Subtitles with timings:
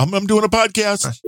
[0.00, 1.20] I'm, I'm doing a podcast.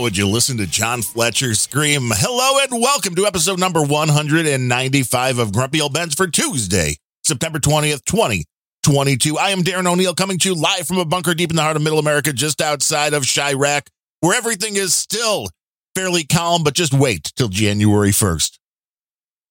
[0.00, 5.52] Would you listen to John Fletcher scream, hello and welcome to episode number 195 of
[5.52, 9.36] Grumpy Old Bens for Tuesday, September 20th, 2022.
[9.36, 11.76] I am Darren O'Neill coming to you live from a bunker deep in the heart
[11.76, 13.88] of middle America, just outside of Chirac,
[14.20, 15.48] where everything is still
[15.94, 18.58] fairly calm, but just wait till January 1st.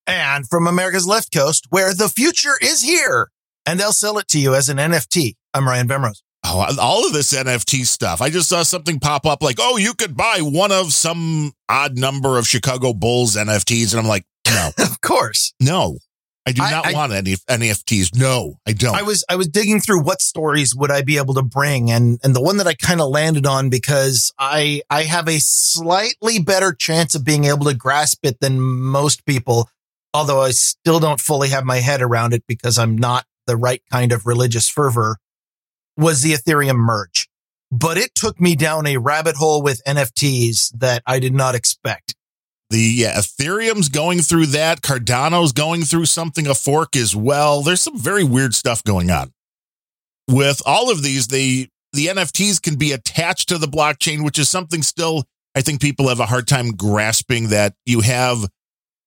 [0.08, 3.30] and from America's left coast, where the future is here,
[3.66, 5.36] and they'll sell it to you as an NFT.
[5.54, 6.24] I'm Ryan Bemrose.
[6.46, 8.22] Oh, all of this NFT stuff.
[8.22, 11.98] I just saw something pop up like, oh, you could buy one of some odd
[11.98, 13.92] number of Chicago Bulls NFTs.
[13.92, 15.98] And I'm like, no, Of course, no,
[16.46, 18.16] I do I- not I- want any NFTs.
[18.18, 18.96] No, I don't.
[18.96, 22.18] I was I was digging through what stories would I be able to bring, and
[22.24, 26.40] and the one that I kind of landed on because I I have a slightly
[26.40, 29.70] better chance of being able to grasp it than most people,
[30.14, 33.82] although I still don't fully have my head around it because I'm not the right
[33.92, 35.18] kind of religious fervor.
[35.98, 37.28] Was the Ethereum merge,
[37.72, 42.16] but it took me down a rabbit hole with NFTs that I did not expect.
[42.70, 44.82] the yeah, Ethereum's going through that.
[44.82, 47.62] Cardano's going through something, a fork as well.
[47.62, 49.34] There's some very weird stuff going on.
[50.30, 54.50] With all of these, they the NFTs can be attached to the blockchain, which is
[54.50, 55.26] something still
[55.58, 58.48] I think people have a hard time grasping that you have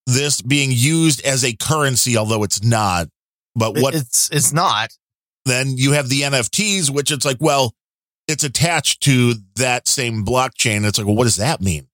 [0.05, 3.07] this being used as a currency, although it's not.
[3.55, 4.89] But what It's it's not.
[5.45, 7.73] Then you have the NFTs, which it's like, well,
[8.27, 10.85] it's attached to that same blockchain.
[10.85, 11.87] It's like, well, what does that mean?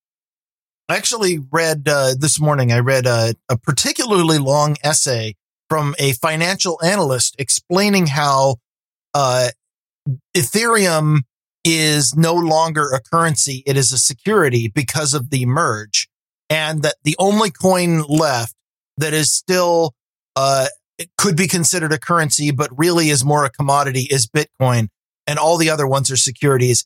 [0.90, 2.72] I actually read uh, this morning.
[2.72, 5.36] I read a, a particularly long essay
[5.70, 8.56] from a financial analyst explaining how
[9.14, 9.50] uh,
[10.36, 11.22] Ethereum
[11.66, 16.08] is no longer a currency; it is a security because of the merge,
[16.50, 18.56] and that the only coin left
[18.96, 19.94] that is still
[20.38, 20.68] uh,
[20.98, 24.88] it could be considered a currency, but really is more a commodity is Bitcoin,
[25.26, 26.86] and all the other ones are securities.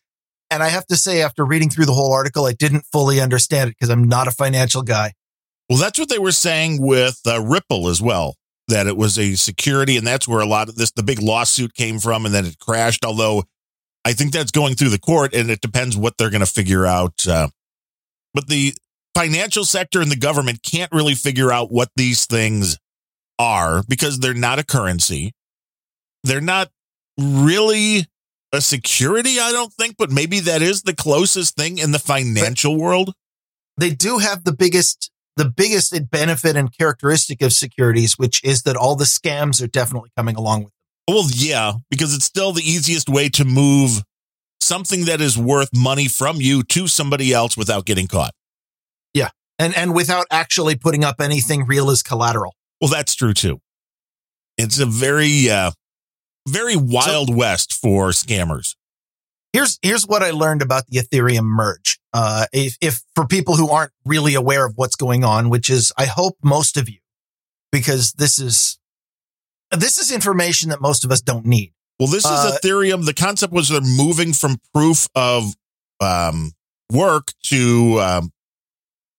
[0.49, 3.69] And I have to say, after reading through the whole article, I didn't fully understand
[3.69, 5.13] it because I'm not a financial guy.
[5.69, 8.35] Well, that's what they were saying with uh, Ripple as well,
[8.67, 11.73] that it was a security, and that's where a lot of this, the big lawsuit
[11.73, 13.05] came from, and then it crashed.
[13.05, 13.45] Although
[14.03, 16.85] I think that's going through the court, and it depends what they're going to figure
[16.85, 17.25] out.
[17.25, 17.47] Uh,
[18.33, 18.73] but the
[19.15, 22.77] financial sector and the government can't really figure out what these things
[23.41, 25.33] are because they're not a currency.
[26.23, 26.69] They're not
[27.17, 28.05] really
[28.53, 32.77] a security, I don't think, but maybe that is the closest thing in the financial
[32.77, 33.13] world.
[33.77, 38.75] They do have the biggest, the biggest benefit and characteristic of securities, which is that
[38.75, 41.15] all the scams are definitely coming along with them.
[41.15, 44.03] Well, yeah, because it's still the easiest way to move
[44.59, 48.33] something that is worth money from you to somebody else without getting caught.
[49.13, 49.29] Yeah.
[49.57, 52.53] And, and without actually putting up anything real as collateral.
[52.81, 53.61] Well, that's true too.
[54.57, 55.71] It's a very, uh,
[56.47, 58.75] very wild west for scammers.
[59.53, 61.99] Here's, here's what I learned about the Ethereum merge.
[62.13, 65.93] Uh, if, if for people who aren't really aware of what's going on, which is,
[65.97, 66.99] I hope most of you,
[67.71, 68.79] because this is,
[69.71, 71.73] this is information that most of us don't need.
[71.99, 73.05] Well, this is Uh, Ethereum.
[73.05, 75.53] The concept was they're moving from proof of
[75.99, 76.53] um,
[76.91, 78.31] work to um,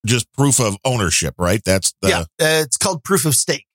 [0.07, 1.63] just proof of ownership, right?
[1.65, 3.67] That's the yeah, uh, it's called proof of stake.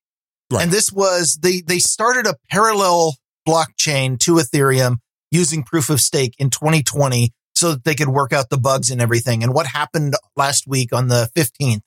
[0.51, 0.63] Right.
[0.63, 3.15] And this was they they started a parallel
[3.47, 4.97] blockchain to Ethereum
[5.31, 9.01] using proof of stake in 2020 so that they could work out the bugs and
[9.01, 9.43] everything.
[9.43, 11.81] And what happened last week on the 15th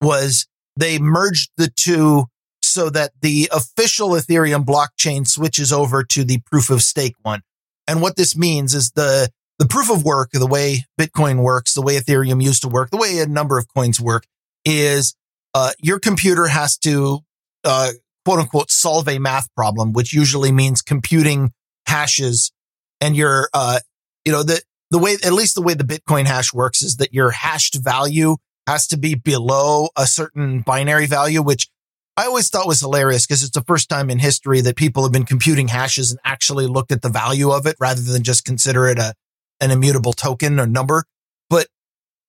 [0.00, 0.46] was
[0.76, 2.26] they merged the two
[2.62, 7.42] so that the official Ethereum blockchain switches over to the proof of stake one.
[7.86, 11.82] And what this means is the the proof of work, the way Bitcoin works, the
[11.82, 14.26] way Ethereum used to work, the way a number of coins work
[14.64, 15.14] is
[15.54, 17.20] uh, your computer has to
[17.64, 17.92] uh,
[18.24, 21.52] quote unquote solve a math problem, which usually means computing
[21.86, 22.52] hashes
[23.00, 23.78] and your uh,
[24.24, 24.60] you know the
[24.90, 28.36] the way at least the way the Bitcoin hash works is that your hashed value
[28.66, 31.68] has to be below a certain binary value, which
[32.16, 35.12] I always thought was hilarious because it's the first time in history that people have
[35.12, 38.86] been computing hashes and actually looked at the value of it rather than just consider
[38.86, 39.14] it a
[39.60, 41.04] an immutable token or number.
[41.50, 41.68] But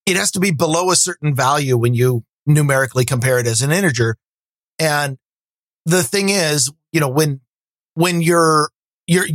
[0.06, 3.72] it has to be below a certain value when you numerically compare it as an
[3.72, 4.16] integer.
[4.78, 5.18] And
[5.84, 7.40] the thing is, you know, when
[7.94, 8.70] when you're
[9.06, 9.26] you're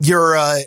[0.00, 0.60] your uh,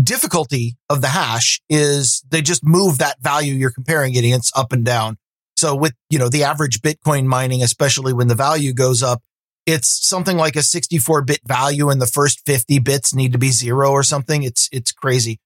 [0.00, 4.72] difficulty of the hash is they just move that value you're comparing it against up
[4.72, 5.16] and down.
[5.56, 9.20] So with, you know, the average Bitcoin mining, especially when the value goes up,
[9.66, 13.50] it's something like a 64 bit value and the first 50 bits need to be
[13.50, 14.42] zero or something.
[14.42, 15.38] It's, it's crazy.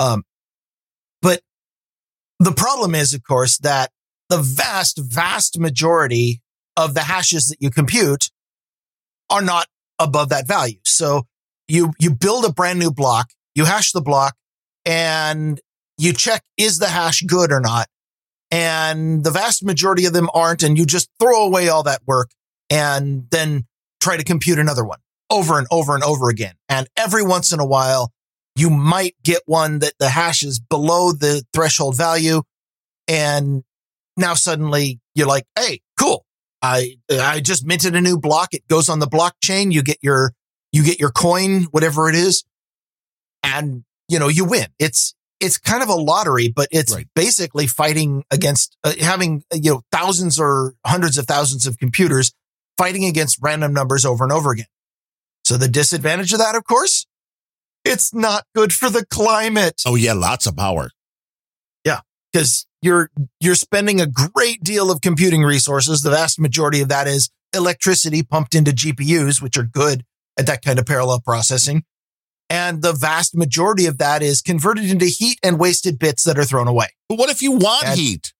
[0.00, 0.24] Um,
[1.22, 1.42] but
[2.40, 3.90] the problem is, of course, that
[4.30, 6.40] the vast, vast majority
[6.76, 8.30] of the hashes that you compute
[9.28, 9.66] are not
[9.98, 10.78] above that value.
[10.84, 11.26] So
[11.68, 14.34] you, you build a brand new block, you hash the block
[14.86, 15.60] and
[15.98, 17.86] you check, is the hash good or not?
[18.50, 20.62] And the vast majority of them aren't.
[20.62, 22.30] And you just throw away all that work
[22.70, 23.66] and then
[24.00, 24.98] try to compute another one
[25.28, 26.54] over and over and over again.
[26.68, 28.12] And every once in a while,
[28.60, 32.42] you might get one that the hash is below the threshold value.
[33.08, 33.64] And
[34.16, 36.24] now suddenly you're like, Hey, cool.
[36.62, 38.52] I, I just minted a new block.
[38.52, 39.72] It goes on the blockchain.
[39.72, 40.32] You get your,
[40.72, 42.44] you get your coin, whatever it is.
[43.42, 44.66] And, you know, you win.
[44.78, 47.08] It's, it's kind of a lottery, but it's Right.
[47.14, 52.32] basically fighting against uh, having, you know, thousands or hundreds of thousands of computers
[52.76, 54.66] fighting against random numbers over and over again.
[55.44, 57.06] So the disadvantage of that, of course,
[57.84, 60.90] it's not good for the climate Oh yeah, lots of power.
[61.84, 62.00] Yeah,
[62.32, 63.10] because you're,
[63.40, 66.02] you're spending a great deal of computing resources.
[66.02, 70.04] The vast majority of that is electricity pumped into GPUs, which are good
[70.38, 71.84] at that kind of parallel processing.
[72.48, 76.44] And the vast majority of that is converted into heat and wasted bits that are
[76.44, 76.88] thrown away.
[77.08, 78.32] But what if you want And- heat?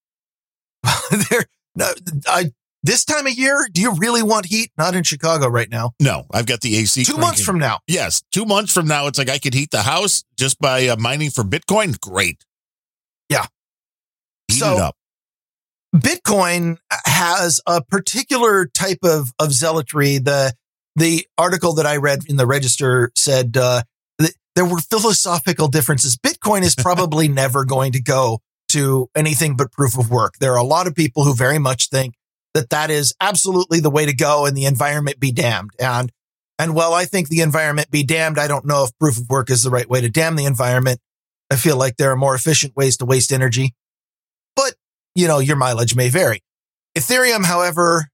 [1.31, 1.45] there,
[1.77, 1.93] no,
[2.27, 2.51] I,
[2.83, 4.71] this time of year, do you really want heat?
[4.79, 5.91] Not in Chicago right now.
[6.01, 7.05] No, I've got the AC.
[7.05, 7.81] Two months from now.
[7.87, 10.97] yes, two months from now, it's like I could heat the house just by uh,
[10.97, 11.99] mining for Bitcoin.
[12.01, 12.45] Great.
[13.29, 13.47] Yeah.
[14.49, 14.97] Heat So- it up.
[15.95, 20.19] Bitcoin has a particular type of, of zealotry.
[20.19, 20.55] The,
[20.95, 23.83] the article that I read in the register said, uh,
[24.19, 26.17] that there were philosophical differences.
[26.17, 28.39] Bitcoin is probably never going to go
[28.69, 30.35] to anything but proof of work.
[30.39, 32.15] There are a lot of people who very much think
[32.55, 35.71] that that is absolutely the way to go and the environment be damned.
[35.79, 36.11] And,
[36.59, 39.51] and while I think the environment be damned, I don't know if proof of work
[39.51, 41.01] is the right way to damn the environment.
[41.51, 43.75] I feel like there are more efficient ways to waste energy,
[44.55, 44.75] but
[45.15, 46.43] you know, your mileage may vary.
[46.97, 48.09] Ethereum, however,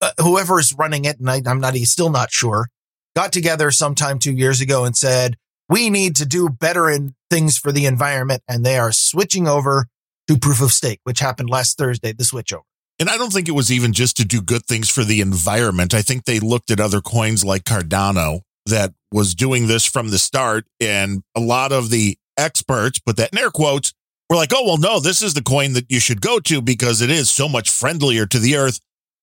[0.00, 2.68] uh, whoever is running it, and I, I'm not, he's still not sure,
[3.14, 5.36] got together sometime two years ago and said,
[5.68, 8.42] we need to do better in things for the environment.
[8.48, 9.86] And they are switching over
[10.28, 12.64] to proof of stake, which happened last Thursday, the switch over.
[13.00, 15.94] And I don't think it was even just to do good things for the environment.
[15.94, 20.18] I think they looked at other coins like Cardano that was doing this from the
[20.18, 20.64] start.
[20.80, 23.92] And a lot of the experts, put that in air quotes,
[24.28, 27.00] were like, oh, well, no, this is the coin that you should go to because
[27.00, 28.80] it is so much friendlier to the earth.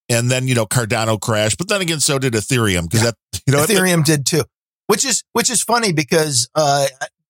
[0.08, 1.58] And then, you know, Cardano crashed.
[1.58, 4.44] But then again, so did Ethereum because that, you know, Ethereum did too,
[4.88, 6.88] which is, which is funny because, uh,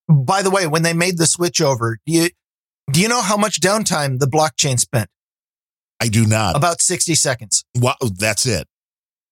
[0.08, 2.30] by the way, when they made the switch over, do you,
[2.92, 5.10] do you know how much downtime the blockchain spent?
[6.02, 6.56] I do not.
[6.56, 7.64] About 60 seconds.
[7.76, 8.68] Wow, that's it.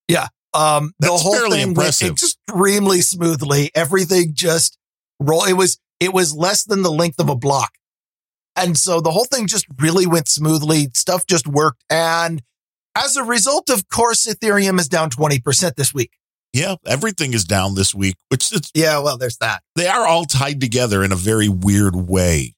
[0.07, 0.27] Yeah.
[0.54, 2.10] Um, the whole fairly thing impressive.
[2.10, 3.71] went extremely smoothly.
[3.75, 4.77] Everything just
[5.19, 5.44] roll.
[5.45, 7.71] It was, it was less than the length of a block.
[8.56, 10.89] And so the whole thing just really went smoothly.
[10.94, 11.83] Stuff just worked.
[11.89, 12.44] And
[12.95, 16.12] as a result, of course, Ethereum is down 20% this week.
[16.54, 19.00] Yeah, everything is down this week, which it's, Yeah.
[19.00, 19.63] Well, there's that.
[19.75, 22.54] they are all tied together in a very weird way.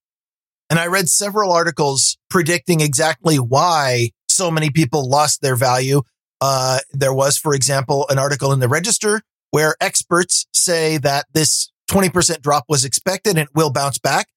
[0.69, 6.01] And I read several articles predicting exactly why so many people lost their value.
[6.41, 11.71] Uh, there was, for example, an article in the register where experts say that this
[11.89, 14.27] 20% drop was expected and it will bounce back.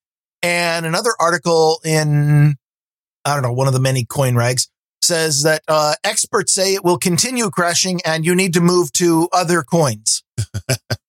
[0.42, 2.56] And another article in,
[3.25, 4.68] I don't know, one of the many coin rags
[5.02, 9.28] says that, uh, experts say it will continue crashing and you need to move to
[9.32, 10.23] other coins.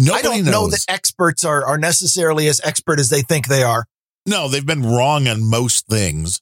[0.00, 0.52] Nobody I don't knows.
[0.52, 3.84] know that experts are, are necessarily as expert as they think they are.
[4.26, 6.40] No, they've been wrong on most things.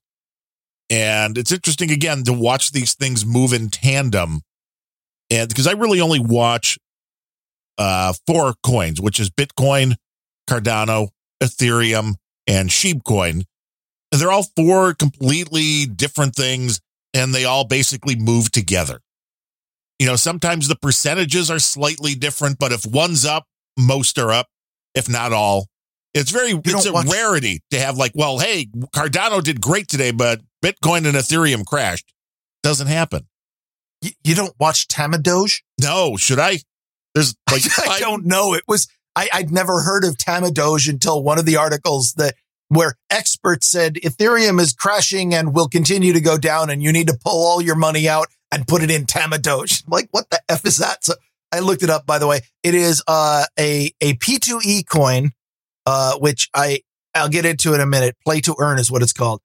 [0.90, 4.42] And it's interesting again to watch these things move in tandem.
[5.30, 6.78] And because I really only watch
[7.78, 9.96] uh four coins, which is Bitcoin,
[10.48, 11.08] Cardano,
[11.42, 12.14] Ethereum,
[12.46, 13.44] and Sheepcoin.
[14.10, 16.80] And they're all four completely different things
[17.12, 19.00] and they all basically move together.
[19.98, 24.46] You know, sometimes the percentages are slightly different, but if one's up, most are up,
[24.94, 25.66] if not all.
[26.14, 30.10] It's very it's a watch- rarity to have like, well, hey, Cardano did great today,
[30.10, 32.12] but Bitcoin and Ethereum crashed.
[32.62, 33.26] Doesn't happen.
[34.00, 35.62] You, you don't watch Tamadoge?
[35.80, 36.58] No, should I?
[37.14, 38.54] There's like I five- don't know.
[38.54, 42.34] It was I, I'd never heard of Tamadoge until one of the articles that
[42.68, 47.08] where experts said Ethereum is crashing and will continue to go down, and you need
[47.08, 49.84] to pull all your money out and put it in Tamadoge.
[49.86, 51.04] I'm like, what the f is that?
[51.04, 51.14] So
[51.52, 52.40] I looked it up, by the way.
[52.62, 55.32] It is uh, a a P2E coin,
[55.86, 56.80] uh, which I
[57.14, 58.16] I'll get into in a minute.
[58.24, 59.40] Play to earn is what it's called,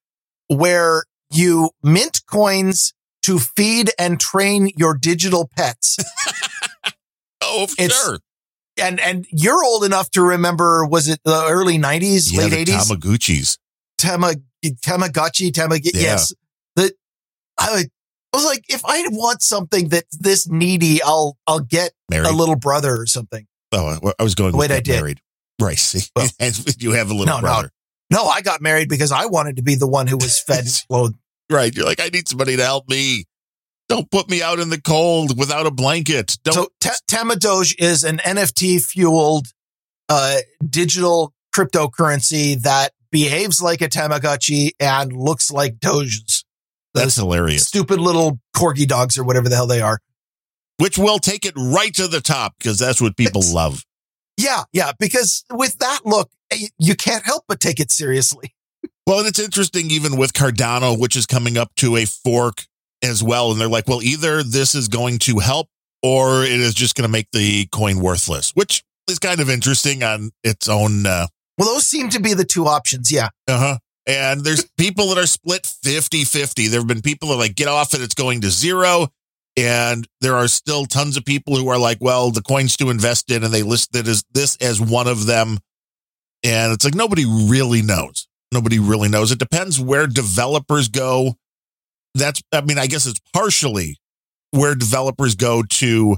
[0.48, 2.94] where you mint coins
[3.24, 5.98] to feed and train your digital pets.
[7.46, 8.20] Oh, It's- sure.
[8.82, 12.72] and and you're old enough to remember was it the early 90s, Yeah, late the
[12.72, 12.88] 80s?
[12.88, 13.58] Tamagotchis.
[13.98, 15.92] Tama Tamagotchi, Tamag Yeah.
[16.02, 16.34] yes.
[16.78, 16.94] The
[17.60, 17.86] I,
[18.34, 22.28] I was like, if I want something that's this needy, I'll I'll get Married.
[22.28, 23.46] a little brother or something.
[23.72, 24.96] oh, I- was going Wait, I did.
[24.96, 25.22] married.
[25.62, 25.78] Right.
[25.78, 26.28] See, Well-
[26.80, 27.42] you have a little No, no.
[27.42, 27.72] brother.
[28.10, 30.84] No, I got married because I wanted to be the one who was fed and
[30.90, 31.16] clothed.
[31.50, 31.76] Right.
[31.76, 33.26] You're like, I need somebody to help me.
[33.90, 36.38] Don't put me out in the cold without a blanket.
[36.44, 36.54] Don't.
[36.56, 39.48] So Ta- Tamadoge is an NFT fueled
[40.10, 40.38] uh,
[40.68, 46.33] digital cryptocurrency that behaves like a Tamagotchi and looks like Doges.
[46.94, 47.68] That's hilarious.
[47.68, 50.00] stupid little corgi dogs or whatever the hell they are.
[50.78, 53.84] Which will take it right to the top because that's what people It's- love.
[54.38, 56.32] Yeah, yeah, because with that look,
[56.80, 58.54] you can't help but take it seriously.
[59.06, 62.64] Well, and it's interesting even with Cardano, which is coming up to a fork
[63.04, 63.52] as well.
[63.52, 65.68] And they're like, well, either this is going to help
[66.02, 70.04] or it is just going to make the coin worthless, which is kind of interesting
[70.04, 71.06] on its own.
[71.06, 73.12] Uh Well, those seem to be the two options.
[73.12, 73.28] Yeah.
[73.46, 73.78] Uh huh.
[74.06, 76.68] And there's people that are split 50 50.
[76.68, 79.08] There have been people that are like, get off it, it's going to zero.
[79.56, 83.30] And there are still tons of people who are like, well, the coin's to invest
[83.30, 85.60] in, and they list it as this as one of them.
[86.44, 88.28] And it's like nobody really knows.
[88.52, 89.32] Nobody really knows.
[89.32, 91.36] It depends where developers go.
[92.16, 93.98] That's, I mean, I guess it's partially
[94.52, 96.18] where developers go to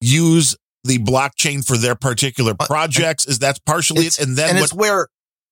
[0.00, 3.26] use the blockchain for their particular projects.
[3.26, 4.18] Is that's partially it.
[4.18, 5.08] And then and what it's where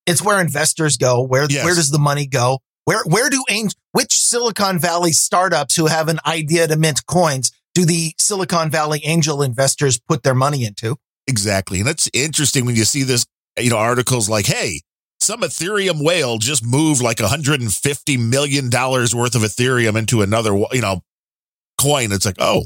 [0.06, 1.22] it's where investors go.
[1.22, 1.64] Where Yes.
[1.64, 2.60] where does the money go?
[2.84, 7.52] Where where do angel, which Silicon Valley startups who have an idea to mint coins
[7.74, 10.96] do the Silicon Valley angel investors put their money into?
[11.28, 11.80] Exactly.
[11.80, 13.24] And it's interesting when you see this,
[13.58, 14.80] you know, articles like, hey,
[15.20, 21.00] some Ethereum whale just moved like $150 million worth of Ethereum into another, you know,
[21.80, 22.10] coin.
[22.10, 22.64] It's like, oh,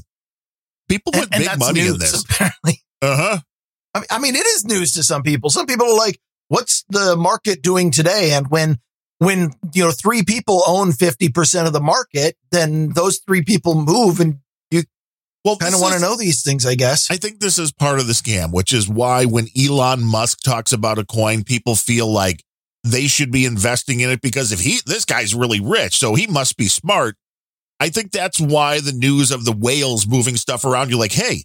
[0.88, 2.24] people put big that's money in this.
[2.30, 4.02] Apparently, Uh huh.
[4.10, 5.50] I mean, it is news to some people.
[5.50, 8.78] Some people are like, "What's the market doing today?" And when
[9.18, 13.74] when you know three people own fifty percent of the market, then those three people
[13.74, 14.38] move, and
[14.70, 14.84] you
[15.44, 17.10] Well, kind of want to know these things, I guess.
[17.10, 20.72] I think this is part of the scam, which is why when Elon Musk talks
[20.72, 22.42] about a coin, people feel like
[22.84, 26.26] they should be investing in it because if he, this guy's really rich, so he
[26.26, 27.16] must be smart.
[27.80, 31.44] I think that's why the news of the whales moving stuff around, you're like, hey,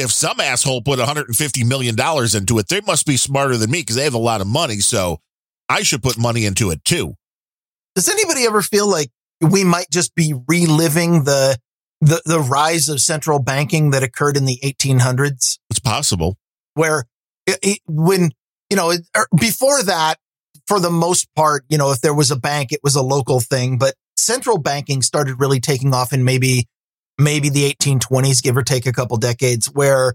[0.00, 1.94] if some asshole put $150 million
[2.34, 4.76] into it, they must be smarter than me because they have a lot of money.
[4.76, 5.20] So
[5.68, 7.14] I should put money into it too.
[7.94, 11.58] Does anybody ever feel like we might just be reliving the
[12.00, 16.36] the the rise of central banking that occurred in the 1800s, It's possible.
[16.74, 17.04] where
[17.46, 18.30] it, it- when
[18.70, 20.16] you know it, er, before that,
[20.66, 23.40] for the most part, you know, if there was a bank, it was a local
[23.40, 26.68] thing, but central banking started really taking off in maybe
[27.20, 30.14] maybe the 1820s, give or take a couple decades, where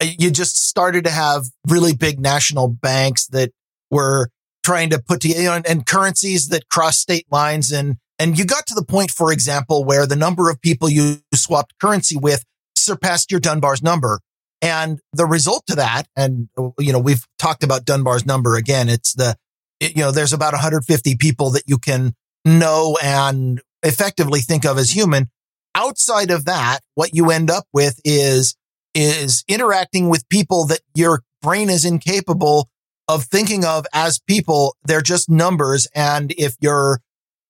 [0.00, 3.50] uh, you just started to have really big national banks that
[3.90, 4.28] were
[4.64, 8.44] trying to put together you know, and, currencies that cross state lines and and you
[8.44, 12.44] got to the point for example where the number of people you swapped currency with
[12.76, 14.20] surpassed your Dunbar's number.
[14.62, 16.48] And the result to that and
[16.78, 19.36] you know we've talked about Dunbar's number again it's the
[19.80, 24.90] you know there's about 150 people that you can know and effectively think of as
[24.90, 25.28] human
[25.74, 28.56] outside of that what you end up with is
[28.94, 32.68] is interacting with people that your brain is incapable
[33.08, 34.76] of thinking of as people.
[34.84, 35.86] They're just numbers.
[35.94, 37.00] And if you're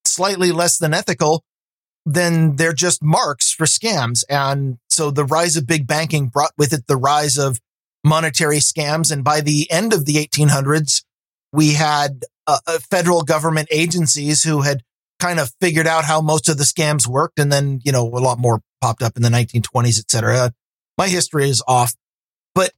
[0.04, 1.44] slightly less than ethical,
[2.06, 4.24] then they're just marks for scams.
[4.28, 7.60] And so the rise of big banking brought with it the rise of
[8.04, 9.10] monetary scams.
[9.10, 11.02] And by the end of the 1800s,
[11.52, 14.82] we had uh, uh, federal government agencies who had
[15.24, 17.38] kind of figured out how most of the scams worked.
[17.38, 20.52] And then, you know, a lot more popped up in the 1920s, et cetera.
[20.98, 21.94] My history is off.
[22.54, 22.72] But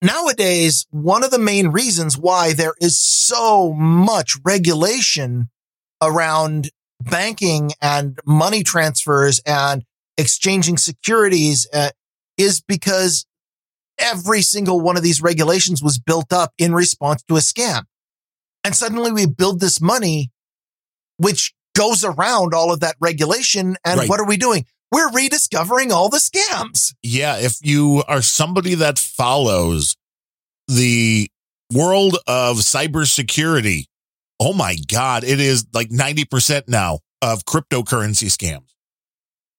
[0.00, 5.50] nowadays, one of the main reasons why there is so much regulation
[6.00, 6.70] around
[7.00, 9.84] banking and money transfers and
[10.16, 11.90] exchanging securities uh,
[12.38, 13.26] is because
[13.98, 17.82] every single one of these regulations was built up in response to a scam.
[18.62, 20.30] And suddenly we build this money,
[21.16, 23.76] which goes around all of that regulation.
[23.84, 24.08] And Right.
[24.08, 24.66] what are we doing?
[24.92, 26.92] We're rediscovering all the scams.
[27.02, 29.96] Yeah, if you are somebody that follows
[30.66, 31.30] the
[31.72, 33.84] world of cybersecurity,
[34.40, 38.68] oh my God, it is like 90% now of cryptocurrency scams.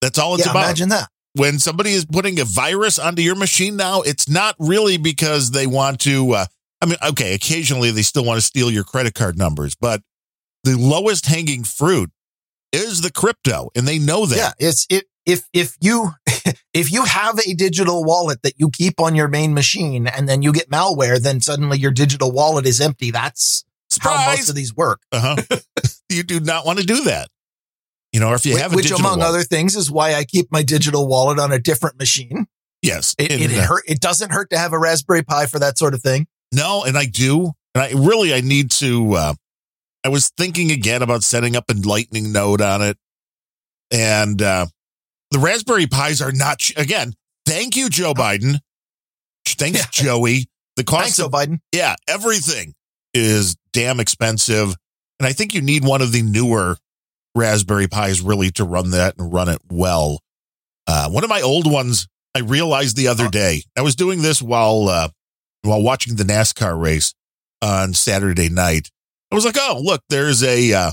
[0.02, 0.64] That's all it's yeah, about.
[0.66, 1.08] imagine that.
[1.34, 5.68] when somebody is putting a virus onto your machine now, it's not really because they
[5.68, 6.32] want to.
[6.34, 6.46] Uh,
[6.82, 10.02] I mean, okay, occasionally they still want to steal your credit card numbers, but
[10.64, 12.12] the lowest hanging fruit
[12.72, 14.38] is the crypto, and they know that.
[14.38, 16.12] Yeah, it's it if if you
[16.74, 20.42] if you have a digital wallet that you keep on your main machine and then
[20.42, 23.12] you get malware, then suddenly your digital wallet is empty.
[23.12, 24.18] That's Surprise!
[24.26, 25.02] how most of these work.
[25.12, 25.58] Uh-huh.
[26.10, 27.28] you do not want to do that.
[28.14, 30.16] You know, or if you Which, have a which among wallet- other things, is why
[30.16, 32.46] I keep my digital wallet on a different machine.
[32.82, 35.78] yes, It it, uh, hurt, it doesn't hurt to have a Raspberry Pi for that
[35.78, 36.28] sort of thing.
[36.54, 37.52] No, and I do.
[37.74, 39.14] And I really, I need to.
[39.14, 39.34] Uh,
[40.04, 42.98] I was thinking again about setting up a Lightning node on it,
[43.92, 44.66] and uh,
[45.32, 46.60] the Raspberry Pis are not.
[46.60, 47.14] ch- Again,
[47.46, 48.60] thank you, Joe Biden.
[49.46, 49.86] Thanks, Yeah.
[49.92, 50.48] Joey.
[50.78, 51.60] The cost Thanks, of Joe Biden.
[51.74, 52.74] yeah, everything
[53.14, 54.74] is damn expensive,
[55.20, 56.78] and I think you need one of the newer
[57.36, 60.20] Raspberry Pis really to run that and run it well.
[60.88, 63.64] Uh, one of my old ones, I realized the other day.
[63.78, 65.10] I was doing this while uh,
[65.64, 67.14] while watching the NASCAR race
[67.62, 68.90] on Saturday night.
[69.32, 70.92] I was like, "Oh, look, there's a uh,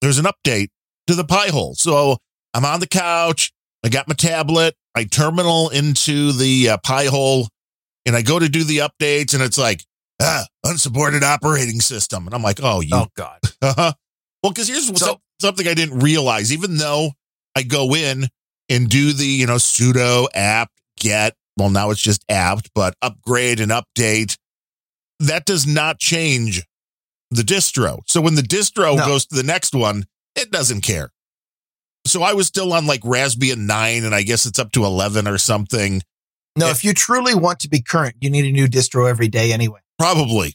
[0.00, 0.68] there's an update
[1.06, 2.16] to the Pi hole." So
[2.54, 3.52] I'm on the couch.
[3.84, 4.74] I got my tablet.
[4.94, 7.48] I terminal into the uh, Pi hole,
[8.06, 9.84] and I go to do the updates, and it's like,
[10.20, 13.38] ah, unsupported operating system, and I'm like, "Oh, you Oh God.
[13.62, 13.92] uh-huh.
[14.42, 16.52] Well, because here's So- something I didn't realize.
[16.52, 17.12] Even though
[17.56, 18.26] I go in
[18.68, 23.60] and do the, you know, sudo apt get, well, now it's just apt, but upgrade
[23.60, 24.36] and update,
[25.20, 26.64] that does not change
[27.34, 28.00] the distro.
[28.06, 29.06] So when the distro No.
[29.06, 30.04] goes to the next one,
[30.36, 31.10] it doesn't care.
[32.06, 35.26] So I was still on like Raspbian 9, and I guess it's up to 11
[35.28, 36.02] or something.
[36.56, 36.72] No, Yeah.
[36.72, 39.80] if you truly want to be current, you need a new distro every day anyway.
[39.98, 40.54] probably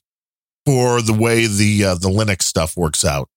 [0.66, 3.30] for the way the uh, the Linux stuff works out.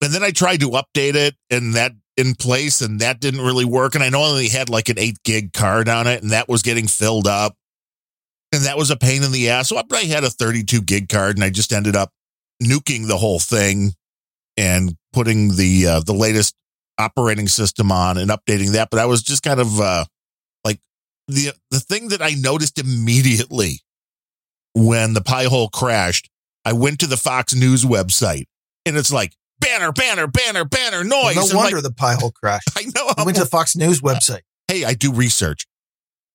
[0.00, 3.66] And then I tried to update it and that in place and that didn't really
[3.66, 3.94] work.
[3.94, 6.48] And I know I only had like an eight gig card on it and that
[6.48, 7.56] was getting filled up.
[8.52, 9.68] And that was a pain in the ass.
[9.68, 12.10] So I had a 32 gig card and I just ended up
[12.62, 13.92] nuking the whole thing
[14.56, 16.54] and putting the uh, the latest
[16.98, 18.88] operating system on and updating that.
[18.90, 20.04] But I was just kind of uh,
[20.64, 20.80] like
[21.28, 23.80] the the thing that I noticed immediately
[24.74, 26.30] when the Pi-hole crashed,
[26.64, 28.46] I went to the Fox News website
[28.86, 31.36] and it's like banner, banner, banner, banner, noise.
[31.36, 32.70] no I'm wonder like, the Pi hole crashed.
[32.76, 33.12] I know.
[33.16, 34.40] I went to the Fox News website.
[34.66, 35.66] hey, I do research.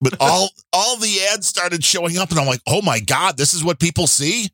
[0.02, 3.54] But all all the ads started showing up, and I'm like, oh my god, this
[3.54, 4.50] is what people see.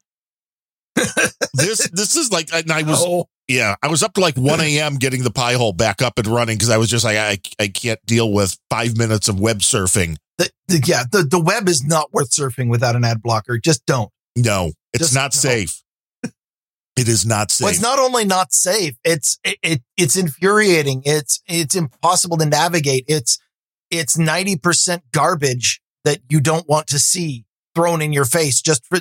[1.53, 4.61] This this is like, and I was Oh, yeah, I was up to like 1
[4.61, 4.95] a.m.
[4.95, 7.99] getting the Pi-hole back up and running because I was just like, I I can't
[8.05, 10.17] deal with five minutes of web surfing.
[10.37, 13.57] the, the, yeah, the, the web is not worth surfing without an ad blocker.
[13.57, 14.11] Just don't.
[14.35, 15.39] No, it's Just not no.
[15.39, 15.83] safe.
[16.95, 17.63] It is not safe.
[17.65, 21.01] Well, it's not only not safe, it's it, it it's infuriating.
[21.05, 23.05] It's it's impossible to navigate.
[23.07, 23.39] It's
[23.89, 28.99] it's 90% garbage that you don't want to see thrown in your face just for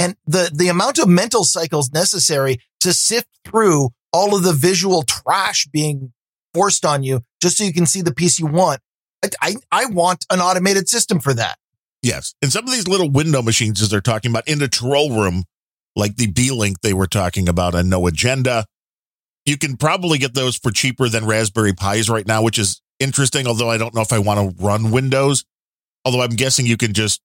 [0.00, 5.02] and the the amount of mental cycles necessary to sift through all of the visual
[5.02, 6.12] trash being
[6.54, 8.80] forced on you just so you can see the piece you want.
[9.22, 11.58] I I, I want an automated system for that.
[12.02, 12.34] Yes.
[12.40, 15.44] And some of these little window machines, as they're talking about in the troll room,
[15.94, 18.64] like the Beelink they were talking about on No Agenda,
[19.44, 23.46] you can probably get those for cheaper than Raspberry Pis right now, which is interesting.
[23.46, 25.44] Although I don't know if I want to run Windows.
[26.06, 27.20] Although I'm guessing you can just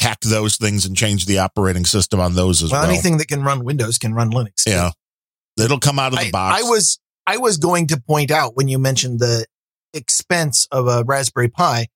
[0.00, 2.90] hack those things and change the operating system on those as Well, well.
[2.90, 4.64] anything that can run Windows can run Linux.
[4.64, 4.70] too.
[4.72, 4.90] Yeah.
[5.58, 6.60] It'll come out of the I, box.
[6.60, 9.44] I was I was going to point out when you mentioned the
[9.94, 11.86] expense of a Raspberry Pi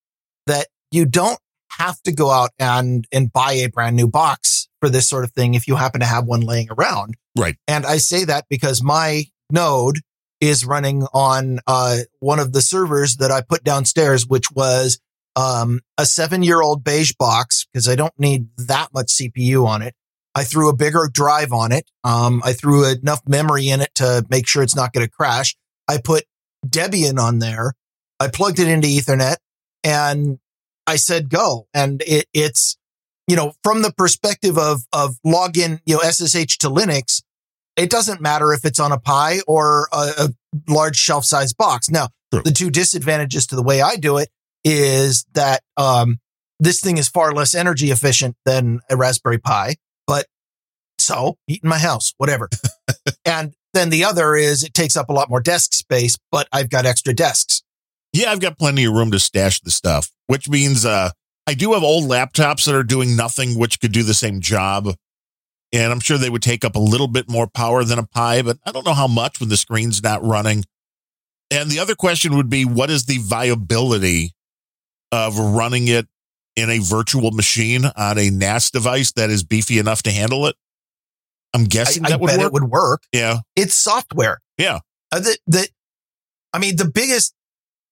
[0.46, 1.38] that you don't
[1.70, 5.32] have to go out and and buy a brand new box for this sort of
[5.32, 7.14] thing if you happen to have one laying around.
[7.36, 7.56] Right.
[7.66, 10.00] And I say that because my node
[10.40, 14.98] is running on uh, one of the servers that I put downstairs, which was
[15.36, 19.82] um, a seven year old beige box because I don't need that much CPU on
[19.82, 19.94] it.
[20.34, 21.88] I threw a bigger drive on it.
[22.02, 25.56] Um, I threw enough memory in it to make sure it's not going to crash.
[25.86, 26.24] I put
[26.66, 27.74] Debian on there.
[28.18, 29.36] I plugged it into Ethernet
[29.84, 30.38] and
[30.86, 31.68] I said go.
[31.72, 32.76] And it, it's,
[33.28, 37.22] you know, from the perspective of, of login, you know, SSH to Linux,
[37.76, 40.28] it doesn't matter if it's on a Pi or a, a
[40.68, 41.90] large shelf size box.
[41.90, 42.42] Now, True.
[42.42, 44.30] the two disadvantages to the way I do it
[44.64, 46.18] is that, um,
[46.60, 50.26] this thing is far less energy efficient than a Raspberry Pi, but
[50.98, 52.48] so heat in my house, whatever.
[53.24, 56.70] and then the other is it takes up a lot more desk space, but I've
[56.70, 57.62] got extra desks.
[58.12, 61.10] Yeah, I've got plenty of room to stash the stuff, which means uh,
[61.46, 64.88] I do have old laptops that are doing nothing, which could do the same job.
[65.72, 68.42] And I'm sure they would take up a little bit more power than a Pi,
[68.42, 70.64] but I don't know how much when the screen's not running.
[71.50, 74.33] And the other question would be what is the viability
[75.14, 76.06] of running it
[76.56, 80.56] in a virtual machine on a NAS device that is beefy enough to handle it?
[81.54, 82.46] I'm guessing I that would bet work.
[82.46, 83.02] it would work.
[83.12, 83.38] yeah.
[83.56, 84.40] It's software.
[84.58, 84.80] Yeah.
[85.12, 85.68] Uh, the, the,
[86.52, 87.34] I mean, the biggest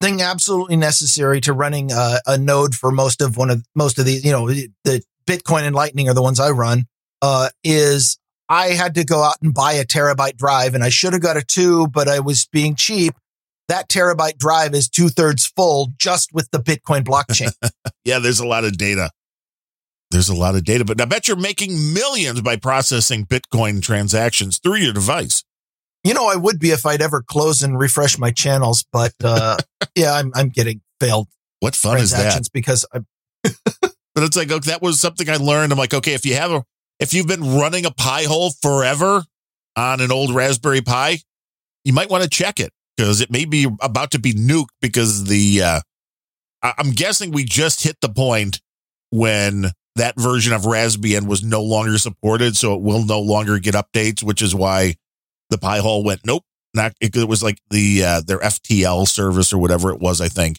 [0.00, 4.04] thing absolutely necessary to running uh, a node for most of one of most of
[4.04, 6.86] these, you know, the Bitcoin and Lightning are the ones I run.
[7.20, 11.12] Uh, is I had to go out and buy a terabyte drive, and I should
[11.12, 13.14] have got a two, but I was being cheap.
[13.72, 17.52] That terabyte drive is two thirds full just with the Bitcoin blockchain.
[18.04, 19.10] Yeah, there's a lot of data.
[20.10, 24.58] There's a lot of data, but I bet you're making millions by processing Bitcoin transactions
[24.58, 25.42] through your device.
[26.04, 29.56] you know, I would be if I'd ever close and refresh my channels, but uh,
[29.96, 31.28] yeah, I'm I'm getting failed
[31.60, 32.42] What fun is that?
[32.52, 33.06] because I'm.
[34.14, 35.72] But it's like, okay, that was something I learned.
[35.72, 36.62] I'm like, okay, if you have a,
[37.00, 39.24] if you've been running a Pi-hole forever
[39.76, 41.20] on an old Raspberry Pi,
[41.84, 45.24] you might want to check it because it may be about to be nuked because
[45.24, 45.80] the, uh,
[46.62, 48.60] I- I'm guessing we just hit the point
[49.10, 52.56] when that version of Raspbian was no longer supported.
[52.56, 54.94] So it will no longer get updates, which is why
[55.50, 59.52] the Pi hole went, nope, not, it, it was like the, uh, their FTL service
[59.52, 60.58] or whatever it was, I think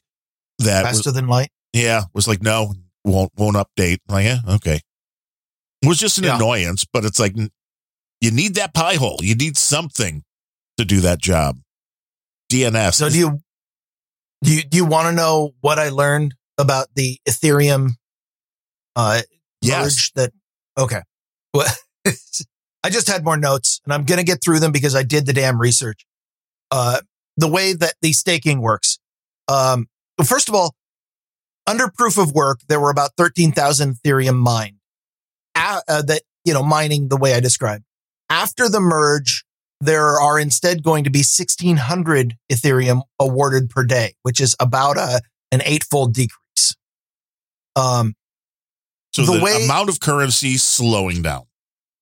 [0.59, 1.49] that was, faster than light.
[1.73, 3.97] yeah, was like, no, won't won't update.
[4.07, 4.79] I'm like, yeah, okay.
[5.81, 6.35] It was just an Yeah.
[6.35, 7.35] annoyance, but it's like
[8.21, 9.17] you need that Pi-hole.
[9.21, 10.23] You need something
[10.77, 11.59] to do that job.
[12.53, 12.93] DNS.
[12.93, 13.39] So do you
[14.43, 17.91] do you do you want to know what I learned about the Ethereum
[18.95, 19.21] uh
[19.61, 19.83] Yes.
[19.83, 20.31] merge that
[20.77, 21.01] okay.
[21.53, 21.67] Well,
[22.83, 25.25] I just had more notes and I'm going to get through them because I did
[25.25, 26.05] the damn research.
[26.69, 26.99] Uh
[27.37, 28.99] the way that the staking works.
[29.47, 29.87] Um
[30.23, 30.75] first of all,
[31.65, 34.77] under proof of work there were about 13,000 Ethereum mined.
[35.55, 37.83] Uh, uh, that you know mining the way I described.
[38.29, 39.42] After the merge
[39.85, 45.21] there are instead going to be 1600 Ethereum awarded per day, which is about a,
[45.51, 46.75] an eightfold decrease.
[47.75, 48.15] Um,
[49.11, 51.43] so the the, way- amount of currency slowing down.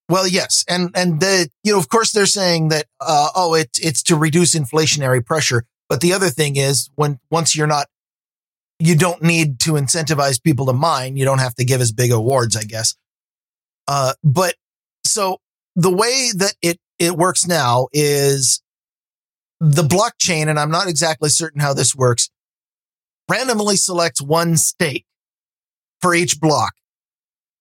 [0.10, 0.63] well, yes.
[0.67, 4.15] And, and the, you know, of course they're saying that, uh, oh, it's, it's to
[4.15, 5.65] reduce inflationary pressure.
[5.89, 7.88] But the other thing is when, once you're not,
[8.80, 11.17] you don't need to incentivize people to mine.
[11.17, 12.96] You don't have to give as big awards, I guess.
[13.88, 14.56] Uh, but
[15.06, 15.38] so
[15.76, 18.62] the way that it, it works now is
[19.60, 22.30] the blockchain, and I'm not exactly certain how this works,
[23.28, 25.08] randomly selects one stake
[26.00, 26.74] for each block.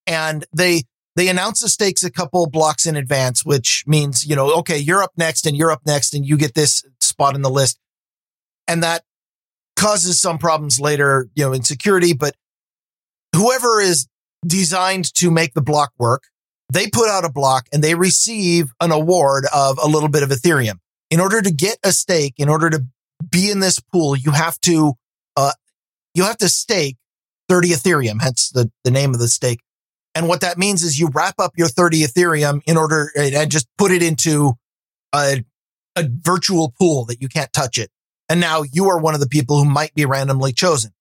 [0.06, 0.82] And they,
[1.16, 5.02] they announce the stakes a couple blocks in advance, which means, you know, okay, you're
[5.02, 7.78] up next and you're up next and you get this spot in the list.
[8.68, 9.04] And that
[9.74, 12.34] causes some problems later, you know, in security, but
[13.34, 14.06] whoever is
[14.46, 16.24] designed to make the block work,
[16.72, 20.28] they put out a block and they receive an award of a little bit of
[20.30, 20.78] Ethereum.
[21.10, 22.84] In order to get a stake, in order to
[23.28, 24.94] be in this pool, you have to,
[25.36, 25.52] uh,
[26.14, 26.96] you have to stake
[27.48, 29.60] 30 Ethereum, hence the, the name of the stake.
[30.14, 33.66] And what that means is you wrap up your 30 Ethereum in order and just
[33.76, 34.54] put it into
[35.14, 35.44] a,
[35.96, 37.90] a virtual pool that you can't touch it.
[38.28, 40.92] And now you are one of the people who might be randomly chosen.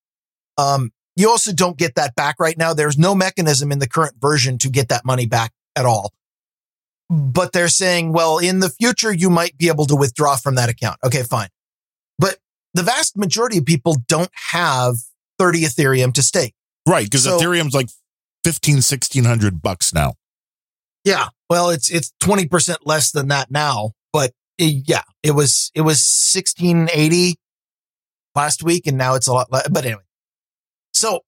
[0.57, 2.73] Um, you also don't get that back right now.
[2.73, 6.13] There's no mechanism in the current version to get that money back at all.
[7.09, 10.69] But they're saying, well, in the future, you might be able to withdraw from that
[10.69, 10.97] account.
[11.03, 11.49] Okay, fine.
[12.19, 12.37] But
[12.75, 14.95] the vast majority of people don't have
[15.39, 16.53] 30 Ethereum to stake.
[16.87, 17.05] Right.
[17.05, 17.89] Because So- Ethereum's like
[18.43, 20.13] 15, 1600 bucks now.
[21.03, 21.29] Yeah.
[21.49, 25.97] Well, it's, it's 20% less than that now, but it- yeah, it was, it was
[26.03, 27.39] 1680
[28.35, 29.67] last week and now it's a lot less.
[29.69, 30.03] But anyway,
[30.93, 31.21] so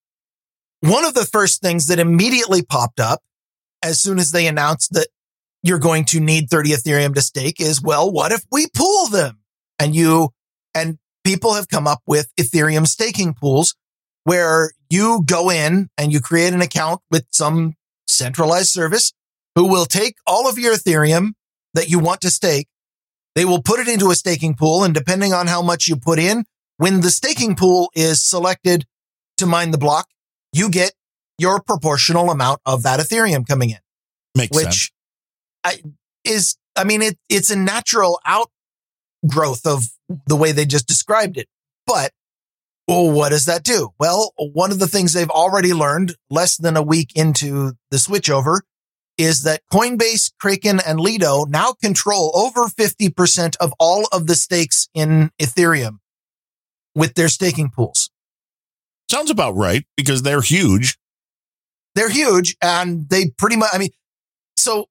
[0.81, 3.21] one of the first things that immediately popped up
[3.83, 5.07] as soon as they announced that
[5.63, 9.39] you're going to need 30 Ethereum to stake is, well, what if we pool them?
[9.79, 10.29] And you,
[10.73, 13.75] and people have come up with Ethereum staking pools
[14.23, 17.75] where you go in and you create an account with some
[18.07, 19.13] centralized service
[19.55, 21.31] who will take all of your Ethereum
[21.73, 22.67] that you want to stake.
[23.35, 24.83] They will put it into a staking pool.
[24.83, 26.45] And depending on how much you put in,
[26.77, 28.85] when the staking pool is selected
[29.37, 30.07] to mine the block,
[30.51, 30.93] you get
[31.41, 33.79] your proportional amount of that Ethereum coming in,
[34.35, 34.67] Makes sense.
[34.67, 34.91] which
[35.63, 35.81] I,
[36.23, 39.85] is, I mean, it, it's a natural outgrowth of
[40.27, 41.47] the way they just described it.
[41.85, 42.11] But
[42.87, 43.89] well, what does that do?
[43.99, 48.61] Well, one of the things they've already learned less than a week into the switchover
[49.17, 54.89] is that Coinbase, Kraken, and Lido now control over 50% of all of the stakes
[54.93, 55.99] in Ethereum
[56.95, 58.09] with their staking pools.
[59.09, 60.97] Sounds about right because they're huge.
[61.95, 63.89] They're huge and they pretty much, I mean,
[64.55, 64.85] so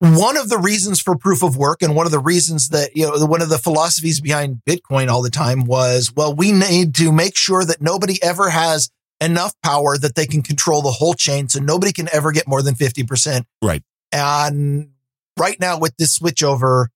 [0.00, 3.08] one of the reasons for proof of work and one of the reasons that, you
[3.08, 7.10] know, one of the philosophies behind Bitcoin all the time was, well, we need to
[7.10, 11.48] make sure that nobody ever has enough power that they can control the whole chain
[11.48, 13.42] so nobody can ever get more than 50%.
[13.62, 13.82] Right.
[14.12, 14.90] And
[15.38, 16.86] right now with this switchover,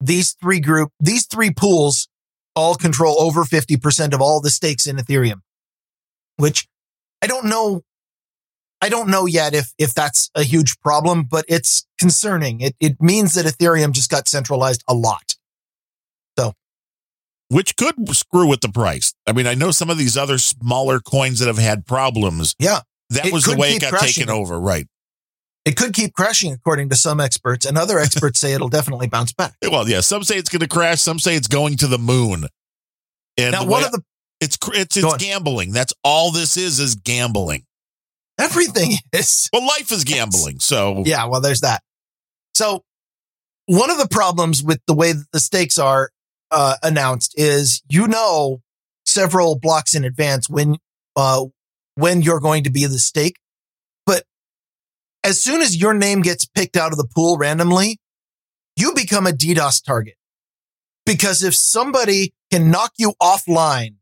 [0.00, 2.08] these three group, these three pools
[2.56, 5.40] all control over 50% of all the stakes in Ethereum,
[6.36, 6.66] which
[7.22, 7.82] I don't know.
[8.82, 12.60] I don't know yet if, if that's a huge problem, but it's concerning.
[12.60, 15.36] It, it means that Ethereum just got centralized a lot.
[16.36, 16.52] So,
[17.48, 19.14] which could screw with the price.
[19.26, 22.56] I mean, I know some of these other smaller coins that have had problems.
[22.58, 22.80] Yeah.
[23.10, 24.24] That was the way it got crashing.
[24.24, 24.58] taken over.
[24.58, 24.88] Right.
[25.64, 29.32] it could keep crashing according to some experts and other experts say it'll definitely bounce
[29.32, 29.54] back.
[29.62, 30.00] Well, yeah.
[30.00, 31.00] Some say it's going to crash.
[31.00, 32.46] Some say it's going to the moon.
[33.38, 34.02] And Now, one of the
[34.40, 35.70] it's it's it's gambling.
[35.70, 37.64] That's all this is is gambling.
[38.38, 40.60] Everything is Well, life is gambling.
[40.60, 41.82] So Yeah, well, there's that.
[42.54, 42.84] So
[43.66, 46.10] one of the problems with the way that the stakes are
[46.50, 48.60] uh, announced is you know
[49.06, 50.76] several blocks in advance when
[51.16, 51.44] uh,
[51.94, 53.36] when you're going to be the stake,
[54.06, 54.24] but
[55.24, 57.98] as soon as your name gets picked out of the pool randomly,
[58.76, 60.14] you become a DDoS target
[61.04, 63.96] because if somebody can knock you offline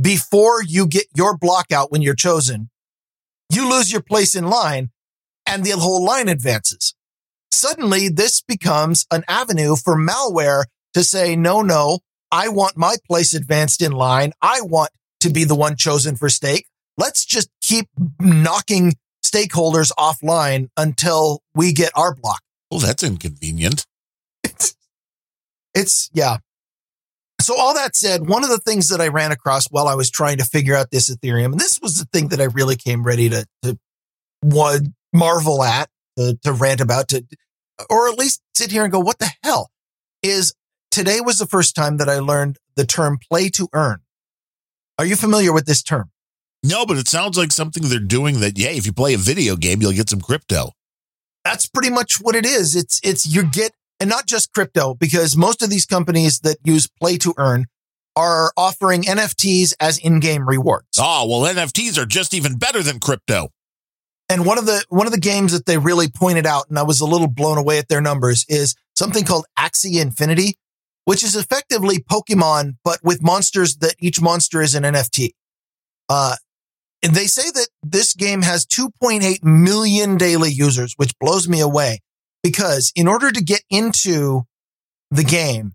[0.00, 2.70] before you get your block out when you're chosen,
[3.54, 4.90] you lose your place in line
[5.46, 6.94] and the whole line advances.
[7.50, 10.64] Suddenly, this becomes an avenue for malware
[10.94, 14.32] to say, no, no, I want my place advanced in line.
[14.42, 14.90] I want
[15.20, 16.66] to be the one chosen for stake.
[16.98, 17.88] Let's just keep
[18.20, 22.40] knocking stakeholders offline until we get our block.
[22.70, 23.86] well, that's inconvenient.
[24.42, 24.76] It's,
[25.74, 26.38] it's, yeah.
[27.44, 30.10] So all that said, one of the things that I ran across while I was
[30.10, 33.04] trying to figure out this Ethereum, and this was the thing that I really came
[33.04, 33.78] ready to, to
[34.40, 37.22] one, marvel at, to, to rant about, to,
[37.90, 39.70] or at least sit here and go, what the hell
[40.22, 40.54] is
[40.90, 43.98] today was the first time that I learned the term play to earn.
[44.98, 46.10] Are you familiar with this term?
[46.62, 49.54] No, but it sounds like something they're doing that, yeah, if you play a video
[49.56, 50.70] game, you'll get some crypto.
[51.44, 52.74] that's pretty much what it is.
[52.74, 53.72] It's it's you get
[54.04, 57.64] and not just crypto because most of these companies that use play to earn
[58.14, 60.98] are offering NFTs as in-game rewards.
[60.98, 63.48] Oh, well, NFTs are just even better than crypto.
[64.28, 66.82] And one of the one of the games that they really pointed out and I
[66.82, 70.58] was a little blown away at their numbers is something called Axie Infinity,
[71.06, 75.30] which is effectively Pokemon but with monsters that each monster is an NFT.
[76.10, 76.36] Uh
[77.02, 82.00] and they say that this game has 2.8 million daily users, which blows me away
[82.44, 84.42] because in order to get into
[85.10, 85.72] the game,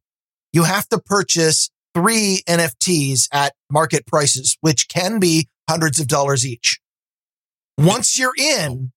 [0.53, 6.45] you have to purchase three NFTs at market prices, which can be hundreds of dollars
[6.45, 6.79] each.
[7.77, 8.91] Once you're in,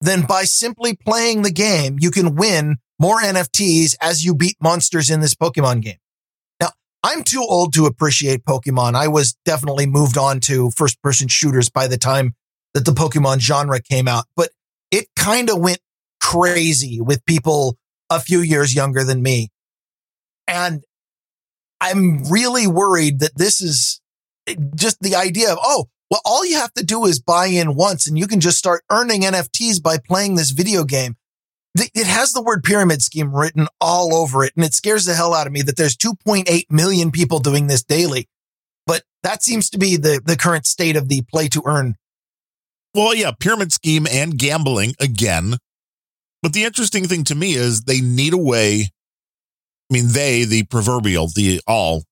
[0.00, 5.10] then by simply playing the game, you can win more NFTs as you beat monsters
[5.10, 5.98] in this Pokemon game.
[6.60, 6.70] Now,
[7.02, 8.94] I'm too old to appreciate Pokemon.
[8.94, 12.34] I was definitely moved on to first person shooters by the time
[12.72, 14.50] that the Pokemon genre came out, but
[14.90, 15.80] it kind of went
[16.28, 17.78] crazy with people
[18.10, 19.48] a few years younger than me.
[20.46, 20.84] And
[21.80, 24.00] I'm really worried that this is
[24.46, 27.74] eh, just the idea of, oh, well, all you have to do is buy in
[27.74, 31.16] once and you can just start earning NFTs by playing this video game.
[31.74, 34.52] It has the word pyramid scheme written all over it.
[34.56, 37.84] And it scares the hell out of me that there's 2.8 million people doing this
[37.84, 38.28] daily.
[38.86, 41.94] But that seems to be the, the current state of the play to earn.
[42.94, 45.58] Well, yeah, pyramid scheme and gambling again.
[46.42, 48.90] But the interesting thing to me is they need a way.
[49.90, 52.04] I mean, they, the proverbial, the all,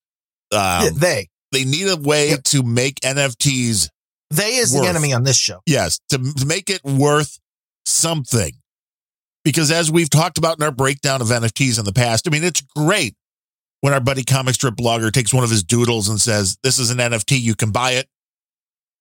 [0.51, 2.43] um, they, they need a way Yep.
[2.43, 3.89] to make NFTs,
[4.31, 4.83] they is Worth.
[4.83, 5.59] the enemy on this show.
[5.65, 7.37] yes, to, to make it worth
[7.85, 8.53] something.
[9.45, 12.43] Because as we've talked about in our breakdown of NFTs in the past, I mean,
[12.43, 13.15] it's great
[13.79, 16.89] when our buddy comic strip blogger takes one of his doodles and says, This is
[16.91, 18.07] an NFT, you can buy it.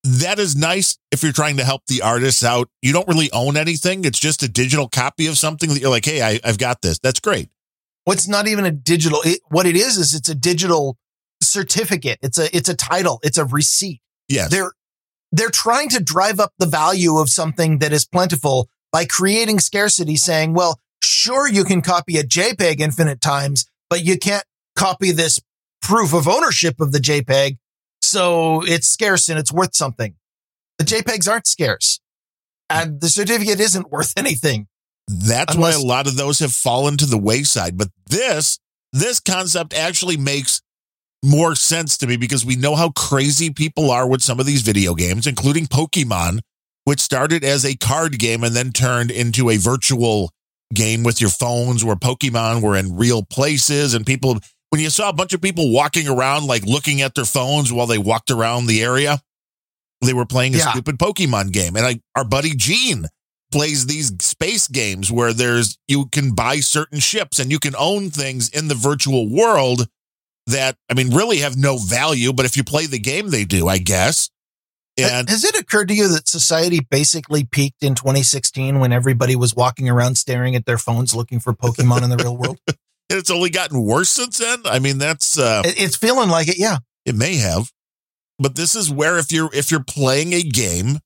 [0.06, 2.68] That is nice if you're trying to help the artists out.
[2.82, 4.04] You don't really own anything.
[4.04, 6.98] It's just a digital copy of something that you're like, hey, I, I've got this.
[6.98, 7.48] That's great.
[8.04, 10.96] What's not even a digital, it, what it is, is it's a digital
[11.42, 12.18] certificate.
[12.22, 13.18] It's a, it's a title.
[13.22, 14.00] It's a receipt.
[14.28, 14.50] Yes.
[14.50, 14.72] they're
[15.32, 20.16] they're trying to drive up the value of something that is plentiful by creating scarcity
[20.16, 25.40] saying well sure you can copy a jpeg infinite times but you can't copy this
[25.82, 27.58] proof of ownership of the jpeg
[28.06, 30.14] so it's scarce and it's worth something.
[30.78, 32.00] The jpegs aren't scarce.
[32.68, 34.66] And the certificate isn't worth anything.
[35.08, 37.76] That's Unless- why a lot of those have fallen to the wayside.
[37.78, 38.58] But this,
[38.92, 40.60] this concept actually makes
[41.24, 44.62] more sense to me because we know how crazy people are with some of these
[44.62, 46.40] video games, including Pokemon,
[46.84, 50.30] which started as a card game and then turned into a virtual
[50.74, 54.38] game with your phones where Pokemon were in real places and people
[54.70, 57.86] when you saw a bunch of people walking around like looking at their phones while
[57.86, 59.20] they walked around the area,
[60.02, 60.72] They were playing a Yeah.
[60.72, 61.74] stupid Pokemon game.
[61.76, 63.06] And I, our buddy Gene
[63.50, 68.10] plays these space games where there's you can buy certain ships and you can own
[68.10, 69.88] things in the virtual world
[70.46, 73.68] that I mean really have no value, but if you play the game they do,
[73.68, 74.28] I guess.
[74.98, 79.54] And Has it occurred to you that society basically peaked in 2016 when everybody was
[79.54, 82.58] walking around staring at their phones looking for Pokemon in the real world?
[83.08, 84.62] it's only gotten worse since then.
[84.64, 86.78] I mean, that's uh It's feeling like it, yeah.
[87.04, 87.70] It may have,
[88.38, 90.98] but this is where if you're if you're playing a game,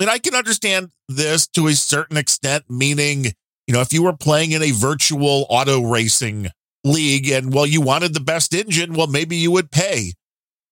[0.00, 3.26] and I can understand this to a certain extent, meaning
[3.66, 6.48] you know if you were playing in a virtual auto racing
[6.84, 10.12] league and well you wanted the best engine, well maybe you would pay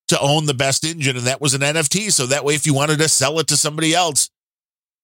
[0.09, 2.13] to own the best engine, and that was an NFT.
[2.13, 4.31] So that way, if you wanted to sell it to somebody else,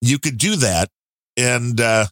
[0.00, 0.88] you could do that,
[1.36, 2.06] and uh,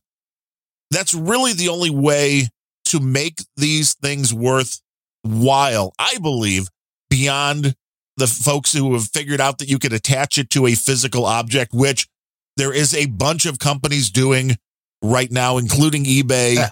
[0.91, 2.49] that's really the only way
[2.91, 4.81] to make these things worth
[5.23, 5.93] while.
[5.99, 6.69] I believe
[7.09, 7.75] beyond
[8.17, 11.73] the folks who have figured out that you could attach it to a physical object,
[11.73, 12.09] which
[12.57, 14.57] there is a bunch of companies doing
[15.03, 16.55] right now, including eBay.
[16.57, 16.71] Yeah.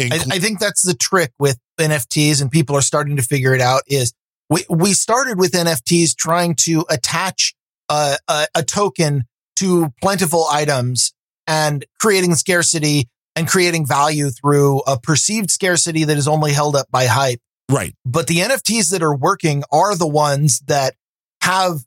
[0.00, 3.60] I, I think that's the trick with NFTs, and people are starting to figure it
[3.60, 3.82] out.
[3.86, 4.12] Is
[4.50, 7.54] we we started with NFTs trying to attach
[7.88, 9.24] a, a, a token
[9.56, 11.12] to plentiful items
[11.46, 16.86] and creating scarcity and creating value through a perceived scarcity that is only held up
[16.90, 17.40] by hype.
[17.70, 17.94] right.
[18.04, 20.94] But the NFTs that are working are the ones that
[21.42, 21.80] have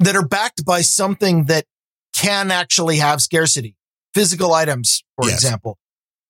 [0.00, 1.64] that are backed by something that
[2.14, 3.74] can actually have scarcity.
[4.14, 5.42] Physical items, for Yes.
[5.42, 5.78] example.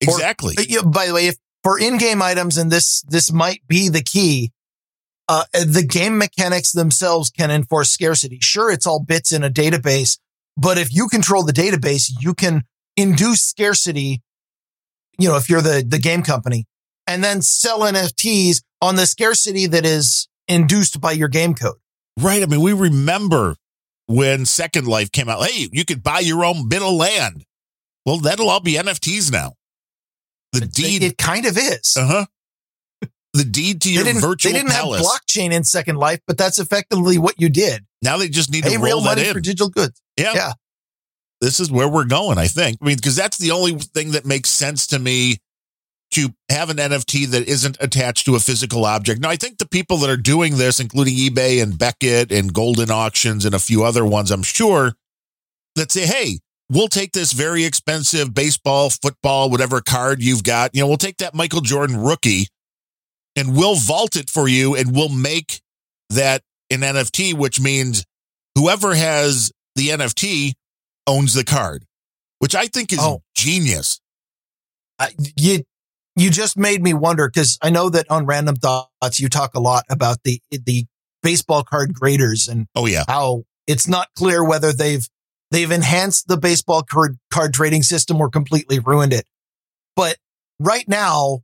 [0.06, 0.54] Or- Exactly.
[0.58, 4.02] Uh, yeah, by the way, if for in-game items, and this this might be the
[4.02, 4.52] key,
[5.28, 8.38] uh, the game mechanics themselves can enforce scarcity.
[8.40, 10.18] Sure, it's all bits in a database,
[10.56, 12.64] but if you control the database, you can
[12.98, 14.22] induce scarcity.
[15.18, 16.66] You know, if you're the the game company,
[17.06, 21.76] and then sell NFTs on the scarcity that is induced by your game code.
[22.18, 22.42] Right.
[22.42, 23.56] I mean, we remember
[24.06, 25.44] when Second Life came out.
[25.44, 27.44] Hey, you could buy your own bit of land.
[28.06, 29.54] Well, that'll all be NFTs now.
[30.52, 31.02] The It- deed.
[31.02, 31.94] it, kind of is.
[31.96, 32.26] uh huh.
[33.34, 35.02] The deed to your didn't, virtual they didn't palace.
[35.02, 37.84] have blockchain in Second Life, but that's effectively what you did.
[38.02, 39.34] now they just need Pay to real roll that money in.
[39.34, 40.00] for digital goods.
[40.16, 40.32] Yeah.
[40.34, 40.52] Yeah.
[41.40, 42.78] This is where we're going, I think.
[42.80, 45.38] I mean, because that's the only thing that makes sense to me
[46.10, 49.20] to have an NFT that isn't attached to a physical object.
[49.20, 52.90] Now, I think the people that are doing this, including eBay and Beckett and Goldin
[52.90, 54.94] Auctions and a few other ones, I'm sure,
[55.76, 56.38] that say, hey,
[56.70, 60.74] we'll take this very expensive baseball, football, whatever card you've got.
[60.74, 62.48] You know, we'll take that Michael Jordan rookie
[63.36, 65.60] and we'll vault it for you and we'll make
[66.10, 68.04] that an NFT, which means
[68.54, 70.54] whoever has the NFT
[71.08, 71.84] owns the card,
[72.38, 73.22] which I think is Oh.
[73.34, 74.00] genius.
[75.00, 75.62] I, you
[76.16, 79.60] you just made me wonder because I know that on Random Thoughts you talk a
[79.60, 80.84] lot about the the
[81.22, 83.04] baseball card graders and Oh, yeah.
[83.08, 85.08] how it's not clear whether they've
[85.50, 89.26] they've enhanced the baseball card card trading system or completely ruined it.
[89.96, 90.16] But
[90.58, 91.40] right now,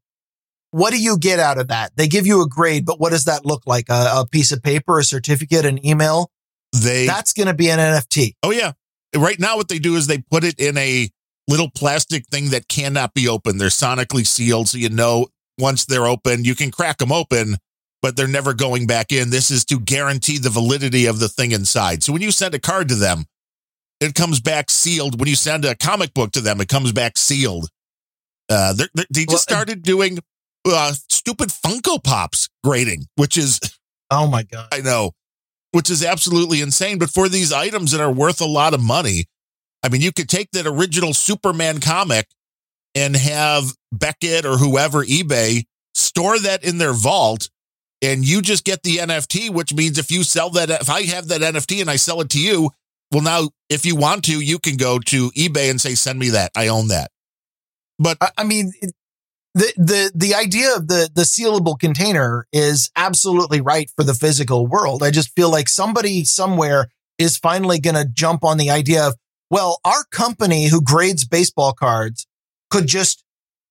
[0.73, 1.93] what do you get out of that?
[1.97, 3.89] They give you a grade, but what does that look like?
[3.89, 6.31] A, a piece of paper, a certificate, an email?
[6.73, 8.35] They, That's going to be an NFT.
[8.43, 8.73] oh, yeah.
[9.17, 11.09] Right now, what they do is they put it in a
[11.49, 13.61] little plastic thing that cannot be opened.
[13.61, 14.69] They're sonically sealed.
[14.69, 15.27] So you know,
[15.59, 17.57] once they're open, you can crack them open,
[18.03, 19.31] but they're never going back in.
[19.31, 22.03] This is to guarantee the validity of the thing inside.
[22.03, 23.25] So when you send a card to them,
[24.01, 25.19] it comes back sealed.
[25.21, 27.69] When you send a comic book to them, it comes back sealed.
[28.49, 30.19] Uh, they're, they're- they just Well, started doing
[30.67, 33.61] uh, stupid Funko Pops grading, which is
[34.11, 34.69] Oh my god!
[34.73, 35.13] I know,
[35.75, 36.99] which is absolutely insane.
[36.99, 39.25] But for these items that are worth a lot of money,
[39.83, 42.29] I mean, you could take that original Superman comic
[42.95, 47.51] and have Beckett or whoever, eBay, store that in their vault.
[48.01, 51.27] And you just get the NFT, which means if you sell that, if I have
[51.29, 52.71] that NFT and I sell it to you,
[53.11, 56.29] well, now if you want to, you can go to eBay and say, send me
[56.31, 56.53] that.
[56.55, 57.11] I own that.
[57.99, 58.73] But I, mean,
[59.55, 64.67] the the the idea of the the sealable container is absolutely right for the physical
[64.67, 65.03] world.
[65.03, 69.15] I just feel like somebody somewhere is finally going to jump on the idea of,
[69.51, 72.27] well, our company who grades baseball cards
[72.71, 73.23] could just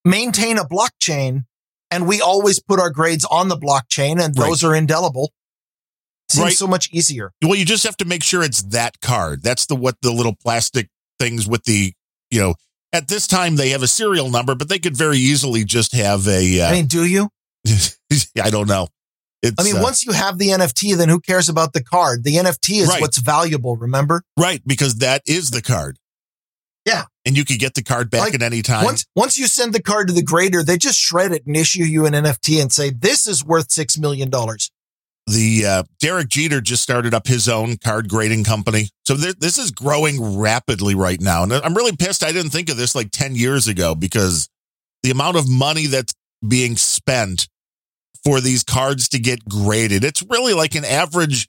[0.04, 1.44] maintain a blockchain,
[1.90, 4.48] and we always put our grades on the blockchain, and Right.
[4.48, 5.32] those are indelible.
[6.30, 6.56] Seems Right.
[6.56, 7.32] so much easier.
[7.42, 9.42] Well, you just have to make sure it's that card.
[9.42, 10.88] That's the what the little plastic
[11.18, 11.92] things with the
[12.30, 12.54] you know.
[12.94, 16.28] At this time, they have a serial number, but they could very easily just have
[16.28, 16.62] a.
[16.62, 17.28] I Uh, mean, do you?
[18.42, 18.86] I don't know.
[19.42, 22.22] It's, I mean, uh, once you have the NFT, then who cares about the card?
[22.24, 23.00] The NFT is Right.
[23.00, 23.76] what's valuable.
[23.76, 24.22] Remember?
[24.38, 25.98] right because that is the card.
[26.86, 27.04] Yeah.
[27.26, 28.84] and you could get the card back Like, at any time.
[28.84, 31.82] Once once you send the card to the grader, they just shred it and issue
[31.82, 34.70] you an NFT and say this is worth six million dollars.
[35.26, 38.88] The uh, Derek Jeter just started up his own card grading company.
[39.06, 41.42] So th- this is growing rapidly right now.
[41.42, 44.48] And I'm really pissed I didn't think of this like 10 years ago because
[45.02, 46.12] the amount of money that's
[46.46, 47.48] being spent
[48.22, 51.48] for these cards to get graded, it's really like an average,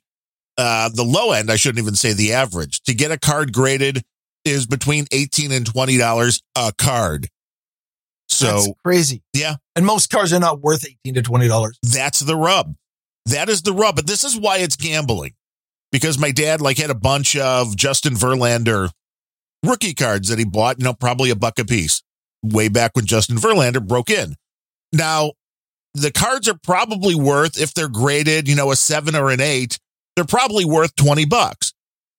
[0.56, 2.82] uh, the low end, I shouldn't even say the average.
[2.84, 4.02] To get a card graded
[4.44, 7.28] is between 18 and $20 a card.
[8.28, 9.22] So That's crazy.
[9.34, 9.56] Yeah.
[9.74, 11.72] And most cars are not worth 18 to $20.
[11.82, 12.74] that's the rub.
[13.26, 13.96] That is the rub.
[13.96, 15.34] But this is why it's gambling.
[15.92, 18.90] Because my dad like had a bunch of Justin Verlander
[19.62, 22.02] rookie cards that he bought, you know, probably a buck a piece
[22.42, 24.34] way back when Justin Verlander broke in.
[24.92, 25.32] Now,
[25.94, 29.78] the cards are probably worth, if they're graded, you know, a seven or an eight,
[30.14, 31.72] they're probably worth 20 bucks.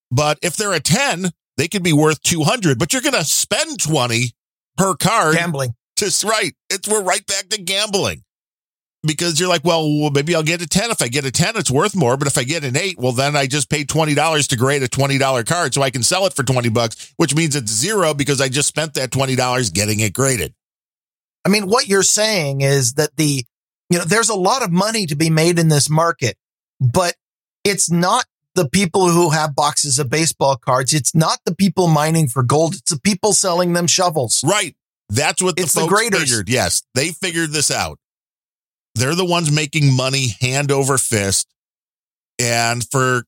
[0.10, 3.80] But if they're a 10, they could be worth 200, but you're going to spend
[3.80, 4.32] 20
[4.78, 5.36] per card.
[5.36, 5.74] Gambling.
[5.96, 6.54] Just right.
[6.70, 8.24] It's we're right back to gambling.
[9.04, 10.92] Because you're like, well, well, maybe I'll get a 10.
[10.92, 12.18] If I get a 10, it's worth more.
[12.18, 14.88] But if I get an eight, well, then I just paid $20 to grade a
[14.88, 18.42] $20 card so I can sell it for 20 bucks, which means it's zero because
[18.42, 20.54] I just spent that $20 getting it graded.
[21.46, 23.46] I mean, what you're saying is that the,
[23.90, 26.36] you know, there's a lot of money to be made in this market,
[26.82, 27.16] but
[27.64, 28.26] it's not
[28.56, 30.94] the people who have boxes of baseball cards.
[30.94, 32.74] It's not the people mining for gold.
[32.74, 34.44] It's the people selling them shovels.
[34.44, 34.76] Right.
[35.10, 36.22] That's what the It's the folks graders.
[36.22, 36.50] figured.
[36.50, 38.00] Yes, they figured this out.
[38.98, 41.48] They're the ones making money hand over fist.
[42.40, 43.24] And for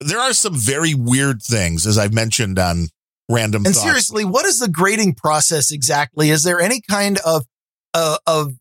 [0.00, 2.86] there are some very weird things, as I've mentioned on
[3.30, 3.84] random And thoughts.
[3.84, 6.30] seriously, what is the grading process exactly?
[6.30, 7.44] Is there any kind of,
[7.92, 8.52] uh, of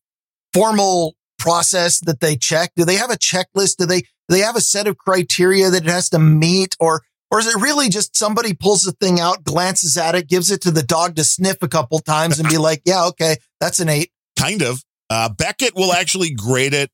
[0.53, 2.71] formal process that they check?
[2.75, 3.77] Do they have a checklist?
[3.77, 7.01] Do they, do they have a set of criteria that it has to meet or,
[7.31, 10.61] or is it really just somebody pulls the thing out, glances at it, gives it
[10.63, 13.87] to the dog to sniff a couple times and be like, yeah, okay, that's an
[13.87, 14.11] eight.
[14.37, 14.83] kind of.
[15.09, 16.89] Uh, Beckett will actually grade it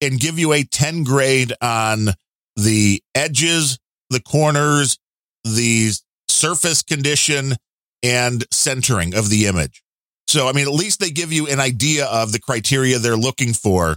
[0.00, 2.08] and give you a 10 grade on
[2.56, 3.78] the edges,
[4.10, 4.98] the corners,
[5.44, 5.90] the
[6.28, 7.54] surface condition,
[8.02, 9.82] and centering of the image.
[10.28, 13.54] So, I mean, at least they give you an idea of the criteria they're looking
[13.54, 13.96] for,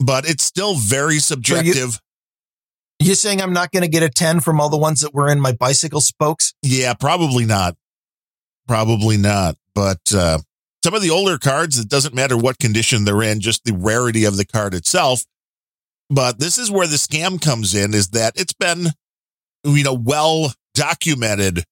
[0.00, 2.00] but it's still very subjective.
[2.98, 5.28] You're saying I'm not going to get a 10 from all the ones that were
[5.28, 6.54] in my bicycle spokes?
[6.62, 7.76] Yeah, probably not.
[8.66, 9.56] Probably not.
[9.74, 10.38] But uh,
[10.84, 14.24] some of the older cards, it doesn't matter what condition they're in, just the rarity
[14.24, 15.24] of the card itself.
[16.10, 18.88] But this is where the scam comes in is that it's been,
[19.64, 21.64] you know, well documented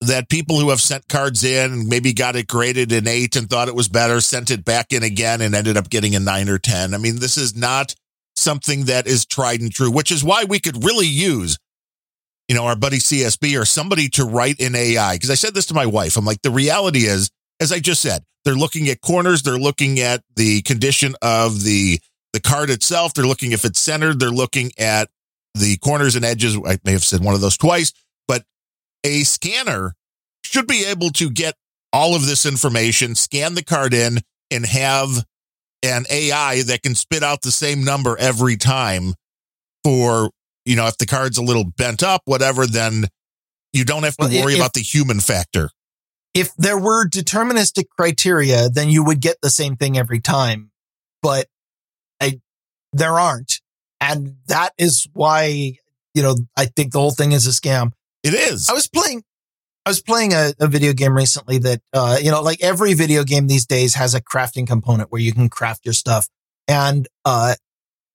[0.00, 3.68] that people who have sent cards in maybe got it graded an eight and thought
[3.68, 6.58] it was better, sent it back in again and ended up getting a nine or
[6.58, 6.94] 10.
[6.94, 7.94] I mean, this is not
[8.34, 11.58] something that is tried and true, which is why we could really use
[12.48, 15.14] you know, our buddy CSB or somebody to write in AI.
[15.14, 16.16] Because I said this to my wife.
[16.16, 17.30] I'm like, the reality is,
[17.60, 22.00] as I just said, they're looking at corners, they're looking at the condition of the
[22.32, 25.08] the card itself, they're looking if it's centered, they're looking at
[25.54, 26.56] the corners and edges.
[26.66, 27.92] I may have said one of those twice,
[28.28, 28.44] but
[29.04, 29.94] a scanner
[30.44, 31.54] should be able to get
[31.92, 34.18] all of this information, scan the card in,
[34.50, 35.24] and have
[35.82, 39.14] an AI that can spit out the same number every time
[39.84, 40.30] for
[40.64, 43.04] you know, if the card's a little bent up, whatever, then
[43.72, 45.70] you don't have to Well, worry if- about the human factor.
[46.36, 50.70] If there were deterministic criteria, then you would get the same thing every time.
[51.22, 51.46] But
[52.20, 52.42] I,
[52.92, 53.62] there aren't.
[54.02, 55.78] And that is why,
[56.12, 57.92] you know, I think the whole thing is a scam.
[58.22, 58.68] It is.
[58.68, 59.22] I was playing,
[59.86, 63.24] I was playing a, a video game recently that, uh, you know, like every video
[63.24, 66.28] game these days has a crafting component where you can craft your stuff.
[66.68, 67.54] And, uh,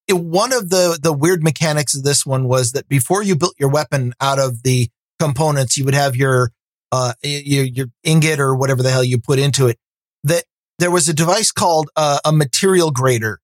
[0.07, 3.55] it, one of the, the weird mechanics of this one was that before you built
[3.57, 6.51] your weapon out of the components, you would have your,
[6.91, 9.77] uh, your, your ingot or whatever the hell you put into it.
[10.23, 10.43] That
[10.79, 13.39] there was a device called uh, a material grader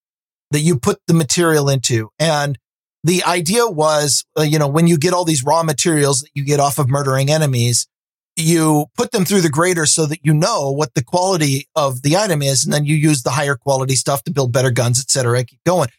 [0.52, 2.10] that you put the material into.
[2.20, 2.58] And
[3.04, 6.44] the idea was, uh, you know, when you get all these raw materials that you
[6.44, 7.88] get off of murdering enemies,
[8.36, 12.18] you put them through the grader so that you know what the quality of the
[12.18, 12.66] item is.
[12.66, 15.40] And then you use the higher quality stuff to build better guns, et cetera.
[15.40, 15.90] and Keep going.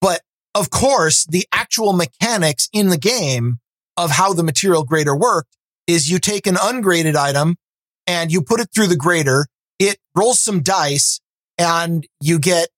[0.00, 0.22] But
[0.54, 3.58] of course, the actual mechanics in the game
[3.96, 5.56] of how the material grader worked
[5.88, 7.56] is you take an ungraded item
[8.06, 9.46] and you put it through the grader.
[9.80, 11.20] It rolls some dice
[11.56, 12.68] and you get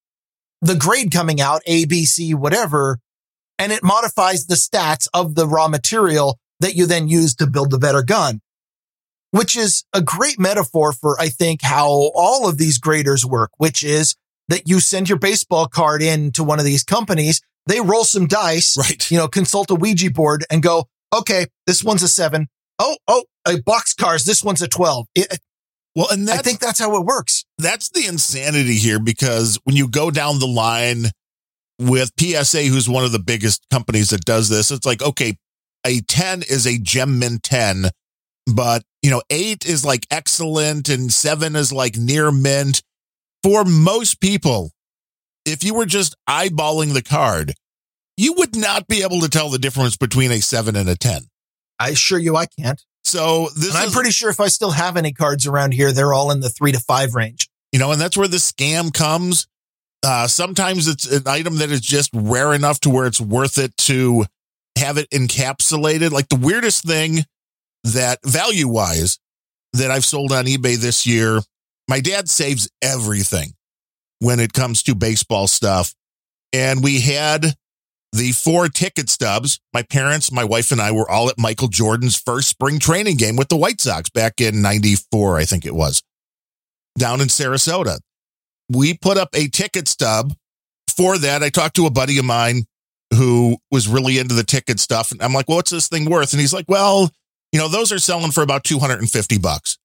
[0.63, 3.01] the grade coming out, A, B, C, whatever.
[3.59, 7.71] And it modifies the stats of the raw material that you then use to build
[7.71, 8.41] the better gun,
[9.33, 13.83] which is a great metaphor for, I think, how all of these graders work, which
[13.83, 14.15] is
[14.49, 17.41] that you send your baseball card in to one of these companies.
[17.67, 19.11] They roll some dice, right.
[19.11, 22.49] you know, consult a Ouija board and go, okay, this one's a seven.
[22.81, 24.25] Oh, oh, a box cars.
[24.25, 25.07] This one's a 12.
[25.15, 25.39] It,
[25.95, 27.45] Well, and I think that's how it works.
[27.59, 31.07] that's the insanity here because when you go down the line
[31.79, 35.37] with PSA, who's one of the biggest companies that does this, it's like, okay,
[35.87, 37.91] a 10 is a gem mint 10,
[38.47, 42.83] but you know, eight is like excellent and seven is like near mint.
[43.43, 44.73] For most people,
[45.47, 47.55] if you were just eyeballing the card,
[48.17, 51.30] you would not be able to tell the difference between a seven and a 10.
[51.81, 52.81] I assure you I can't.
[53.03, 55.91] So this And I'm is, pretty sure if I still have any cards around here,
[55.93, 57.49] they're all in the three to five range.
[57.73, 59.49] you know, and that's where the scam comes.
[60.03, 63.77] Uh, sometimes it's an item that is just rare enough to where it's worth it
[63.77, 64.25] to
[64.79, 66.11] have it encapsulated.
[66.11, 67.25] Like the weirdest thing
[67.85, 69.19] that value wise
[69.73, 71.41] that I've sold on eBay this year,
[71.89, 73.55] my dad saves everything
[74.21, 75.95] when it comes to baseball stuff.
[76.53, 77.55] And we had
[78.13, 79.61] the four ticket stubs.
[79.73, 83.37] My parents, my wife, and I were all at Michael Jordan's first spring training game
[83.37, 86.03] with the White Sox back in 94, I think it was,
[86.99, 87.99] down in Sarasota.
[88.69, 90.35] We put up a ticket stub
[90.89, 91.43] for that.
[91.43, 92.65] I talked to a buddy of mine
[93.15, 95.11] who was really into the ticket stuff.
[95.11, 96.33] And I'm like, well, what's this thing worth?
[96.33, 97.11] And he's like, well,
[97.53, 99.79] you know, those are selling for about 250 bucks.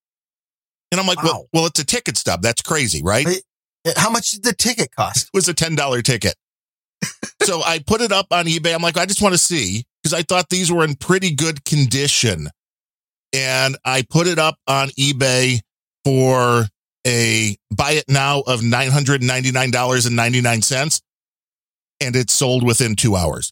[0.91, 1.23] And I'm like, Wow.
[1.23, 2.41] well, well, it's a ticket stub.
[2.43, 3.25] That's crazy, right?
[3.27, 5.29] Uh, how much did the ticket cost?
[5.33, 6.35] It was a $10 ticket.
[7.43, 8.73] So I put it up on eBay.
[8.73, 11.63] I'm like, I just want to see because I thought these were in pretty good
[11.65, 12.49] condition.
[13.33, 15.59] And I put it up on eBay
[16.05, 16.65] for
[17.05, 21.01] a buy it now of $999.99.
[22.01, 23.51] And it sold within two hours.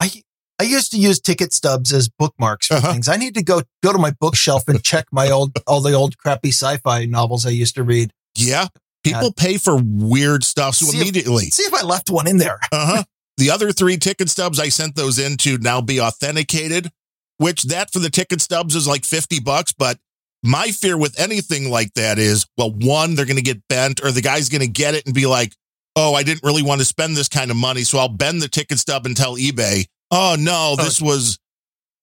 [0.00, 0.10] I
[0.58, 2.92] I used to use ticket stubs as bookmarks for Uh-huh.
[2.92, 3.08] things.
[3.08, 6.16] I need to go go to my bookshelf and check my old all the old
[6.18, 8.12] crappy sci-fi novels I used to read.
[8.36, 8.68] Yeah.
[9.04, 10.74] People pay for weird stuff.
[10.74, 12.58] So See if- immediately, See if I left one in there.
[12.72, 13.04] Uh huh.
[13.36, 16.90] the other three ticket stubs, I sent those in to now be authenticated,
[17.38, 19.72] which that for the ticket stubs is like 50 bucks.
[19.72, 19.98] But
[20.42, 24.10] my fear with anything like that is, well, one, they're going to get bent or
[24.12, 25.52] the guy's going to get it and be like,
[25.96, 27.82] oh, I didn't really want to spend this kind of money.
[27.82, 31.38] So I'll bend the ticket stub and tell eBay, oh, no, this was,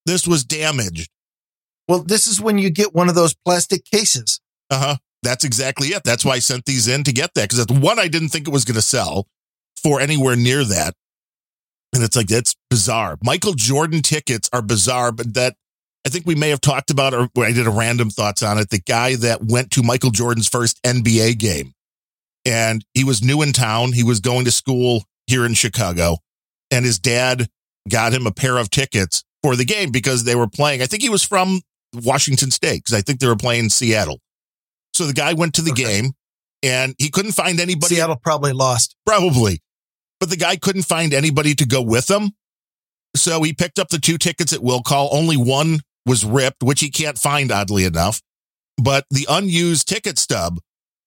[0.06, 1.10] this was damaged.
[1.88, 4.40] Well, this is when you get one of those plastic cases.
[4.70, 4.96] Uh huh.
[5.24, 6.04] That's exactly it.
[6.04, 8.48] That's why I sent these in to get that because that's one I didn't think
[8.48, 9.28] it was going to sell
[9.82, 10.96] for anywhere near that.
[11.94, 13.18] And it's like that's bizarre.
[13.24, 15.56] Michael Jordan tickets are bizarre, but that
[16.06, 18.70] I think we may have talked about or I did a random thoughts on it.
[18.70, 21.74] The guy that went to Michael Jordan's first NBA game
[22.46, 23.92] and he was new in town.
[23.92, 26.18] He was going to school here in Chicago
[26.72, 27.48] and his dad
[27.90, 30.82] got him a pair of tickets for the game because they were playing.
[30.82, 31.62] I think he was from
[31.94, 34.20] Washington State because I think they were playing Seattle.
[34.94, 35.84] So the guy went to the Okay.
[35.84, 36.12] game
[36.64, 38.96] and he couldn't find anybody Seattle probably lost.
[39.06, 39.62] probably.
[40.20, 42.32] But the guy couldn't find anybody to go with him.
[43.16, 45.10] So he picked up the two tickets at will call.
[45.12, 48.22] Only one was ripped, which he can't find, oddly enough.
[48.82, 50.60] But the unused ticket stub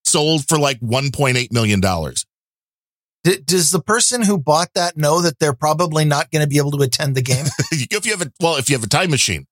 [0.04, 1.80] sold for like $1.8 million.
[1.80, 6.58] D- does the person who bought that know that they're probably not going to be
[6.58, 7.46] able to attend the game?
[7.72, 9.46] if you have a, well, if you have a time machine,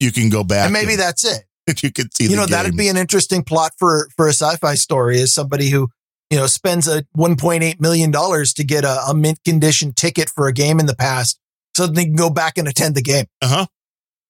[0.00, 1.44] you can go back and maybe that's it.
[1.82, 5.18] you can see You know, that'd be an interesting plot for for a sci-fi story.
[5.18, 5.88] Is somebody who
[6.30, 10.46] you know spends a 1.8 million dollars to get a, a mint condition ticket for
[10.48, 11.38] a game in the past,
[11.76, 13.26] so they can go back and attend the game.
[13.42, 13.66] Uh-huh.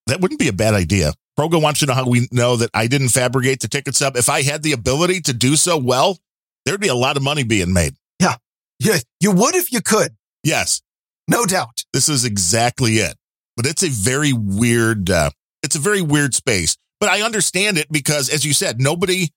[0.07, 1.13] That wouldn't be a bad idea.
[1.39, 4.17] Progo wants to know how we know that I didn't fabricate the ticket stub.
[4.17, 6.19] If I had the ability to do so well,
[6.65, 7.95] there'd be a lot of money being made.
[8.21, 8.37] Yeah.
[8.79, 10.83] Yeah, you would if you could, Yes,
[11.27, 11.85] no doubt.
[11.93, 13.17] this is exactly it.
[13.57, 15.31] But it's a very weird, uh,
[15.63, 16.77] it's a very weird space.
[17.01, 19.29] But I understand it because, as you said, nobody,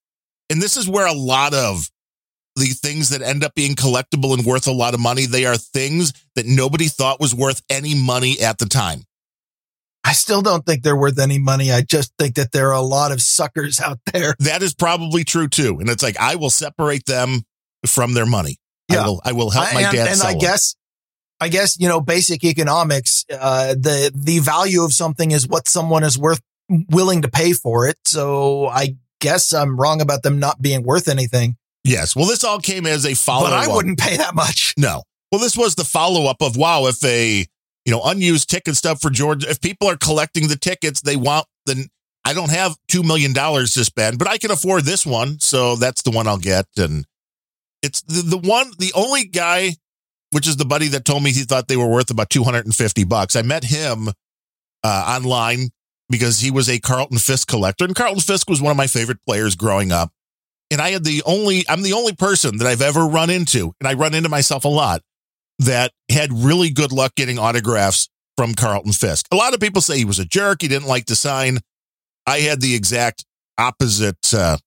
[0.49, 1.89] and this is where a lot of
[2.55, 5.57] the things that end up being collectible and worth a lot of money, they are
[5.57, 9.03] things that nobody thought was worth any money at the time.
[10.03, 11.72] I still don't think they're worth any money.
[11.72, 14.36] I just think that there are a lot of suckers out there.
[14.39, 15.78] That is probably true too.
[15.80, 17.43] And it's like, I will separate them
[17.86, 18.57] from their money.
[18.89, 19.05] I Yeah.
[19.05, 20.39] will, I will help my and, dad and I them.
[20.39, 20.76] guess,
[21.41, 23.26] I guess you know, basic economics.
[23.30, 27.88] Uh, the the value of something is what someone is worth willing to pay for
[27.88, 27.97] it.
[28.05, 31.57] So I guess I'm wrong about them not being worth anything.
[31.84, 32.15] Yes.
[32.15, 34.74] Well, this all came as a follow but I wouldn't pay that much.
[34.78, 35.03] No.
[35.32, 37.45] Well, this was the follow up of wow, if a
[37.86, 41.45] you know unused ticket stuff for Georgia, if people are collecting the tickets, they want
[41.65, 41.88] the.
[42.26, 45.76] I don't have two million dollars to spend, but I can afford this one, so
[45.76, 46.65] that's the one I'll get.
[46.78, 47.05] And
[47.82, 49.76] it's the, the one, the only guy,
[50.32, 52.65] which is the buddy that told me he thought they were worth about two hundred
[52.65, 53.36] and fifty bucks.
[53.36, 54.09] I met him
[54.84, 55.70] uh, online
[56.10, 59.20] because he was a Carlton Fisk collector, and Carlton Fisk was one of my favorite
[59.28, 60.12] players growing up.
[60.72, 63.88] And I had the only, I'm the only person that I've ever run into, and
[63.88, 65.01] I run into myself a lot,
[65.60, 69.26] that had really good luck getting autographs from Carlton Fisk.
[69.32, 70.62] A lot of people say he was a jerk.
[70.62, 71.60] He didn't like to sign.
[72.26, 73.26] I had the exact
[73.57, 74.57] opposite uh,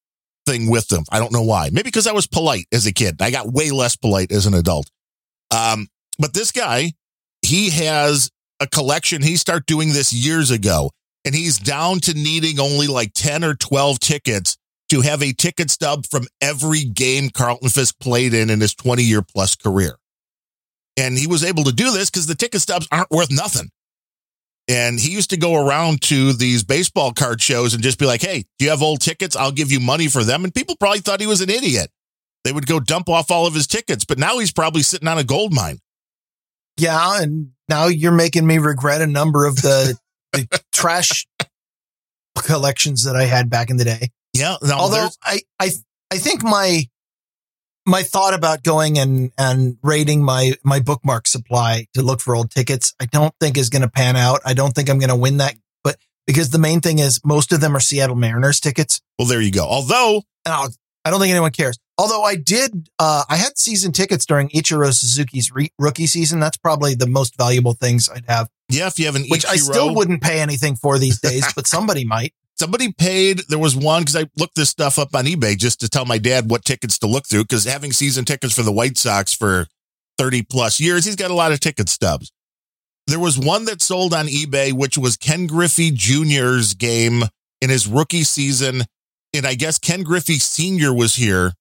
[0.45, 1.05] thing with them.
[1.11, 1.71] I don't know why.
[1.73, 3.23] Maybe because I was polite as a kid.
[3.23, 4.91] I got way less polite as an adult.
[5.51, 5.87] Um,
[6.19, 6.93] but this guy,
[7.41, 8.31] he has
[8.61, 9.23] a collection.
[9.23, 10.91] He started doing this years ago,
[11.25, 14.57] and he's down to needing only like 10 or 12 tickets
[14.89, 19.03] to have a ticket stub from every game Carlton Fisk played in in his 20
[19.03, 19.97] year plus career.
[20.97, 23.71] And he was able to do this because the ticket stubs aren't worth nothing.
[24.69, 28.21] And he used to go around to these baseball card shows and just be like,
[28.21, 29.35] hey, do you have old tickets?
[29.35, 30.45] I'll give you money for them.
[30.45, 31.91] And people probably thought he was an idiot.
[32.45, 35.19] They would go dump off all of his tickets, but now he's probably sitting on
[35.19, 35.79] a gold mine.
[36.77, 37.23] Yeah.
[37.23, 39.97] And now you're making me regret a number of the,
[40.33, 41.27] the trash
[42.37, 44.11] collections that I had back in the day.
[44.35, 44.57] Yeah.
[44.63, 45.71] Now Although I, I,
[46.11, 46.85] I think my,
[47.87, 52.51] my thought about going and, and raiding my, my bookmark supply to look for old
[52.51, 54.41] tickets, I don't think is going to pan out.
[54.45, 57.53] I don't think I'm going to win that, but because the main thing is most
[57.53, 59.01] of them are Seattle Mariners tickets.
[59.19, 59.67] well, there you go.
[59.67, 60.71] Although, And I'll,
[61.05, 61.79] I don't think anyone cares.
[61.99, 66.41] Although I did, uh, I had season tickets during Ichiro Suzuki's re- rookie season.
[66.41, 69.57] That's probably the most valuable things I'd have, yeah, if you have an which I
[69.57, 72.35] still wouldn't pay anything for these days, but somebody might.
[72.63, 75.89] somebody paid there was one because i looked this stuff up on ebay just to
[75.89, 78.97] tell my dad what tickets to look through because having season tickets for the white
[78.97, 79.67] sox for
[80.19, 82.31] 30 plus years he's got a lot of ticket stubs
[83.07, 87.23] there was one that sold on ebay which was ken griffey jr's game
[87.61, 88.83] in his rookie season
[89.35, 91.53] and i guess ken griffey senior was here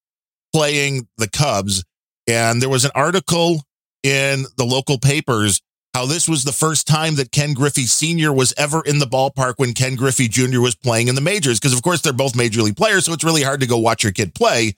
[0.54, 1.84] playing the cubs
[2.28, 3.64] and there was an article
[4.04, 5.62] in the local papers
[5.94, 8.32] how this was the first time that Ken Griffey Sr.
[8.32, 10.62] was ever in the ballpark when Ken Griffey Jr.
[10.62, 11.60] was playing in the majors.
[11.60, 14.04] Because, of course, they're both major league players, so it's really hard to go watch
[14.04, 14.78] your kid play.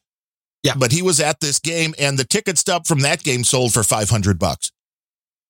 [0.64, 0.74] Yeah.
[0.78, 3.84] But he was at this game, and the ticket stub from that game sold for
[3.84, 4.72] 500 bucks.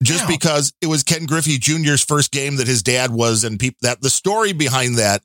[0.04, 0.30] Just Wow.
[0.30, 4.02] because it was Ken Griffey Jr.'s first game that his dad was, and people that
[4.02, 5.24] the story behind that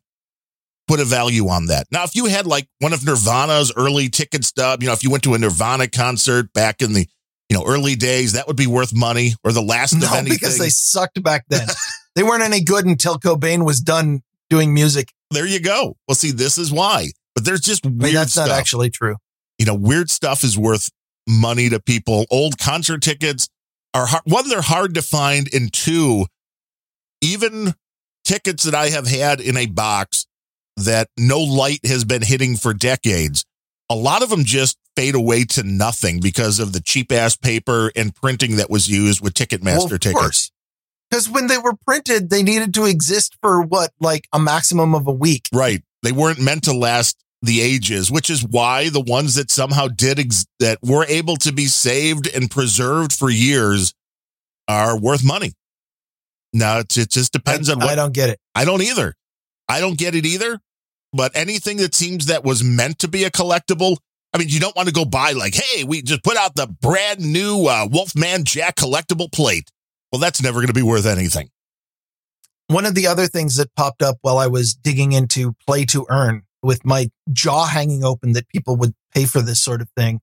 [0.87, 1.87] put a value on that.
[1.91, 5.11] Now, if you had like one of Nirvana's early ticket stub, you know, if you
[5.11, 7.09] went to a Nirvana concert back in the
[7.49, 10.37] you know, early days, that would be worth money or the last of No, anything.
[10.37, 11.67] because they sucked back then.
[12.15, 15.13] they weren't any good until Cobain was done doing music.
[15.31, 15.97] there you go.
[16.07, 17.09] Well, see, this is why.
[17.35, 18.49] But there's just I weird mean, that's stuff.
[18.49, 19.17] not actually true.
[19.59, 20.91] you know, weird stuff is worth
[21.29, 22.25] money to people.
[22.31, 23.49] Old concert tickets
[23.95, 24.23] are hard.
[24.27, 26.27] One, they're hard to find, and two,
[27.21, 27.75] even
[28.25, 30.27] tickets that I have had in a box
[30.77, 33.45] that no light has been hitting for decades.
[33.91, 37.91] A lot of them just fade away to nothing because of the cheap ass paper
[37.97, 40.51] and printing that was used with Ticketmaster tickets.
[41.11, 45.07] Because when they were printed, they needed to exist for what, like a maximum of
[45.07, 45.49] a week.
[45.53, 45.83] Right.
[46.03, 50.19] They weren't meant to last the ages, which is why the ones that somehow did
[50.19, 53.95] ex- that were able to be saved and preserved for years
[54.67, 55.53] are worth money.
[56.53, 58.41] Now it's, it just depends I, on what I don't get it.
[58.55, 59.15] I don't either.
[59.69, 60.59] I don't get it either.
[61.13, 63.97] But anything that seems that was meant to be a collectible,
[64.33, 66.67] I mean, you don't want to go buy like, hey, we just put out the
[66.67, 69.71] brand new uh, Wolfman Jack collectible plate.
[70.13, 71.51] Well, that's never going to be worth anything.
[72.67, 76.07] One of the other things that popped up while I was digging into play to
[76.11, 80.21] earn with my jaw hanging open that people would pay for this sort of thing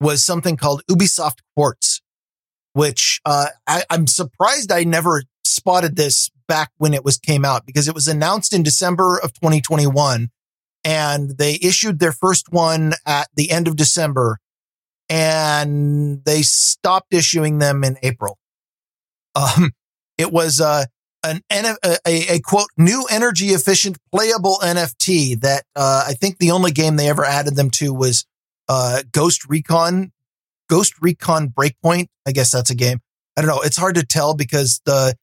[0.00, 2.00] was something called Ubisoft Quartz,
[2.72, 7.64] which uh, I, I'm surprised I never spotted this back when it was came out
[7.64, 10.30] because it was announced in December of 2021
[10.82, 14.40] and they issued their first one at the end of December
[15.08, 18.36] and they stopped issuing them in April.
[19.36, 19.70] Um,
[20.18, 20.86] it was uh,
[21.22, 26.50] an a, a, a quote new energy efficient playable NFT that uh, I think the
[26.50, 28.26] only game they ever added them to was
[28.68, 30.10] uh, Ghost Recon,
[30.68, 32.06] Ghost Recon Breakpoint.
[32.26, 32.98] I guess that's a game.
[33.36, 33.62] I don't know.
[33.62, 35.14] It's hard to tell because the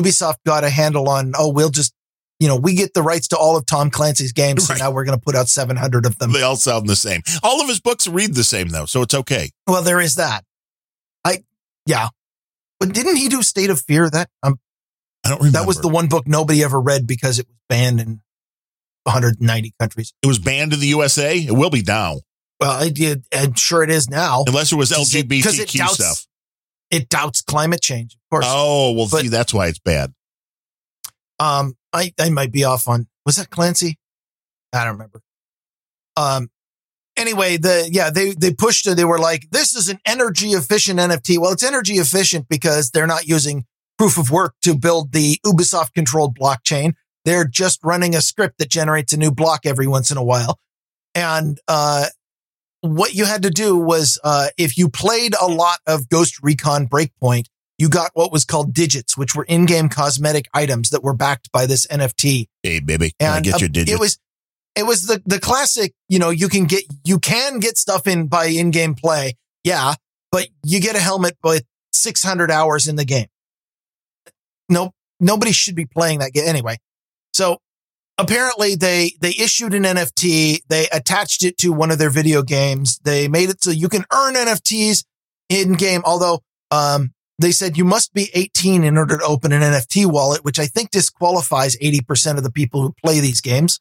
[0.00, 1.32] Ubisoft got a handle on.
[1.36, 1.92] Oh, we'll just
[2.40, 4.78] you know we get the rights to all of Tom Clancy's games, Right.
[4.78, 6.32] so now we're going to put out 700 of them.
[6.32, 7.22] They all sound the same.
[7.42, 9.50] All of his books read the same, though, so it's okay.
[9.66, 10.44] Well, there is that.
[11.24, 11.44] I
[11.86, 12.08] yeah,
[12.80, 14.10] but didn't he do State of Fear?
[14.10, 14.58] That um,
[15.24, 15.58] I don't remember.
[15.58, 18.20] that was the one book nobody ever read because it was banned in
[19.04, 20.12] 190 countries.
[20.22, 21.36] It was banned in the USA.
[21.38, 22.20] It will be now,
[22.60, 23.24] Well, I did.
[23.34, 24.44] I'm sure it is now.
[24.46, 26.26] unless it was Because it- it LGBTQ doubts- stuff.
[26.90, 28.46] It doubts climate change, course.
[28.48, 30.12] Oh well, But- see, that's why it's bad.
[31.38, 33.08] Um, I I might be off on.
[33.26, 33.98] Was that Clancy?
[34.72, 35.20] I don't remember.
[36.16, 36.50] Um.
[37.16, 38.96] Anyway, the yeah they they pushed it.
[38.96, 41.38] They were like, this is an energy efficient NFT.
[41.38, 43.64] Well, it's energy efficient because they're not using
[43.98, 46.94] proof of work to build the Ubisoft controlled blockchain.
[47.24, 50.58] They're just running a script that generates a new block every once in a while.
[51.14, 52.06] And uh,
[52.80, 56.88] what you had to do was uh, if you played a lot of Ghost Recon
[56.88, 57.44] Breakpoint,
[57.78, 61.66] you got what was called digits, which were in-game cosmetic items that were backed by
[61.66, 62.46] this NFT.
[62.62, 63.92] Hey, baby, can I get uh, your digits?
[63.92, 64.18] it was
[64.76, 68.26] it was the the classic, you know, you can get you can get stuff in
[68.26, 69.36] by in-game play.
[69.62, 69.94] Yeah,
[70.30, 73.26] but you get a helmet with 600 hours in the game.
[74.68, 76.78] No, nobody should be playing that game anyway.
[77.32, 77.58] So
[78.18, 80.60] apparently they, they issued an NFT.
[80.68, 82.98] They attached it to one of their video games.
[83.04, 85.04] They made it so you can earn NFTs
[85.48, 86.02] in game.
[86.04, 90.44] Although, um, they said you must be 18 in order to open an NFT wallet,
[90.44, 93.80] which I think disqualifies 80% of the people who play these games.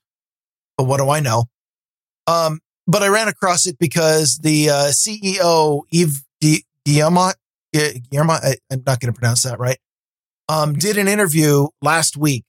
[0.78, 1.46] But what do I know?
[2.26, 6.24] Um, but I ran across it because the uh, CEO, Yves
[6.86, 7.36] Guillemot,
[7.72, 9.78] Guillemot, I, am not going to pronounce that right,
[10.50, 12.44] um, did an interview last week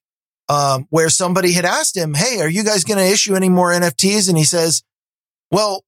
[0.49, 3.71] um, where somebody had asked him, Hey, are you guys going to issue any more
[3.73, 4.29] NFTs?
[4.29, 4.83] And he says,
[5.51, 5.85] Well,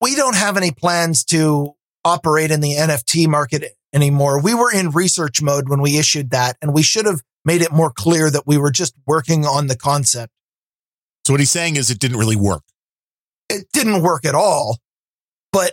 [0.00, 4.42] we don't have any plans to operate in the NFT market anymore.
[4.42, 7.72] We were in research mode when we issued that, and we should have made it
[7.72, 10.32] more clear that we were just working on the concept.
[11.26, 12.62] So what he's saying is it didn't really work.
[13.48, 14.78] It didn't work at all.
[15.52, 15.72] But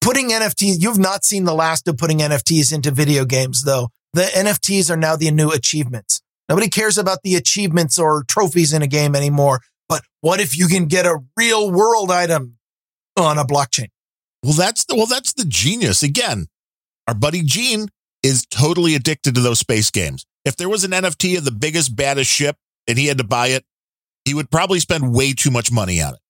[0.00, 3.88] putting NFTs, you've not seen the last of putting NFTs into video games, though.
[4.12, 6.20] The NFTs are now the new achievements.
[6.48, 9.60] Nobody cares about the achievements or trophies in a game anymore.
[9.88, 12.56] But what if you can get a real world item
[13.16, 13.88] on a blockchain?
[14.42, 16.02] Well, that's the well, that's the genius.
[16.02, 16.46] Again,
[17.08, 17.88] our buddy Gene
[18.22, 20.24] is totally addicted to those space games.
[20.44, 23.48] If there was an NFT of the biggest, baddest ship and he had to buy
[23.48, 23.64] it,
[24.24, 26.20] he would probably spend way too much money on it.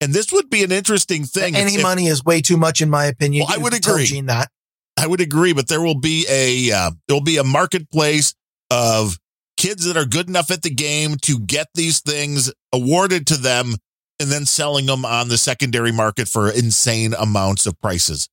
[0.00, 1.54] And this would be an interesting thing.
[1.54, 3.44] Any if, money is way too much, in my opinion.
[3.46, 4.06] Well, I would agree.
[4.06, 4.48] Gene that.
[4.96, 8.34] I would agree, but there will be a uh, there will be a marketplace
[8.70, 9.18] of
[9.58, 13.74] kids that are good enough at the game to get these things awarded to them
[14.18, 18.29] and then selling them on the secondary market for insane amounts of prices.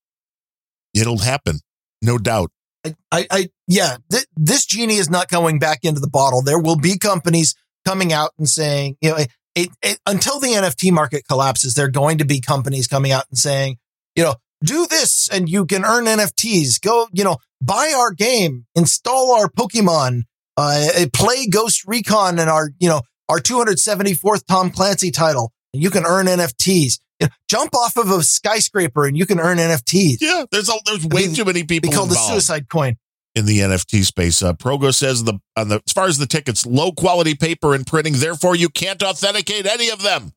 [0.97, 1.59] It'll happen,
[2.01, 2.51] no doubt.
[2.85, 6.41] I, I, I yeah, th- this genie is not going back into the bottle.
[6.41, 10.49] There will be companies coming out and saying, you know, it, it, it, until the
[10.49, 13.77] NFT market collapses, there are going to be companies coming out and saying,
[14.15, 16.81] you know, do this and you can earn NFTs.
[16.81, 20.23] Go, you know, buy our game, install our Pokemon,
[20.57, 25.89] uh, play Ghost Recon and our, you know, our 274th Tom Clancy title, and you
[25.89, 26.99] can earn NFTs.
[27.19, 30.17] You know, jump off of a skyscraper and you can earn NFTs.
[30.21, 31.89] Yeah, there's a, there's way too many people.
[31.89, 32.97] They called the suicide coin
[33.35, 34.41] in the NFT space.
[34.41, 37.85] Uh, Progo says the on the as far as the tickets, low quality paper and
[37.85, 38.13] printing.
[38.13, 40.33] Therefore, you can't authenticate any of them.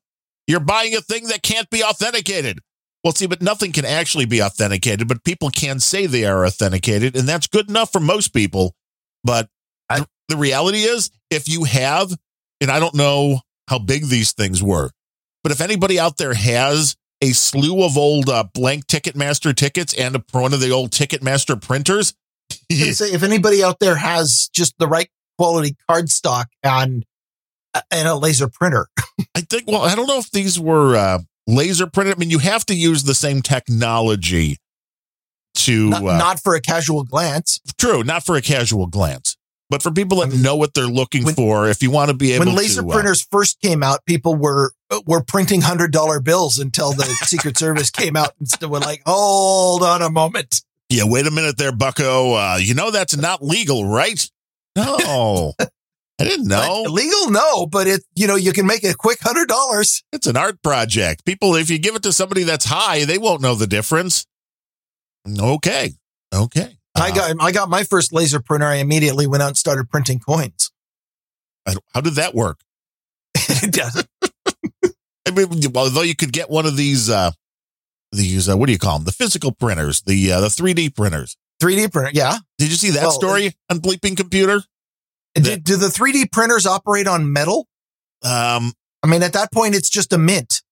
[0.47, 2.61] You're buying a thing that can't be authenticated.
[3.03, 7.17] Well, see, but nothing can actually be authenticated, but people can say they are authenticated,
[7.17, 8.75] and that's good enough for most people.
[9.25, 9.49] But
[9.89, 12.13] I, the reality is, if you have,
[12.61, 14.91] and I don't know how big these things were,
[15.43, 20.17] but if anybody out there has a slew of old uh, blank Ticketmaster tickets and
[20.17, 22.15] a, one of the old Ticketmaster printers,
[22.71, 27.05] say if anybody out there has just the right quality cardstock and
[27.91, 28.89] and a laser printer.
[29.35, 29.65] I think.
[29.67, 32.17] Well, I don't know if these were uh, laser printed.
[32.17, 34.59] I mean, you have to use the same technology
[35.55, 37.61] to not, uh, not, for a casual glance.
[37.79, 39.37] True, not for a casual glance,
[39.69, 41.69] but for people that I mean, know what they're looking when, for.
[41.69, 44.05] If you want to be able when laser to, uh, printers uh, first came out,
[44.07, 44.73] people were
[45.07, 49.03] were printing hundred dollar bills until the Secret Service came out and still were like,
[49.07, 50.63] hold on a moment.
[50.89, 52.35] Yeah, wait a minute there, Bucko.
[52.35, 54.29] Uh, you know that's not legal, right?
[54.77, 55.55] No.
[56.21, 56.85] I didn't know.
[56.89, 60.03] legal, no, but it you know you can make a quick hundred dollars.
[60.13, 61.25] It's an art project.
[61.25, 64.27] People, if you give it to somebody that's high, they won't know the difference.
[65.39, 65.93] Okay,
[66.35, 66.77] okay.
[66.95, 68.67] Uh, I got I got my first laser printer.
[68.67, 70.73] I immediately went out and started printing coins.
[71.95, 72.61] How did that work?
[73.35, 74.09] it doesn't.
[75.27, 77.33] I mean, although you could get one of these uh,
[78.13, 79.05] these uh, what do you call them?
[79.05, 81.37] The physical printers, the uh, the 3D printers.
[81.63, 82.39] 3D printer, yeah.
[82.59, 84.63] Did you see that well, story on Bleeping Computer?
[85.35, 87.69] Do, do the 3D printers operate on metal?
[88.25, 90.63] Um, I mean, at that point, it's just a mint.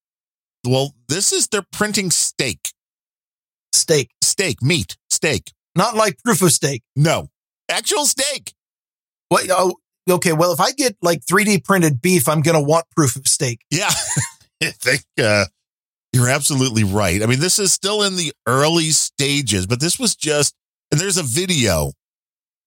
[0.67, 2.71] Well, this is they're printing steak.
[3.73, 4.11] Steak.
[4.23, 5.53] Steak, meat, steak.
[5.75, 6.83] Not like proof of steak.
[6.97, 7.29] No,
[7.69, 8.55] actual steak.
[9.29, 9.47] What?
[9.51, 9.75] Oh,
[10.09, 10.33] okay.
[10.33, 13.61] Well, if I get like 3D printed beef, I'm going to want proof of steak.
[13.71, 13.91] Yeah.
[14.63, 15.47] I think uh,
[16.13, 17.23] you're absolutely right.
[17.23, 20.55] I mean, this is still in the early stages, but this was just,
[20.91, 21.93] and there's a video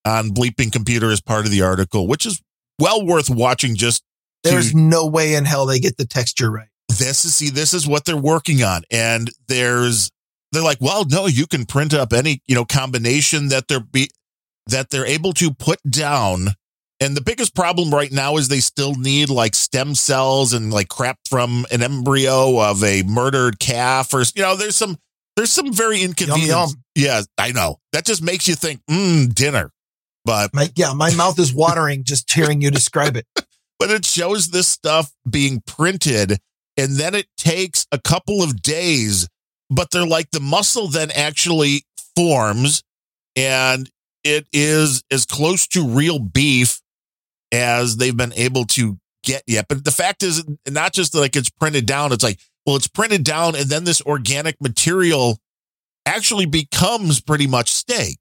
[0.06, 2.42] on Bleeping Computer as part of the article, which is
[2.80, 4.04] well worth watching just
[4.44, 6.70] there's to, no way in hell they get the texture right.
[6.90, 8.84] This is see, this is what they're working on.
[8.92, 10.12] And there's
[10.52, 14.10] they're like, well, no, you can print up any, you know, combination that they're be
[14.68, 16.50] that they're able to put down
[17.02, 20.88] and the biggest problem right now is they still need like stem cells and like
[20.88, 24.98] crap from an embryo of a murdered calf or you know, there's some
[25.36, 26.50] there's some very inconvenient.
[26.50, 26.84] Yum, yum.
[26.94, 27.78] Yeah, I know.
[27.94, 29.72] That just makes you think, mm, dinner.
[30.24, 33.26] But my, yeah, my mouth is watering just hearing you describe it.
[33.80, 36.38] but it shows this stuff being printed
[36.78, 39.28] and then it takes a couple of days
[39.72, 41.84] but they're like the muscle then actually
[42.16, 42.84] forms
[43.36, 43.90] and
[44.24, 46.80] it is as close to real beef
[47.52, 49.68] as they've been able to get yet.
[49.68, 53.24] But the fact is, not just like it's printed down, it's like, well, it's printed
[53.24, 55.40] down and then this organic material
[56.06, 58.18] actually becomes pretty much steak.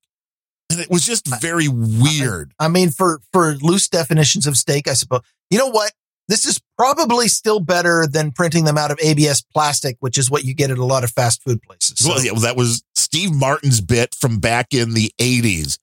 [0.71, 2.53] And it was just very weird.
[2.59, 5.23] I mean, for for loose definitions of steak, I suppose.
[5.51, 5.93] You know what?
[6.29, 10.45] This is probably still better than printing them out of ABS plastic, which is what
[10.45, 11.99] you get at a lot of fast food places.
[11.99, 15.79] So, Well, yeah, well, that was Steve Martin's bit from back in the 80s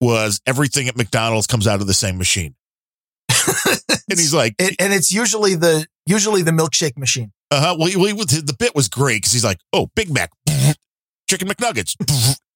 [0.00, 2.54] was everything at McDonald's comes out of the same machine.
[4.10, 7.32] and he's like, it, and it's usually the usually the milkshake machine.
[7.50, 7.76] uh-huh.
[7.78, 10.30] Well, he, well, he the bit was great because he's like, oh, Big Mac,
[11.28, 11.96] chicken McNuggets,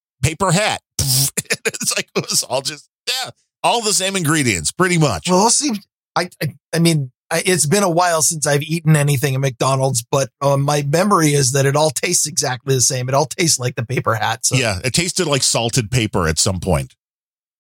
[0.23, 0.81] paper hat.
[0.99, 3.31] it's like, it was all just, yeah,
[3.63, 5.29] all the same ingredients, pretty much.
[5.29, 5.73] Well, see,
[6.17, 10.05] I I, I mean, I, it's been a while since I've eaten anything at McDonald's,
[10.11, 13.09] but uh, my memory is that it all tastes exactly the same.
[13.09, 14.47] It all tastes like the paper hat.
[14.47, 16.95] So Yeah, it tasted like salted paper at some point.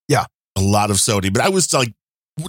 [0.09, 0.27] Yeah.
[0.57, 1.33] a lot of sodium.
[1.35, 1.93] But I was like,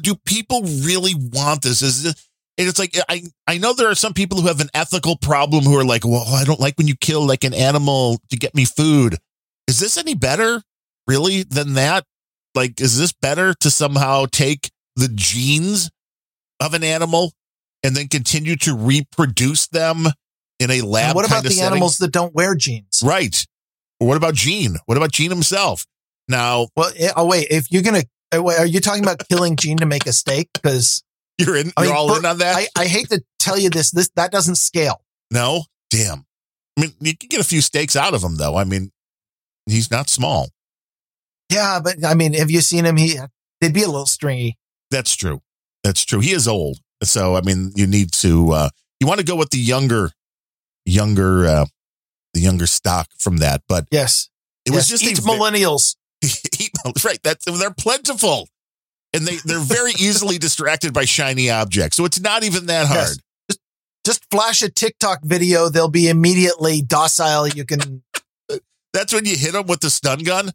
[0.01, 1.81] do people really want this?
[1.81, 2.21] Is it?
[2.57, 5.63] And it's like I I know there are some people who have an ethical problem
[5.63, 8.55] who are like, well, I don't like when you kill like an animal to get
[8.55, 9.17] me food.
[9.67, 10.63] Is this any better,
[11.07, 12.05] really, than that?
[12.55, 15.91] Like, is this better to somehow take the genes
[16.59, 17.33] of an animal
[17.83, 20.07] and then continue to reproduce them
[20.59, 21.09] in a lab?
[21.09, 21.73] And what about the setting?
[21.73, 23.03] animals that don't wear jeans?
[23.03, 23.45] Right.
[23.99, 24.77] What about Gene?
[24.85, 25.85] What about Gene himself?
[26.27, 30.05] Now Well, oh wait, if you're gonna, are you talking about killing Gene to make
[30.05, 30.49] a steak?
[30.53, 31.03] Because
[31.37, 31.71] you're in.
[31.77, 32.55] I You're mean, all per- in on that.
[32.57, 35.01] I, I hate to tell you this, this that doesn't scale.
[35.31, 36.25] no, damn.
[36.77, 38.55] I mean, you can get a few steaks out of him, though.
[38.55, 38.91] I mean,
[39.65, 40.49] he's not small.
[41.51, 42.97] Yeah, but I mean, have you seen him?
[42.97, 43.17] He
[43.61, 44.57] they'd be a little stringy.
[44.91, 45.41] That's true.
[45.83, 46.19] That's true.
[46.19, 48.51] He is old, so I mean, you need to.
[48.51, 48.69] uh
[48.99, 50.11] You want to go with the younger,
[50.85, 51.65] younger, uh
[52.33, 53.61] the younger stock from that.
[53.67, 54.29] But Yes,
[54.65, 55.95] it was just eat millennials.
[57.03, 57.19] Right.
[57.23, 58.49] That's they're plentiful,
[59.13, 61.97] and they they're very easily distracted by shiny objects.
[61.97, 62.97] So it's not even that hard.
[62.97, 63.17] Yes.
[63.49, 63.59] Just,
[64.05, 67.47] just flash a TikTok video; they'll be immediately docile.
[67.47, 68.03] You can
[68.93, 70.51] That's when you hit them with the stun gun.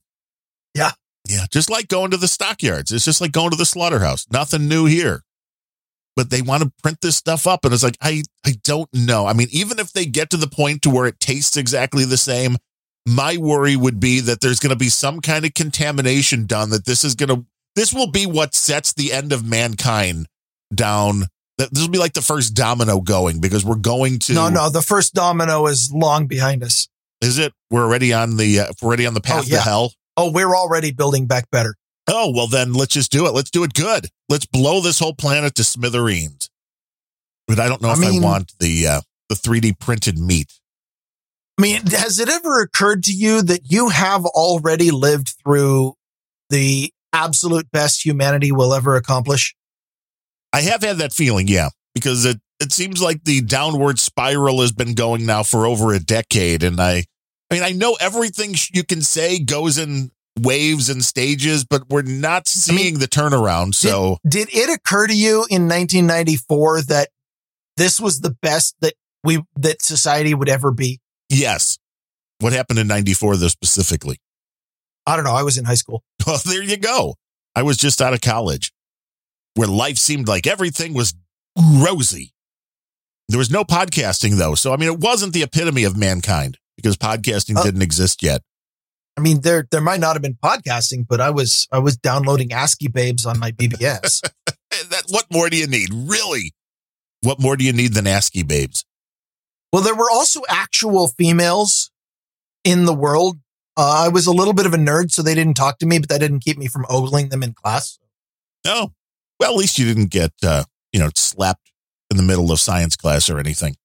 [0.74, 0.90] Yeah.
[1.28, 1.46] Yeah.
[1.50, 2.90] Just like going to the stockyards.
[2.90, 4.26] It's just like going to the slaughterhouse.
[4.32, 5.22] Nothing new here.
[6.16, 7.64] But they want to print this stuff up.
[7.64, 9.26] And it's like, I, I don't know.
[9.26, 12.16] I mean, even if they get to the point to where it tastes exactly the
[12.16, 12.56] same,
[13.06, 16.84] my worry would be that there's going to be some kind of contamination done that
[16.84, 20.26] this is going to, this will be what sets the end of mankind
[20.74, 21.24] down.
[21.58, 24.34] That This will be like the first domino going because we're going to.
[24.34, 24.70] no, no.
[24.70, 26.88] The first domino is long behind us.
[27.20, 27.52] Is it?
[27.70, 29.58] We're already on the, uh, we're already on the path yeah.
[29.58, 29.92] to hell.
[30.16, 31.74] Oh, we're already building back better.
[32.08, 33.34] Oh, well, then let's just do it.
[33.34, 34.08] Let's do it good.
[34.28, 36.50] Let's blow this whole planet to smithereens.
[37.46, 40.52] But I don't know I if mean- I want the uh, the 3D printed meat.
[41.58, 45.94] I mean, has it ever occurred to you that you have already lived through
[46.50, 49.54] the absolute best humanity will ever accomplish?
[50.52, 54.72] I have had that feeling, yeah, because it, it seems like the downward spiral has
[54.72, 56.62] been going now for over a decade.
[56.62, 57.04] And I,
[57.50, 62.02] I mean, I know everything you can say goes in waves and stages, but we're
[62.02, 63.74] not seeing the turnaround.
[63.74, 67.08] So Did it occur to you in 1994 that
[67.76, 71.00] this was the best that we that society would ever be?
[71.32, 71.78] Yes,
[72.40, 74.18] what happened in '94 though specifically?
[75.06, 75.34] I don't know.
[75.34, 76.02] I was in high school.
[76.26, 77.16] Well, there you go.
[77.56, 78.72] I was just out of college
[79.54, 81.14] where life seemed like everything was
[81.58, 82.32] rosy.
[83.28, 84.54] There was no podcasting though.
[84.54, 87.64] So, I mean, it wasn't the epitome of mankind because podcasting Oh.
[87.64, 88.42] didn't exist yet.
[89.16, 92.52] I mean, there there might not have been podcasting, but I was I was downloading
[92.52, 94.20] ASCII babes on my BBS.
[94.90, 95.88] That, what more do you need?
[95.92, 96.52] Really?
[97.22, 98.84] What more do you need than ASCII babes?
[99.72, 101.90] Well, there were also actual females
[102.64, 103.38] in the world.
[103.76, 105.98] Uh, I was a little bit of a nerd, so they didn't talk to me,
[105.98, 107.98] but that didn't keep me from ogling them in class.
[108.66, 108.92] No.
[109.40, 111.72] Well, at least you didn't get, uh, you know, slapped
[112.10, 113.76] in the middle of science class or anything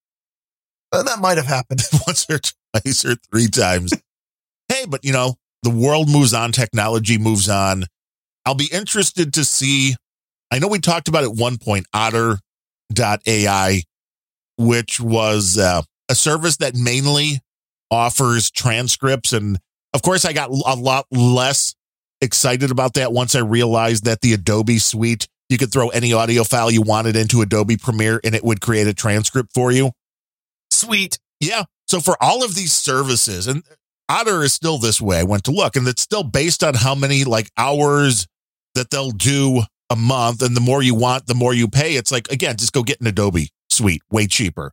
[0.92, 1.82] Uh, that might have happened.
[2.06, 3.92] once or twice or three times.
[4.68, 7.84] hey, but you know, the world moves on, technology moves on.
[8.44, 9.96] I'll be interested to see.
[10.50, 13.82] I know we talked about at one point otter.ai,
[14.58, 17.40] which was uh, a service that mainly
[17.90, 19.32] offers transcripts.
[19.32, 19.58] And
[19.94, 21.74] of course, I got a lot less
[22.20, 26.44] excited about that once I realized that the Adobe suite, you could throw any audio
[26.44, 29.92] file you wanted into Adobe Premiere and it would create a transcript for you.
[30.70, 31.18] Sweet.
[31.40, 31.64] Yeah.
[31.86, 33.62] So for all of these services, and
[34.08, 35.20] Otter is still this way.
[35.20, 38.26] I went to look, and it's still based on how many like hours
[38.74, 40.42] that they'll do a month.
[40.42, 41.96] And the more you want, the more you pay.
[41.96, 44.72] It's like, again, just go get an Adobe suite, way cheaper.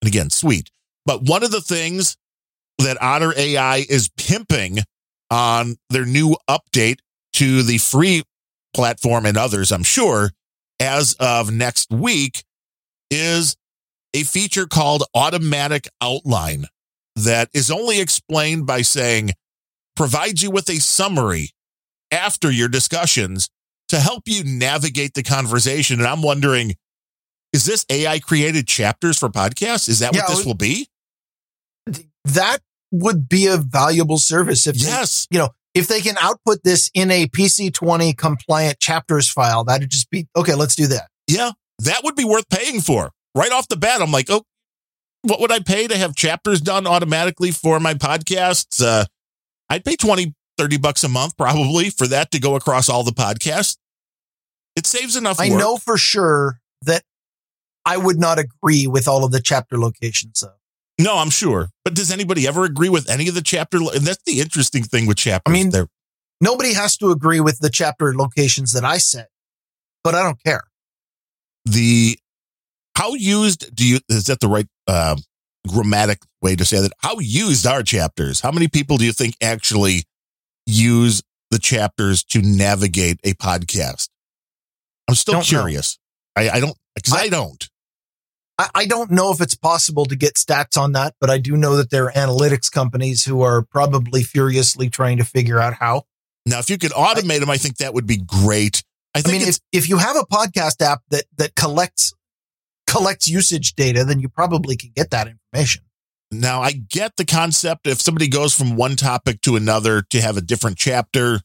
[0.00, 0.70] And again, sweet.
[1.04, 2.16] But one of the things
[2.78, 4.78] that Otter AI is pimping
[5.30, 6.98] on their new update
[7.34, 8.22] to the free
[8.74, 10.30] platform and others, I'm sure,
[10.80, 12.44] as of next week
[13.10, 13.56] is
[14.14, 16.66] a feature called automatic outline
[17.16, 19.32] that is only explained by saying
[19.96, 21.50] provides you with a summary
[22.10, 23.48] after your discussions
[23.88, 25.98] to help you navigate the conversation.
[25.98, 26.74] And I'm wondering,
[27.54, 29.88] is this AI created chapters for podcasts?
[29.88, 30.88] Is that Yeah, what this will be?
[32.24, 32.58] That
[32.90, 35.26] would be a valuable service if they- Yes.
[35.30, 40.10] you know, if they can output this in a PC20 compliant chapters file, that'd just
[40.10, 40.54] be okay.
[40.54, 41.08] Let's do that.
[41.26, 41.52] Yeah.
[41.80, 43.10] That would be worth paying for.
[43.34, 44.44] Right off the bat, I'm like, oh,
[45.22, 48.80] what would I pay to have chapters done automatically for my podcasts?
[48.84, 49.06] Uh,
[49.68, 53.10] I'd pay 20, 30 bucks a month probably for that to go across all the
[53.12, 53.76] podcasts.
[54.76, 55.58] It saves enough I work.
[55.58, 57.02] know for sure that
[57.86, 60.54] I would not agree with all of the chapter locations, though.
[60.98, 61.68] No, I'm sure.
[61.84, 63.78] But does anybody ever agree with any of the chapter?
[63.78, 65.50] And that's the interesting thing with chapters.
[65.50, 65.88] I mean- They're-
[66.40, 69.28] Nobody has to agree with the chapter locations that I set,
[70.02, 70.64] but I don't care.
[71.64, 72.18] the
[72.96, 75.16] how used do you is that the right uh,
[75.66, 76.92] grammatic way to say that?
[76.98, 78.40] How used are chapters?
[78.40, 80.04] How many people do you think actually
[80.66, 84.08] use the chapters to navigate a podcast?
[85.08, 85.58] I'm still Don't know.
[85.60, 85.98] curious.
[86.36, 87.68] I, I don't because I, I- don't.
[88.58, 91.56] I, I don't know if it's possible to get stats on that, but I do
[91.56, 96.04] know that there are analytics companies who are probably furiously trying to figure out how.
[96.46, 98.82] Now, if you could automate them, I think that would be great.
[99.14, 102.12] I I think mean, if, if you have a podcast app that that collects
[102.86, 105.82] collects usage data, then you probably can get that information.
[106.30, 110.36] Now, I get the concept if somebody goes from one topic to another to have
[110.36, 111.40] a different chapter.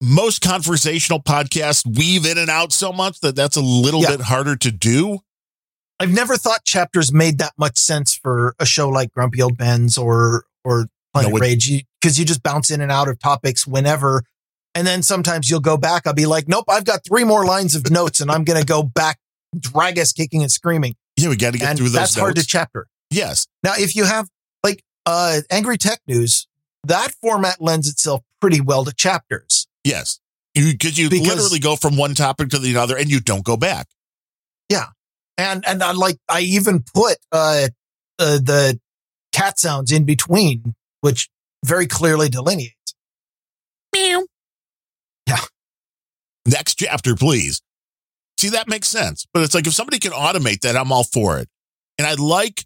[0.00, 4.10] Most conversational podcasts weave in and out so much that that's a little Yeah.
[4.16, 5.20] bit harder to do.
[6.02, 9.96] I've never thought chapters made that much sense for a show like Grumpy Old Bens
[9.96, 13.66] or or Planet No, it- Rage because you just bounce in and out of topics
[13.66, 14.24] whenever.
[14.74, 16.06] And then sometimes you'll go back.
[16.06, 18.66] I'll be like, nope, I've got three more lines of notes and I'm going to
[18.66, 19.18] go back,
[19.58, 20.96] drag us kicking and screaming.
[21.16, 21.92] Yeah, we got to get And through those.
[21.92, 22.86] that's hard to chapter.
[23.10, 24.28] yes, Now, if you have
[24.64, 26.48] like uh, Angry Tech News,
[26.84, 29.68] that format lends itself pretty well to chapters.
[29.84, 30.18] yes,
[30.54, 33.56] because you Because- literally go from one topic to the other and you don't go
[33.58, 33.86] back.
[35.38, 37.68] And and I like I even put uh,
[38.18, 38.78] uh the
[39.32, 41.28] cat sounds in between, which
[41.64, 42.94] very clearly delineates.
[43.94, 44.24] Meow.
[45.26, 45.38] Yeah.
[46.46, 47.62] Next chapter, please.
[48.38, 49.26] See, that makes sense.
[49.32, 51.48] But it's like if somebody can automate that, I'm all for it.
[51.98, 52.64] And I like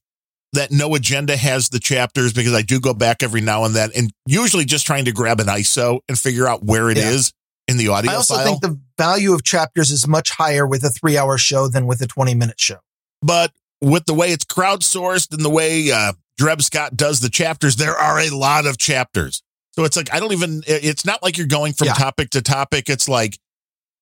[0.53, 3.91] that No Agenda has the chapters because I do go back every now and then
[3.95, 7.46] and usually just trying to grab an ISO and figure out where it is Yeah.
[7.69, 8.45] In the audio I also file.
[8.45, 12.01] think the value of chapters is much higher with a three hour show than with
[12.01, 12.79] a 20 minute show.
[13.23, 13.53] but
[13.83, 17.95] with the way it's crowdsourced and the way uh, Dreb Scott does the chapters, there
[17.95, 19.43] are a lot of chapters.
[19.73, 21.93] So it's like, I don't even, it's not like you're going from Yeah.
[21.93, 22.89] topic to topic.
[22.89, 23.39] It's like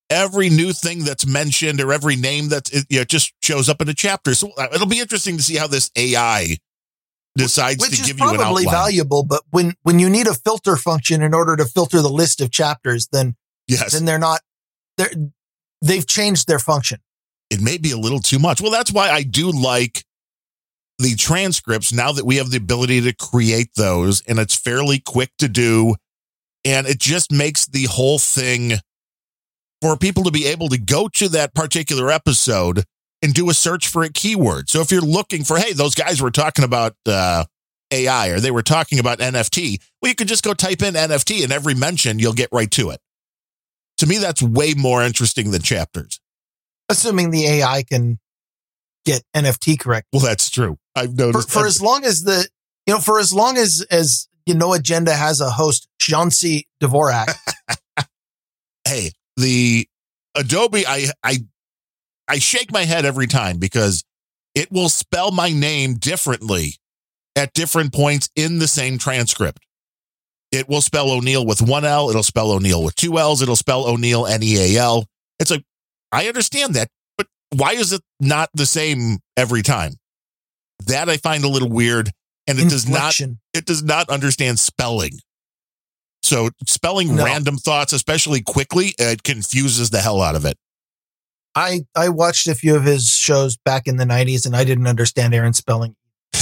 [0.09, 3.81] every new thing that's mentioned or every name that's, it, you know, just shows up
[3.81, 4.33] in a chapter.
[4.33, 6.55] So uh, it'll be interesting to see how this AI
[7.35, 10.77] decides Which to give you an probably valuable, but when when you need a filter
[10.77, 13.35] function in order to filter the list of chapters, then
[13.67, 13.93] yes.
[13.93, 14.41] then they're not
[14.97, 15.11] they're
[15.81, 16.99] they've changed their function.
[17.49, 18.61] it may be a little too much.
[18.61, 20.03] Well, that's why I do like
[20.97, 25.31] the transcripts now that we have the ability to create those and it's fairly quick
[25.39, 25.95] to do.
[26.63, 28.73] And it just makes the whole thing
[29.81, 32.83] for people to be able to go to that particular episode
[33.21, 34.69] and do a search for a keyword.
[34.69, 37.45] So if you're looking for, hey, those guys were talking about uh,
[37.91, 41.43] AI or they were talking about NFT, well, you could just go type in NFT
[41.43, 42.99] and every mention, you'll get right to it.
[43.99, 46.19] To me, that's way more interesting than chapters.
[46.89, 48.19] Assuming the AI can
[49.05, 50.07] get NFT correct.
[50.11, 50.77] Well, that's true.
[50.95, 51.51] I've For, noticed.
[51.51, 51.67] for that.
[51.67, 52.47] as long as the
[52.85, 56.67] you know, for as long as as you know agenda has a host, John C.
[56.81, 57.33] Dvorak.
[58.87, 59.87] hey, the
[60.35, 61.37] Adobe, I, I,
[62.27, 64.03] I shake my head every time because
[64.53, 66.75] it will spell my name differently
[67.35, 69.64] at different points in the same transcript.
[70.55, 72.09] It will spell O'Neill with one L.
[72.09, 73.41] It'll spell O'Neill with two L's.
[73.41, 75.05] It'll spell O'Neill N E A L.
[75.39, 75.63] It's like,
[76.11, 76.87] I understand that,
[77.17, 79.95] but why is it not the same every time?
[80.87, 82.11] That I find a little weird.
[82.47, 83.19] And it does not
[83.53, 85.13] it does not understand spelling.
[86.21, 87.25] So spelling No.
[87.25, 90.57] random thoughts, especially quickly, it confuses the hell out of it.
[91.55, 94.87] I I watched a few of his shows back in the '90s, and I didn't
[94.87, 95.95] understand Aaron's spelling.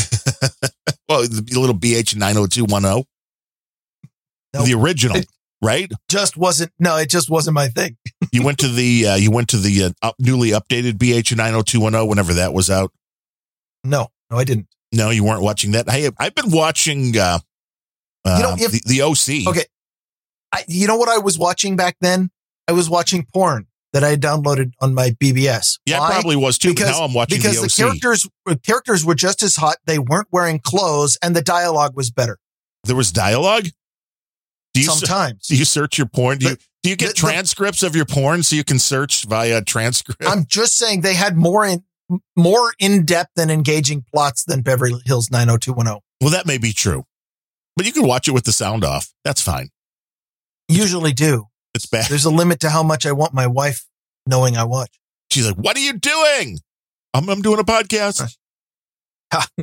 [1.10, 3.04] Well, the little BH nine hundred two one zero,
[4.54, 4.66] Nope.
[4.66, 5.28] the original, It-
[5.62, 5.92] right?
[6.10, 6.72] Just wasn't.
[6.80, 7.98] No, it just wasn't my thing.
[8.32, 11.52] You went to the uh, you went to the uh, up, newly updated BH nine
[11.52, 12.92] hundred two one zero whenever that was out.
[13.84, 14.68] No, no, I didn't.
[14.92, 15.88] No, you weren't watching that.
[15.90, 17.40] Hey, I've been watching uh,
[18.26, 19.48] uh You know, if- the, the OC.
[19.56, 19.66] Okay.
[20.52, 22.30] I, you know what I was watching back then?
[22.68, 25.80] I was watching porn that I had downloaded on my BBS.
[25.86, 26.08] Yeah, Why?
[26.08, 26.70] I probably was too.
[26.70, 27.76] because but now I'm watching because the the, OC.
[28.02, 29.78] characters the characters were just as hot.
[29.86, 32.40] They weren't wearing clothes, and the dialogue was better.
[32.86, 33.68] there was dialogue.
[34.74, 35.48] Do you sometimes.
[35.48, 36.40] do you search your porn?
[36.40, 39.24] Do you do you get the- the- transcripts of your porn so you can search
[39.26, 40.24] via transcript?
[40.26, 41.84] I'm just saying they had more in
[42.36, 46.00] more in depth and engaging plots than Beverly Hills 90210.
[46.22, 47.06] well, that may be true,
[47.78, 49.12] but you can watch it with the sound off.
[49.24, 49.70] That's fine.
[50.68, 51.48] Usually do.
[51.74, 52.08] It's bad.
[52.10, 53.86] There's a limit to how much I want my wife
[54.28, 55.00] knowing I watch.
[55.32, 56.60] She's like, "What are you doing?"
[57.14, 58.36] I'm I'm doing a podcast.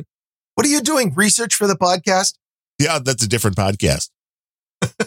[0.55, 1.13] What are you doing?
[1.15, 2.33] Research for the podcast?
[2.77, 4.09] Yeah, that's a different podcast.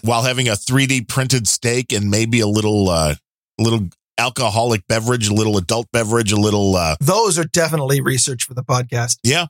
[0.02, 3.14] While having a 3D printed steak and maybe a little uh
[3.58, 3.88] little
[4.18, 8.64] alcoholic beverage, a little adult beverage, a little uh Those are definitely research for the
[8.64, 9.18] podcast.
[9.22, 9.46] Yeah,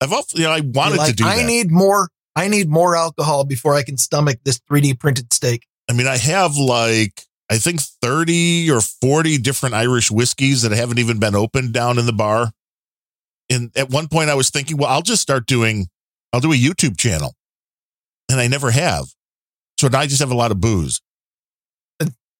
[0.00, 1.46] I've also, you know, I wanted like, to do I that.
[1.46, 2.08] need more.
[2.34, 5.66] I need more alcohol before I can stomach this 3D printed steak.
[5.88, 10.98] I mean, I have like I think 30 or 40 different Irish whiskeys that haven't
[10.98, 12.50] even been opened down in the bar.
[13.48, 15.86] And at one point I was thinking, well, I'll just start doing
[16.32, 17.34] I'll do a YouTube channel.
[18.28, 19.06] And I never have.
[19.78, 21.00] So now I just have a lot of booze.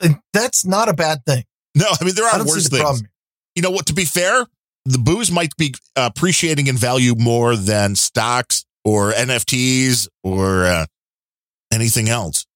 [0.01, 1.45] And that's not a bad thing.
[1.74, 2.82] No, I mean there are worse the things.
[2.82, 3.09] problem.
[3.55, 3.87] You know what?
[3.87, 4.47] To be fair,
[4.84, 10.87] the booze might be appreciating in value more than stocks or NFTs or uh,
[11.72, 12.47] anything else.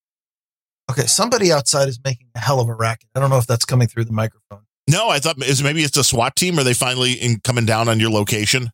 [0.91, 3.09] Okay, somebody outside is making a hell of a racket.
[3.15, 4.63] I don't know if that's coming through the microphone.
[4.89, 6.59] No, I thought is maybe it's a SWAT team.
[6.59, 8.71] Are they finally in, coming down on your location?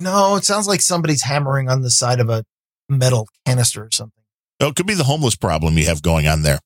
[0.00, 2.44] No, it sounds like somebody's hammering on the side of a
[2.88, 4.17] metal canister or something.
[4.60, 6.58] Oh, it could be the homeless problem you have going on there.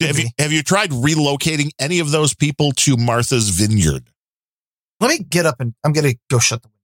[0.00, 4.10] Could Have you, have you tried relocating any of those people to Martha's Vineyard?
[4.98, 6.78] Let me get up and I'm going to go shut the window.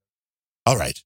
[0.66, 1.02] All right.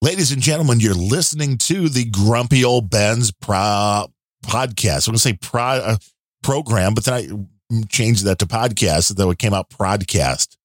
[0.00, 4.06] Ladies and gentlemen, you're listening to the Grumpy Old Bens pro-
[4.46, 5.08] podcast.
[5.08, 5.96] I'm going to say pro, uh,
[6.42, 10.56] program, but then I changed that to podcast, though it came out prodcast.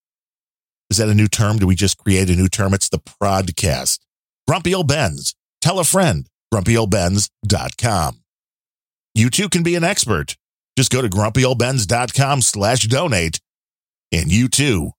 [0.89, 1.57] Is that a new term?
[1.57, 2.73] Do we just create a new term?
[2.73, 3.99] It's the prodcast.
[4.47, 5.35] Grumpy Old Bens.
[5.61, 6.28] Tell a friend.
[6.53, 8.21] GrumpyOldBens.com.
[9.15, 10.35] You too can be an expert.
[10.77, 13.39] Just go to grumpyoldbens.com slash donate,
[14.11, 14.91] and you too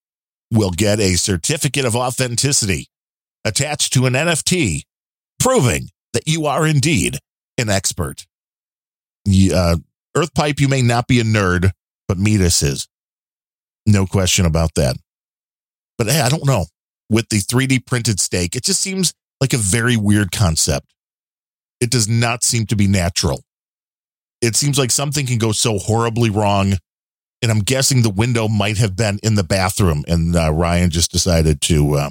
[0.50, 2.88] will get a certificate of authenticity
[3.44, 4.82] attached to an NFT
[5.38, 7.18] proving that you are indeed
[7.56, 8.26] an expert.
[9.26, 9.76] Uh,
[10.16, 11.70] Earth Pipe, you may not be a nerd,
[12.08, 12.88] but Metis is.
[13.86, 14.96] No question about that.
[15.96, 16.66] But hey, I don't know.
[17.08, 20.92] With the 3D printed steak, it just seems like a very weird concept.
[21.80, 23.42] It does not seem to be natural.
[24.40, 26.74] It seems like something can go so horribly wrong.
[27.42, 31.10] And I'm guessing the window might have been in the bathroom, and uh, Ryan just
[31.10, 32.10] decided to uh,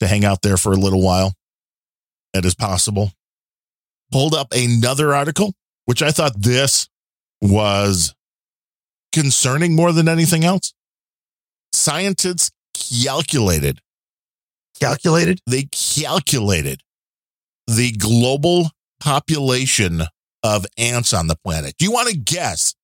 [0.00, 1.34] to hang out there for a little while.
[2.32, 3.12] That is possible.
[4.10, 5.52] Pulled up another article,
[5.84, 6.88] which I thought this
[7.42, 8.14] was
[9.12, 10.72] concerning more than anything else.
[11.72, 13.80] Scientists calculated,
[14.80, 15.40] Calculated?
[15.46, 16.82] they calculated
[17.66, 18.70] the global
[19.00, 20.02] population
[20.42, 21.74] of ants on the planet.
[21.78, 22.74] Do you want to guess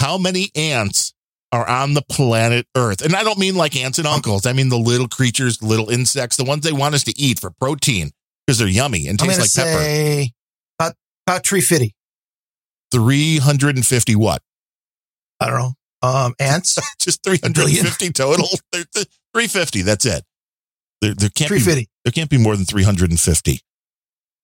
[0.00, 1.12] how many ants
[1.52, 3.02] are on the planet Earth?
[3.02, 4.46] And I don't mean like ants and uncles.
[4.46, 7.50] I mean the little creatures, little insects, the ones they want us to eat for
[7.50, 8.10] protein
[8.46, 9.82] because they're yummy and taste like pepper.
[9.82, 10.30] say
[10.78, 10.94] about,
[11.26, 11.94] about 350.
[12.92, 14.42] 350 what?
[15.40, 15.72] I don't know.
[16.02, 16.78] Um, ants?
[17.00, 18.46] Just 350 total.
[18.72, 19.04] They're- they're
[19.34, 19.82] 350.
[19.82, 20.24] That's it.
[21.00, 23.60] There, there can't be there can't be more than 350.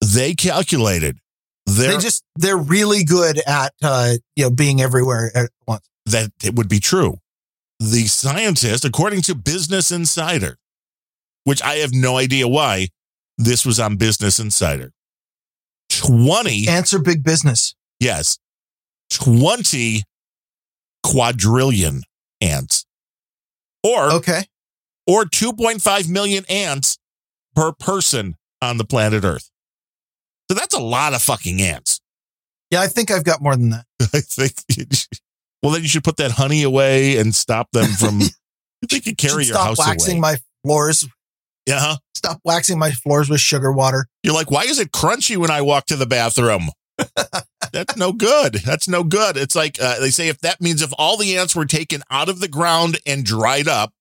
[0.01, 1.18] They calculated
[1.66, 5.85] They just, they're really good at, uh, you know, being everywhere at once.
[6.06, 7.18] that it would be true.
[7.81, 10.56] The scientist, according to Business Insider,
[11.44, 12.89] which I have no idea why
[13.39, 14.93] this was on Business Insider.
[15.90, 17.74] 20, Ants are big business.
[18.01, 18.39] yes,
[19.10, 20.02] 20
[21.02, 22.02] quadrillion
[22.40, 22.85] ants.
[23.82, 24.47] Or Okay.
[25.06, 26.98] or 2.5 million ants
[27.55, 29.51] per person on the planet Earth.
[30.51, 32.01] So that's a lot of fucking ants.
[32.70, 33.85] Yeah, I think I've got more than that.
[34.14, 34.55] I think.
[35.62, 38.20] Well, then you should put that honey away and stop them from.
[38.89, 40.20] they could carry Should your stop house waxing away.
[40.20, 41.09] my floors.
[41.66, 41.97] yeah, huh?
[42.14, 44.06] Stop waxing my floors with sugar water.
[44.23, 46.68] You're like, why is it crunchy when I walk to the bathroom?
[47.73, 48.55] That's no good.
[48.64, 49.36] That's no good.
[49.36, 52.28] It's like uh, they say if that means if all the ants were taken out
[52.28, 53.93] of the ground and dried up,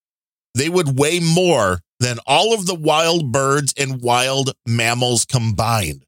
[0.54, 6.05] they would weigh more than all of the wild birds and wild mammals combined.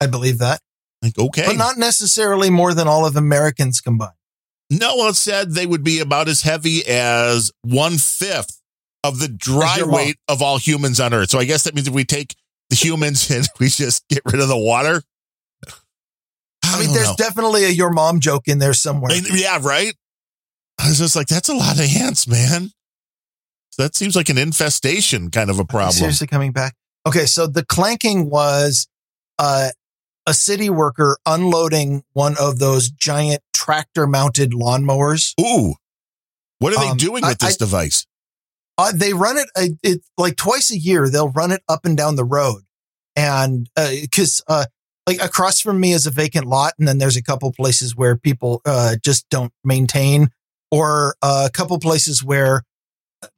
[0.00, 0.60] I believe that.
[1.02, 1.44] Like, okay.
[1.46, 4.12] But not necessarily more than all of Americans combined.
[4.70, 8.60] No, said they would be about as heavy as one fifth
[9.02, 11.30] of the dry weight of all humans on Earth.
[11.30, 12.34] So I guess that means if we take
[12.68, 15.02] the humans and we just get rid of the water.
[16.62, 17.14] I mean, there's know.
[17.16, 19.10] definitely a your mom joke in there somewhere.
[19.10, 19.94] I yeah, right.
[20.78, 22.70] I was just like, that's a lot of ants, man.
[23.78, 25.92] That seems like an infestation kind of a problem.
[25.92, 26.74] Seriously coming back.
[27.06, 28.88] Okay, so the clanking was
[29.38, 29.70] uh,
[30.28, 35.32] a city worker unloading one of those giant tractor mounted lawnmowers.
[35.40, 35.74] Ooh,
[36.58, 38.06] what are they Um, doing I- with this I- device?
[38.76, 41.08] Uh, they run it, uh, it like twice a year.
[41.10, 42.62] They'll run it up and down the road,
[43.16, 44.66] and because uh,
[45.06, 48.16] like across from me is a vacant lot, and then there's a couple places where
[48.16, 50.28] people uh, just don't maintain,
[50.70, 52.62] or uh, a couple places where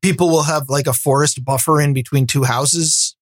[0.02, 3.16] people will have like a forest buffer in between two houses,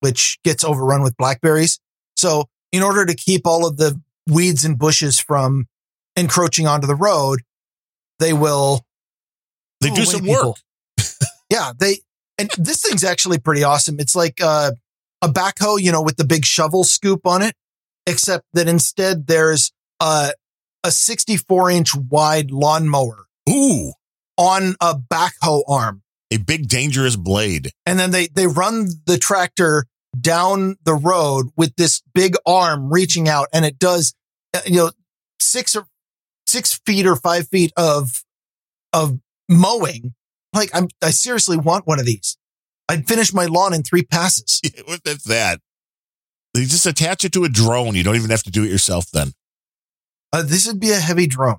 [0.00, 1.80] which gets overrun with blackberries.
[2.16, 5.66] So, in order to keep all of the weeds and bushes from
[6.16, 7.40] encroaching onto the road,
[8.18, 8.84] they will
[9.80, 10.56] They do some people.
[10.98, 11.06] work.
[11.50, 11.96] Yeah, they
[12.36, 13.98] and this thing's actually pretty awesome.
[13.98, 14.72] It's like uh,
[15.22, 17.54] a backhoe, you know, with the big shovel scoop on it,
[18.06, 20.32] except that instead there's a
[20.84, 23.92] a 64 inch wide lawnmower Ooh,
[24.36, 27.70] on a backhoe arm, a big dangerous blade.
[27.86, 29.86] and then they they run the tractor
[30.18, 34.14] down the road with this big arm reaching out, and it does,
[34.54, 34.90] uh, you know,
[35.40, 35.86] six or
[36.46, 38.24] six feet or five feet of
[38.92, 39.18] of
[39.48, 40.14] mowing.
[40.54, 42.36] Like I'm, I seriously want one of these.
[42.88, 44.60] I'd finish my lawn in three passes.
[44.86, 45.60] What is that?
[46.54, 47.94] They just attach it to a drone.
[47.94, 49.10] You don't even have to do it yourself.
[49.10, 49.32] Then
[50.32, 51.58] Uh, this would be a heavy drone.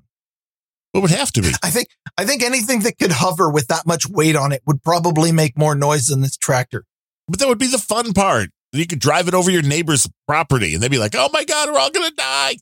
[0.96, 1.52] it would have to be.
[1.64, 1.88] I think.
[2.18, 5.58] I think anything that could hover with that much weight on it would probably make
[5.58, 6.86] more noise than this tractor.
[7.30, 8.50] But that would be the fun part.
[8.72, 11.70] You could drive it over your neighbor's property, and they'd be like, "Oh my god,
[11.72, 12.58] we're all gonna die."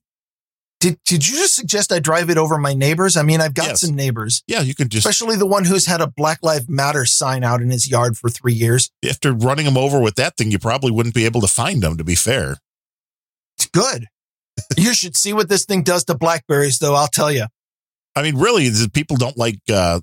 [0.80, 3.18] Did Did you just suggest I drive it over my neighbors?
[3.18, 3.82] I mean, I've got Yes.
[3.82, 7.04] some neighbors, Yeah, you could just especially the one who's had a Black Lives Matter
[7.06, 8.92] sign out in his yard for three years.
[9.08, 11.98] after running him over with that thing, you probably wouldn't be able to find them.
[11.98, 12.58] To be fair,
[13.58, 14.06] It's good.
[14.78, 16.94] you should see what this thing does to blackberries, though.
[16.94, 17.48] I'll tell you.
[18.16, 19.60] I mean, really, the people don't like.
[19.72, 20.02] uh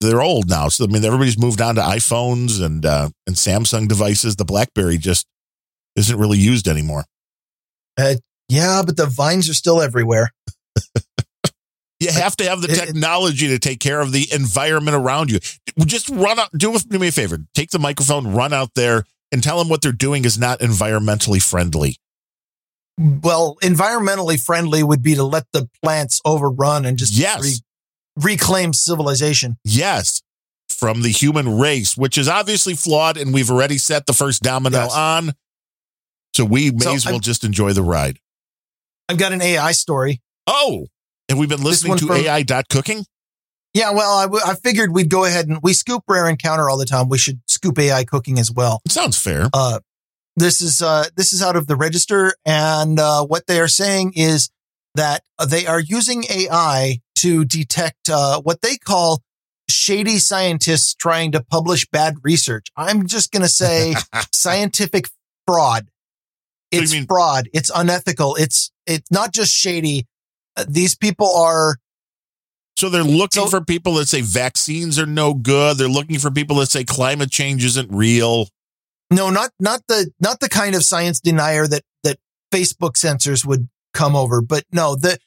[0.00, 3.88] They're old now, so I mean, everybody's moved on to iPhones and uh and Samsung
[3.88, 4.36] devices.
[4.36, 5.26] The BlackBerry just
[5.96, 7.04] isn't really used anymore.
[8.48, 10.32] Yeah, but the vines are still everywhere.
[12.00, 15.32] You have to have the It- it- technology to take care of the environment around
[15.32, 15.40] you.
[15.84, 16.48] Just run out.
[16.56, 17.38] Do do me a favor.
[17.54, 21.42] Take the microphone, run out there, and tell them what they're doing is not environmentally
[21.42, 21.96] friendly.
[23.00, 27.62] Well, environmentally friendly would be to let the plants overrun and just Yes.
[28.18, 29.56] Re- reclaim civilization.
[29.64, 30.22] Yes,
[30.68, 34.78] from the human race, which is obviously flawed, and we've already set the first domino
[34.84, 34.92] Yes.
[34.94, 35.32] on.
[36.36, 38.18] So we may So as well I'm- just enjoy the ride.
[39.08, 40.20] I've got an AI story.
[40.46, 40.86] Oh,
[41.28, 43.06] have we been listening to from- AI dot cooking?
[43.74, 46.78] Yeah, well, I, w- I figured we'd go ahead and we scoop rare encounter all
[46.78, 47.08] the time.
[47.08, 48.80] We should scoop AI cooking as well.
[48.84, 49.48] It sounds fair.
[49.52, 49.80] Uh,
[50.36, 54.12] this is uh, this is out of the register, and uh, what they are saying
[54.14, 54.50] is
[54.94, 59.22] that they are using AI to detect uh, what they call
[59.70, 62.66] shady scientists trying to publish bad research.
[62.76, 63.94] I'm just going to say
[64.32, 65.06] scientific
[65.46, 65.88] fraud.
[66.70, 67.48] It's mean- fraud.
[67.52, 68.36] It's unethical.
[68.36, 70.06] It's it's not just shady.
[70.56, 71.76] Uh, these people are
[72.76, 75.78] So they're looking So- for people that say vaccines are no good.
[75.78, 78.48] They're looking for people that say climate change isn't real.
[79.10, 82.18] No, not not the not the kind of science denier that that
[82.52, 85.18] Facebook censors would come over, but no, the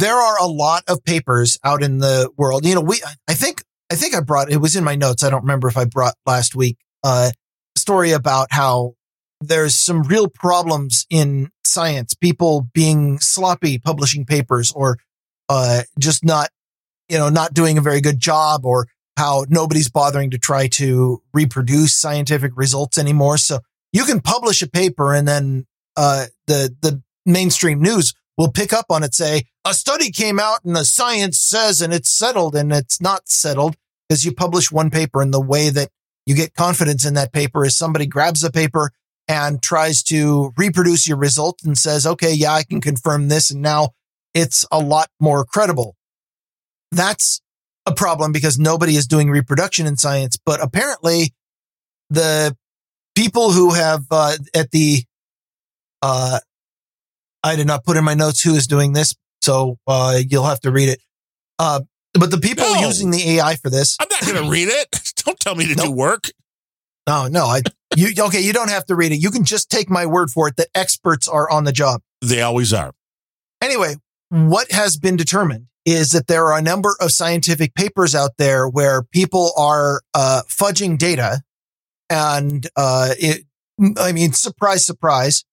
[0.00, 2.64] there are a lot of papers out in the world.
[2.64, 5.22] You know, we I think I think I brought it was in my notes.
[5.22, 7.30] I don't remember if I brought last week uh
[7.76, 8.94] story about how
[9.40, 14.98] there's some real problems in science, people being sloppy publishing papers or
[15.48, 16.50] uh just not
[17.08, 21.22] you know, not doing a very good job or how nobody's bothering to try to
[21.32, 23.38] reproduce scientific results anymore.
[23.38, 23.60] So
[23.92, 25.66] you can publish a paper and then
[25.96, 30.64] uh, the the mainstream news will pick up on it, say a study came out
[30.64, 33.76] and the science says and it's settled and it's not settled
[34.08, 35.90] because you publish one paper and the way that
[36.24, 38.92] you get confidence in that paper is somebody grabs the paper
[39.26, 43.50] and tries to reproduce your result and says, okay, yeah, I can confirm this.
[43.50, 43.90] And now
[44.34, 45.96] it's a lot more credible.
[46.92, 47.42] That's
[47.84, 50.38] a problem because nobody is doing reproduction in science.
[50.44, 51.34] But apparently,
[52.08, 52.56] the
[53.14, 55.04] people who have uh, at the
[56.00, 56.40] uh,
[57.42, 60.60] I did not put in my notes who is doing this, so uh, you'll have
[60.60, 61.00] to read it.
[61.58, 61.80] Uh,
[62.14, 62.80] but the people No.
[62.80, 65.12] using the AI for this, I'm not going to read it.
[65.24, 66.24] Don't tell me to do work.
[67.06, 67.62] no, no, I
[67.96, 68.40] you okay?
[68.40, 69.16] You don't have to read it.
[69.16, 72.02] You can just take my word for it that experts are on the job.
[72.22, 72.92] They always are.
[73.62, 73.96] Anyway,
[74.28, 78.68] what has been determined is that there are a number of scientific papers out there
[78.68, 81.40] where people are uh, fudging data,
[82.10, 83.44] and uh, it,
[83.98, 85.44] I mean, surprise, surprise.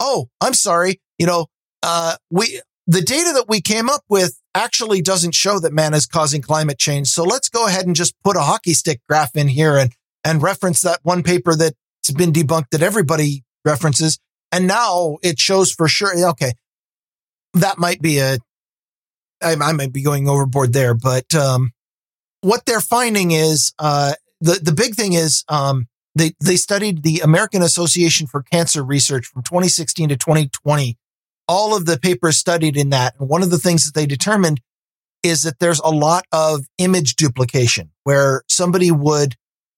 [0.00, 1.00] Oh, I'm sorry.
[1.18, 1.46] You know,
[1.82, 6.06] uh, we the data that we came up with actually doesn't show that man is
[6.06, 7.08] causing climate change.
[7.08, 9.92] So let's go ahead and just put a hockey stick graph in here and
[10.24, 14.18] and reference that one paper that's been debunked that everybody references.
[14.50, 16.12] And now it shows for sure.
[16.30, 16.52] Okay,
[17.54, 18.38] that might be a.
[19.42, 21.70] I, I might be going overboard there, but um,
[22.42, 27.20] what they're finding is uh, the the big thing is um, they they studied the
[27.20, 30.96] American Association for Cancer Research from 2016 to 2020
[31.50, 33.16] all of the papers studied in that.
[33.18, 34.60] And one of the things that they determined
[35.24, 39.34] is that there's a lot of image duplication where somebody would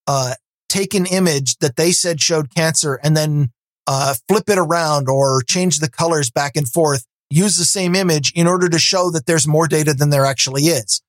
[0.06, 0.34] uh,
[0.68, 3.52] take an image that they said showed cancer and then
[3.86, 8.32] uh, flip it around or change the colors back and forth, use the same image
[8.34, 11.00] in order to show that there's more data than there actually is.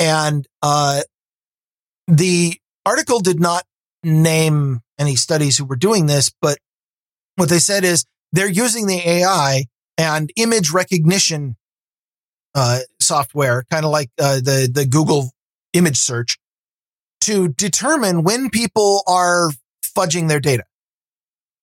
[0.00, 1.02] And uh,
[2.08, 3.62] the article did not
[4.02, 6.58] name any studies who were doing this, but
[7.36, 9.64] what they said is they're using the AI
[9.98, 11.56] and image recognition
[12.54, 15.30] uh, software, kind of like uh, the the Google
[15.72, 16.38] image search,
[17.22, 19.50] to determine when people are
[19.84, 20.64] fudging their data.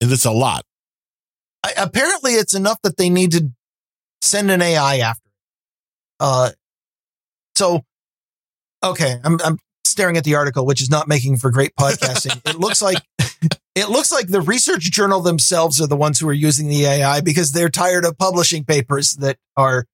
[0.02, 0.66] And it's a lot.
[1.64, 3.50] I, apparently, it's enough that they need to
[4.22, 5.30] send an AI after.
[6.20, 6.52] Uh,
[7.56, 7.84] so,
[8.84, 9.60] okay, I'm I'm
[9.90, 12.42] staring at the article, which is not making for great podcasting.
[12.50, 12.98] it looks like
[13.76, 17.22] it looks like the research journal themselves are the ones who are using the AI
[17.22, 19.86] because they're tired of publishing papers that are.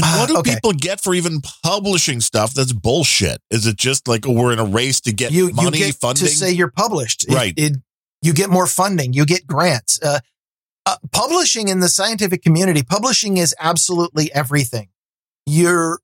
[0.00, 0.54] And what do uh, okay.
[0.54, 3.40] people get for even publishing stuff that's bullshit?
[3.50, 6.26] Is it just like we're in a race to get you, money, you get funding?
[6.26, 7.54] to say you're published, It- Right.
[7.56, 7.78] It,
[8.22, 10.00] you get more funding, you get grants.
[10.02, 10.20] Uh,
[10.86, 14.88] uh, publishing in the scientific community, publishing is absolutely everything.
[15.46, 16.00] You're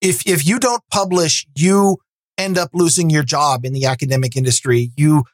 [0.00, 1.98] if if you don't publish, you
[2.38, 4.92] end up losing your job in the academic industry.
[4.96, 5.24] You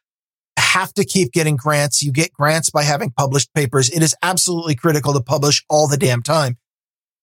[0.59, 2.02] have to keep getting grants.
[2.02, 3.90] You get grants by having published papers.
[3.90, 6.56] It is absolutely critical to publish all the damn time.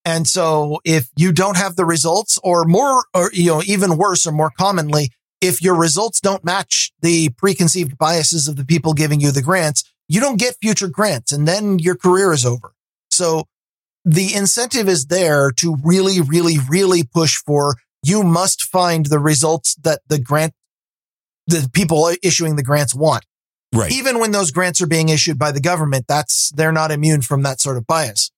[0.06, 4.26] And so if you don't have the results or more, or, you know, even worse
[4.26, 9.20] or more commonly, if your results don't match the preconceived biases of the people giving
[9.20, 12.74] you the grants, you don't get future grants and then your career is over.
[13.10, 13.46] So
[14.06, 19.76] the incentive is there to really, really, really push for you must find the results
[19.76, 20.54] that the grant,
[21.48, 23.26] the people issuing the grants want.
[23.74, 23.92] right.
[23.92, 27.44] Even when those grants are being issued by the government, that's, they're not immune from
[27.44, 28.32] that sort of bias.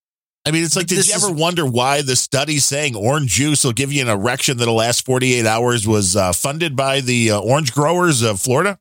[0.45, 3.31] I mean, it's like, did This you is- ever wonder why the study saying orange
[3.31, 7.31] juice will give you an erection that'll last 48 hours was uh, funded by the
[7.31, 8.77] uh, orange growers of Florida?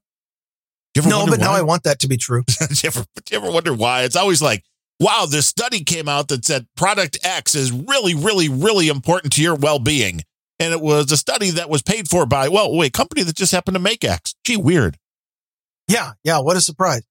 [1.06, 1.52] No, but now?
[1.52, 2.42] I want that to be true.
[2.68, 4.02] did, you ever, did you ever wonder why?
[4.02, 4.64] It's always like,
[5.00, 9.42] wow, this study came out that said product X is really, really, really important to
[9.42, 10.22] your well being.
[10.62, 13.34] And it was a study that was paid for by, well, wait, a company that
[13.34, 14.36] just happened to make X.
[14.44, 14.96] Gee, weird.
[15.88, 16.12] Yeah.
[16.22, 16.38] Yeah.
[16.38, 17.02] What a surprise.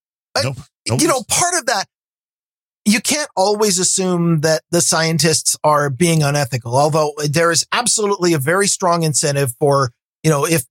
[0.41, 0.56] Nope.
[0.88, 1.02] Nope.
[1.02, 1.86] you know, part of that,
[2.86, 8.40] you can't always assume that the scientists are being unethical, although there is absolutely a
[8.40, 9.91] very strong incentive for,
[10.23, 10.64] you know, if,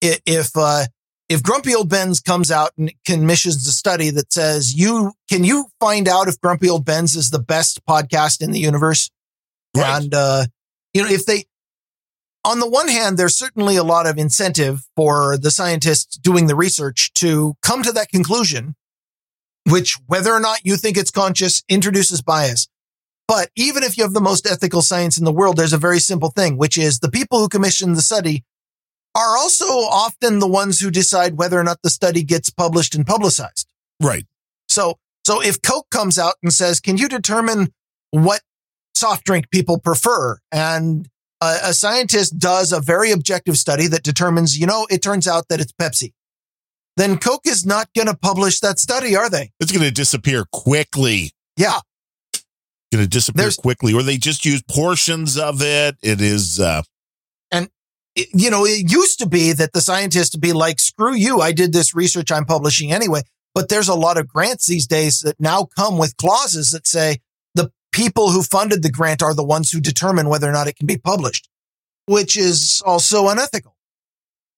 [0.00, 0.84] if, if, uh,
[1.28, 5.66] if Grumpy Old Bens comes out and commissions a study that says you can you
[5.78, 9.10] find out if Grumpy Old Bens is the best podcast in the universe?
[9.76, 10.02] Right.
[10.02, 10.46] And uh,
[10.94, 11.44] you know, if they
[12.48, 16.54] on the one hand, there's certainly a lot of incentive for the scientists doing the
[16.54, 18.74] research to come to that conclusion,
[19.68, 22.66] which whether or not you think it's conscious introduces bias.
[23.26, 25.98] But even if you have the most ethical science in the world, there's a very
[25.98, 28.44] simple thing, which is the people who commission the study
[29.14, 33.06] are also often the ones who decide whether or not the study gets published and
[33.06, 33.68] publicized.
[34.02, 34.24] right.
[34.70, 37.74] So, so if Coke comes out and says, can you determine
[38.10, 38.40] what
[38.94, 40.38] soft drink people prefer?
[40.50, 41.08] And
[41.40, 45.48] a, a scientist does a very objective study that determines, you know, it turns out
[45.48, 46.12] that it's Pepsi.
[46.96, 49.52] Then Coke is not going to publish that study, are they?
[49.60, 51.30] It's going to disappear quickly.
[51.56, 51.78] Yeah.
[52.92, 55.96] Going to disappear There's- quickly, or they just use portions of it.
[56.02, 56.82] It is, uh,
[57.52, 61.40] It- you know, it used to be that the scientists would be like, screw you.
[61.40, 63.22] I did this research I'm publishing anyway.
[63.54, 67.18] But there's a lot of grants these days that now come with clauses that say
[67.98, 70.86] people who funded the grant are the ones who determine whether or not it can
[70.86, 71.48] be published,
[72.06, 73.74] which is also unethical.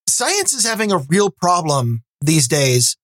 [0.06, 2.98] Science is having a real problem these days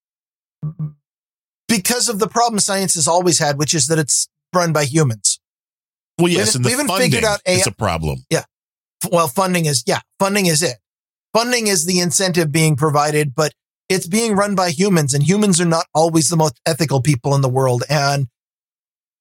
[1.67, 5.39] because of the problem science has always had, which is that it's run by humans.
[6.19, 8.19] well, yes, and we haven't funding figured out is a problem.
[8.29, 8.43] Yeah.
[9.11, 10.77] Well, funding is, yeah, funding is it.
[11.33, 13.53] Funding is the incentive being provided, but
[13.89, 17.41] it's being run by humans and humans are not always the most ethical people in
[17.41, 17.83] the world.
[17.89, 18.27] And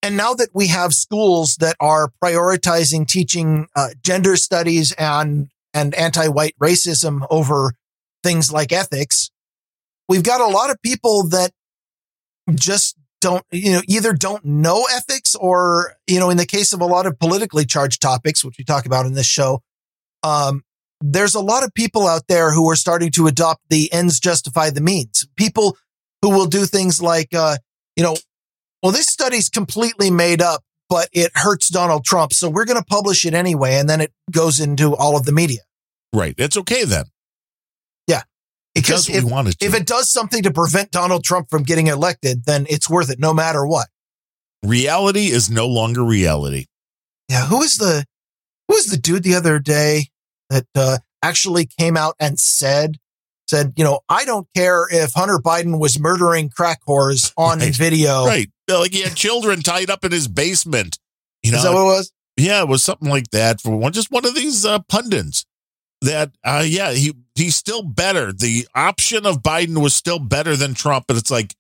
[0.02, 5.94] and now that we have schools that are prioritizing teaching uh, gender studies and and
[5.94, 7.74] anti-white racism over
[8.22, 9.30] things like ethics,
[10.08, 11.50] we've got a lot of people that
[12.54, 16.80] just don't, you know, either don't know ethics or, you know, in the case of
[16.80, 19.62] a lot of politically charged topics, which we talk about in this show,
[20.22, 20.62] um,
[21.00, 24.70] there's a lot of people out there who are starting to adopt the ends justify
[24.70, 25.26] the means.
[25.36, 25.76] People
[26.22, 27.56] who will do things like, uh,
[27.96, 28.16] you know,
[28.82, 32.32] well, this study's completely made up, but it hurts Donald Trump.
[32.32, 33.74] So we're going to publish it anyway.
[33.76, 35.60] And then it goes into all of the media.
[36.12, 36.34] Right.
[36.38, 37.04] It's okay then.
[38.06, 38.22] Yeah.
[38.74, 39.66] Because if, we wanted to.
[39.66, 43.18] if it does something to prevent Donald Trump from getting elected, then it's worth it
[43.18, 43.88] no matter what.
[44.64, 46.66] reality is no longer reality.
[47.28, 47.46] Yeah.
[47.46, 48.04] Who is the,
[48.68, 50.06] who was the dude the other day
[50.50, 52.96] that uh, actually came out and said,
[53.48, 57.74] said, you know, I don't care if Hunter Biden was murdering crack whores on Right.
[57.74, 58.26] video.
[58.26, 58.50] Right.
[58.68, 60.98] Like he had children tied up in his basement.
[61.42, 62.12] You know, Is that what it was?
[62.36, 63.92] Yeah, it was something like that for one.
[63.92, 65.46] Just one of these uh, pundits
[66.02, 68.32] that, uh, yeah, he he's still better.
[68.32, 71.54] The option of Biden was still better than Trump, but it's like,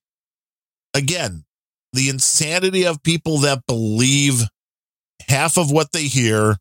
[0.92, 1.44] again,
[1.92, 4.42] the insanity of people that believe
[5.28, 6.56] half of what they hear.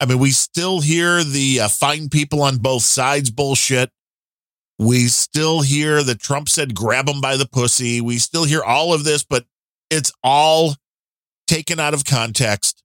[0.00, 3.90] I mean, we still hear the uh, find people on both sides bullshit.
[4.78, 8.00] We still hear that Trump said grab him by the pussy.
[8.00, 9.44] We still hear all of this, but
[9.90, 10.74] it's all
[11.46, 12.82] taken out of context.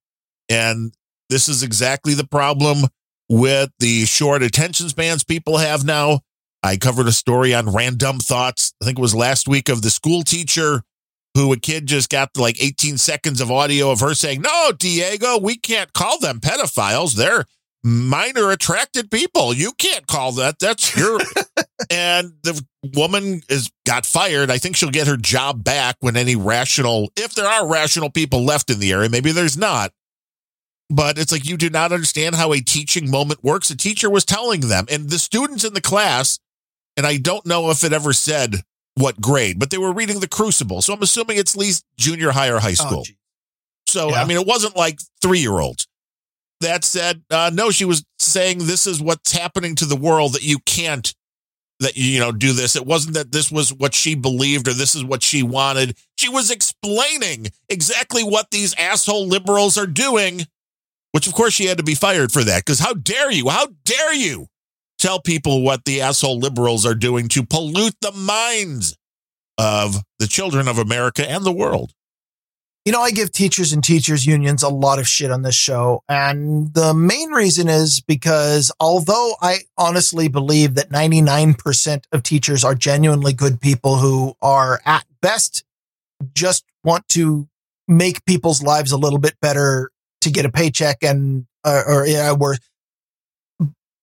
[0.50, 0.94] And
[1.30, 2.88] this is exactly the problem
[3.30, 6.22] with the short attention spans people have now.
[6.64, 8.74] I covered a story on random thoughts.
[8.82, 10.84] I think it was last week of the school teacher
[11.36, 15.38] who a kid just got like 18 seconds of audio of her saying, No, Diego,
[15.38, 17.16] we can't call them pedophiles.
[17.16, 17.46] They're
[17.84, 19.54] minor attracted people.
[19.54, 20.60] You can't call that.
[20.60, 21.20] That's your.
[21.90, 22.64] And the
[22.96, 24.50] woman is got fired.
[24.50, 28.44] I think she'll get her job back when any rational, if there are rational people
[28.44, 29.92] left in the area, maybe there's not.
[30.90, 33.70] But it's like you do not understand how a teaching moment works.
[33.72, 36.40] A teacher was telling them, and the students in the class,
[36.96, 38.62] and I don't know if it ever said
[38.94, 40.82] what grade, but they were reading The Crucible.
[40.82, 43.04] So I'm assuming it's at least junior high or high school.
[43.10, 43.14] Oh.
[43.88, 44.22] So, Yeah.
[44.22, 45.88] I mean, it wasn't like three year olds.
[46.62, 50.44] That said, uh, no, she was saying this is what's happening to the world that
[50.44, 51.14] you can't,
[51.80, 52.76] that you, know, do this.
[52.76, 55.98] It wasn't that this was what she believed or this is what she wanted.
[56.18, 60.42] She was explaining exactly what these asshole liberals are doing,
[61.12, 62.64] which of course she had to be fired for that.
[62.66, 63.50] Because how dare you?
[63.50, 64.48] How dare you
[65.00, 68.96] tell people what the asshole liberals are doing to pollute the minds
[69.58, 71.92] of the children of America and the world?
[72.86, 76.04] You know, I give teachers and teachers unions a lot of shit on this show.
[76.08, 82.76] And the main reason is because although I honestly believe that 99% of teachers are
[82.76, 85.64] genuinely good people who are at best
[86.36, 87.50] just want to
[87.88, 89.90] make people's lives a little bit better
[90.22, 92.70] to get a paycheck and, uh, or, yeah, worth.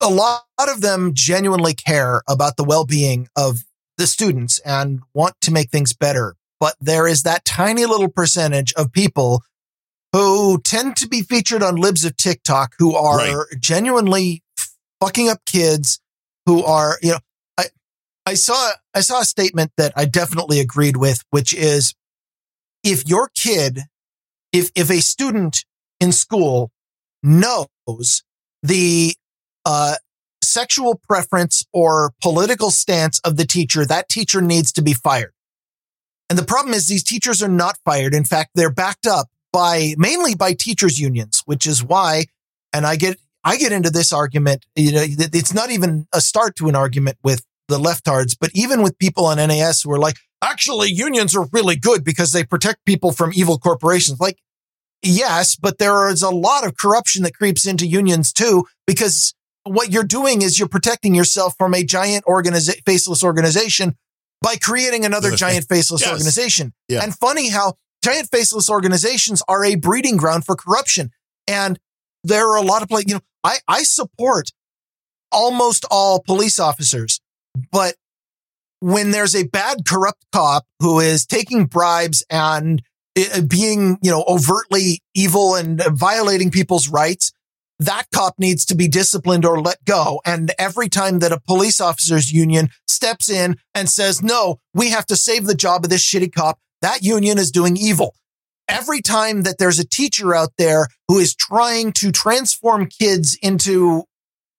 [0.00, 3.60] A lot of them genuinely care about the well-being of
[3.96, 8.72] the students and want to make things better but there is that tiny little percentage
[8.74, 9.42] of people
[10.12, 13.46] who tend to be featured on libs of TikTok who are Right.
[13.58, 14.44] genuinely
[15.00, 16.00] fucking up kids
[16.46, 17.18] who are, you know,
[17.58, 17.64] I,
[18.24, 21.96] I saw, I saw a statement that I definitely agreed with, which is
[22.84, 23.80] if your kid,
[24.52, 25.64] if, if a student
[25.98, 26.70] in school
[27.24, 28.22] knows
[28.62, 29.16] the,
[29.64, 29.96] uh,
[30.44, 35.32] sexual preference or political stance of the teacher, that teacher needs to be fired.
[36.32, 38.14] And the problem is these teachers are not fired.
[38.14, 42.24] In fact, they're backed up by mainly by teachers unions, which is why,
[42.72, 46.56] and I get, I get into this argument, you know, it's not even a start
[46.56, 50.16] to an argument with the leftards, but even with people on NAS who are like,
[50.40, 54.18] actually unions are really good because they protect people from evil corporations.
[54.18, 54.38] Like,
[55.02, 59.34] yes, but there is a lot of corruption that creeps into unions too, because
[59.64, 63.96] what you're doing is you're protecting yourself from a giant organiza- faceless organization
[64.42, 66.10] by creating another giant faceless Yes.
[66.10, 66.72] organization.
[66.88, 67.02] Yeah.
[67.02, 71.10] And funny how giant faceless organizations are a breeding ground for corruption.
[71.46, 71.78] And
[72.24, 74.50] there are a lot of like, you know, I, I support
[75.30, 77.20] almost all police officers,
[77.70, 77.94] but
[78.80, 82.82] when there's a bad corrupt cop who is taking bribes and
[83.16, 87.32] uh, being, you know, overtly evil and violating people's rights,
[87.78, 90.20] that cop needs to be disciplined or let go.
[90.24, 95.06] And every time that a police officers union steps in and says, no, we have
[95.06, 98.14] to save the job of this shitty cop, that union is doing evil.
[98.68, 104.04] Every time that there's a teacher out there who is trying to transform kids into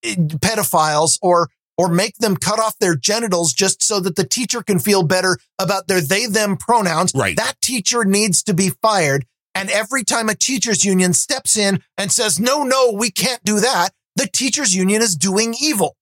[0.04, 4.62] eh, pedophiles or or make them cut off their genitals just so that the teacher
[4.62, 7.36] can feel better about their they them pronouns, Right.
[7.36, 12.12] that teacher needs to be fired And every time a teachers union steps in and
[12.12, 15.96] says, no, no, we can't do that, the teachers union is doing evil.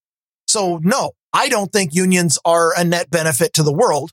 [0.47, 4.11] So no, I don't think unions are a net benefit to the world.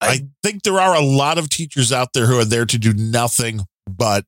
[0.00, 2.94] I think there are a lot of teachers out there who are there to do
[2.94, 4.24] nothing but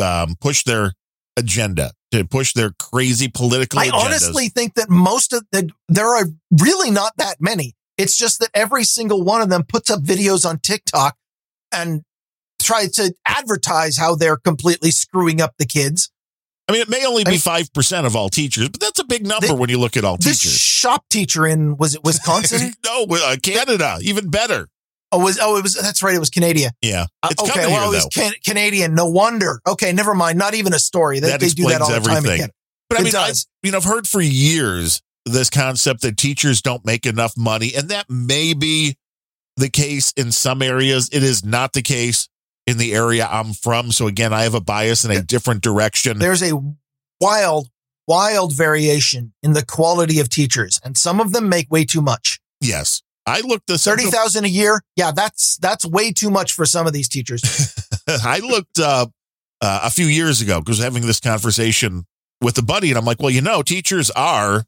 [0.00, 0.92] um, push their
[1.36, 4.04] agenda, to push their crazy political I agendas.
[4.04, 7.74] honestly think that most of the, there are really not that many.
[7.98, 11.16] It's just that every single one of them puts up videos on TikTok
[11.72, 12.02] and
[12.62, 16.10] tries to advertise how they're completely screwing up the kids.
[16.68, 19.04] I mean, it may only be I- five percent of all teachers, but that's a
[19.04, 20.52] big number Thi- when you look at all This teachers.
[20.56, 22.72] shop teacher in, was it Wisconsin?
[22.84, 24.68] no, uh, Canada, even better.
[25.12, 26.14] oh, was, oh, it was, that's right.
[26.14, 26.70] It was Canada.
[26.80, 27.66] Yeah, Uh, it's okay.
[27.66, 28.94] Well, here it was can- Canadian.
[28.94, 29.60] No wonder.
[29.66, 29.92] Okay.
[29.92, 30.38] Never mind.
[30.38, 31.18] Not even a story.
[31.18, 32.50] They, That they do that all the time again.
[32.88, 33.48] But I It mean, I, does.
[33.64, 37.88] you know, I've heard for years this concept that teachers don't make enough money, and
[37.88, 38.96] that may be
[39.56, 41.08] the case in some areas.
[41.12, 42.28] It is not the case
[42.70, 43.92] in the area I'm from.
[43.92, 46.18] So again, I have a bias in a different direction.
[46.18, 46.52] There's a
[47.20, 47.68] wild,
[48.08, 52.40] wild variation in the quality of teachers and some of them make way too much.
[52.60, 53.98] yes, I looked this up.
[53.98, 54.80] 30,000 a year.
[54.96, 55.12] Yeah.
[55.12, 57.42] That's, that's way too much for some of these teachers.
[58.08, 59.06] I looked uh,
[59.60, 62.06] uh, a few years ago because having this conversation
[62.40, 64.64] with a buddy, and I'm like, well, you know, teachers are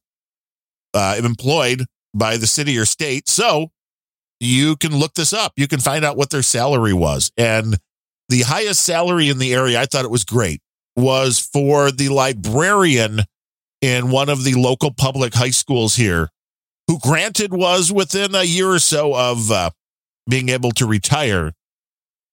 [0.94, 3.70] uh, employed by the city or state, so
[4.40, 5.52] you can look this up.
[5.56, 7.78] You can find out what their salary was, and
[8.32, 10.60] the highest salary in the area, I thought it was great,
[10.96, 13.20] was for the librarian
[13.82, 16.30] in one of the local public high schools here,
[16.88, 19.70] who granted was within a year or so of uh,
[20.28, 21.52] being able to retire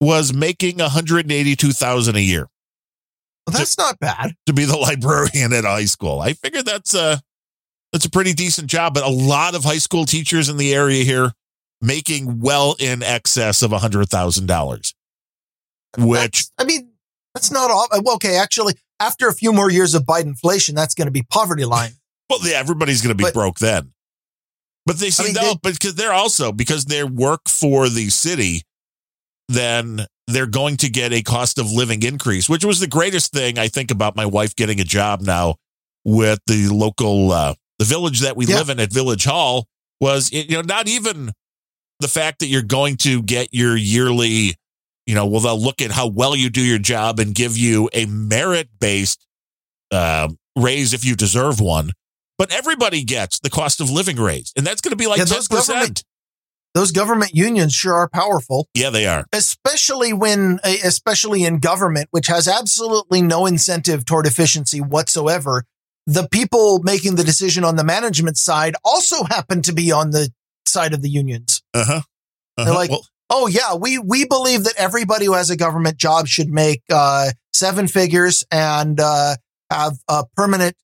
[0.01, 2.47] was making 182,000 a year
[3.45, 4.33] Well, that's not bad.
[4.45, 6.21] to be the librarian at a high school.
[6.21, 7.21] I figured that's a
[7.91, 11.03] that's a pretty decent job, but a lot of high school teachers in the area
[11.03, 11.31] here
[11.81, 14.93] making well in excess of $100,000.
[15.97, 16.91] Which That's- I mean,
[17.33, 17.87] that's not all.
[18.03, 18.35] well, Okay.
[18.37, 21.93] Actually, after a few more years of Biden inflation, that's going to be poverty line.
[22.29, 23.93] well, yeah, everybody's going to be But- broke then.
[24.85, 28.63] But they see mean, no, they- because they're also because they work for the city,
[29.47, 33.57] then they're going to get a cost of living increase, which was the greatest thing
[33.57, 35.55] I think about my wife getting a job now
[36.05, 38.57] with the local uh the village that we Yeah.
[38.57, 39.67] live in at Village Hall
[39.99, 41.31] was you know not even
[41.99, 44.55] the fact that you're going to get your yearly
[45.09, 47.89] you know well they'll look at how well you do your job and give you
[47.93, 49.25] a merit based
[49.91, 51.91] uh, raise if you deserve one.
[52.37, 55.25] But everybody gets the cost of living raise and that's going to be like Yeah,
[55.25, 56.03] 10% those government-
[56.75, 58.67] Those government unions sure are powerful.
[58.75, 59.25] yeah they are.
[59.33, 65.63] Especially when eh, especially in government which has absolutely no incentive toward efficiency whatsoever
[66.05, 70.31] the people making the decision on the management side also happen to be on the
[70.67, 71.61] side of the unions.
[71.73, 72.01] Uh-huh,
[72.57, 72.75] They're uh-huh.
[72.75, 76.49] like- well, oh yeah we we believe that everybody who has a government job should
[76.49, 79.35] make uh seven figures and uh
[79.69, 80.75] have a permanent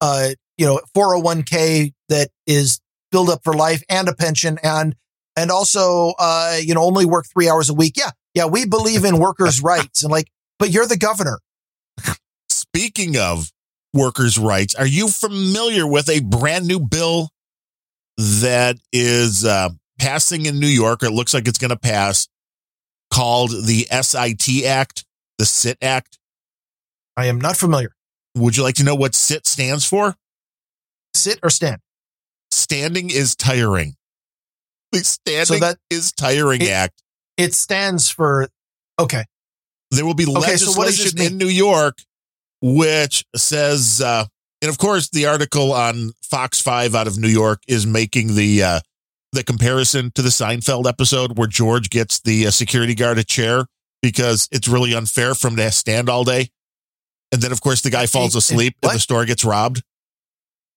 [0.00, 2.80] uh you know 401k that is
[3.10, 4.94] built up for life and a pension and
[5.36, 7.96] and also uh you know only work 3 hours a week.
[7.96, 10.28] Yeah yeah we believe in workers rights and like
[10.58, 11.38] but you're the governor.
[12.50, 13.50] Speaking of
[13.94, 17.30] workers rights are you familiar with a brand new bill
[18.18, 22.28] that is uh, passing in new york or it looks like it's going to pass
[23.12, 25.04] called the sit act
[25.38, 26.18] the sit act.
[27.16, 27.94] I am not familiar.
[28.36, 30.16] Would you like to know what sit stands for?
[31.14, 31.80] Sit or stand?
[32.50, 33.94] Standing is tiring.
[34.92, 37.02] The standing that- is tiring it- act.
[37.36, 38.48] it stands for
[38.98, 39.24] okay.
[39.90, 41.38] There will be Okay, so what does this legislation in?
[41.38, 41.98] New York
[42.60, 44.24] which says, uh,
[44.60, 48.62] and of course, the article on Fox Five out of New York is making the
[48.62, 48.80] uh,
[49.32, 53.66] the comparison to the Seinfeld episode where George gets the uh, security guard a chair
[54.02, 56.48] because it's really unfair for him to stand all day,
[57.32, 58.92] and then of course the guy falls Hey, asleep and what?
[58.94, 59.82] the store gets robbed.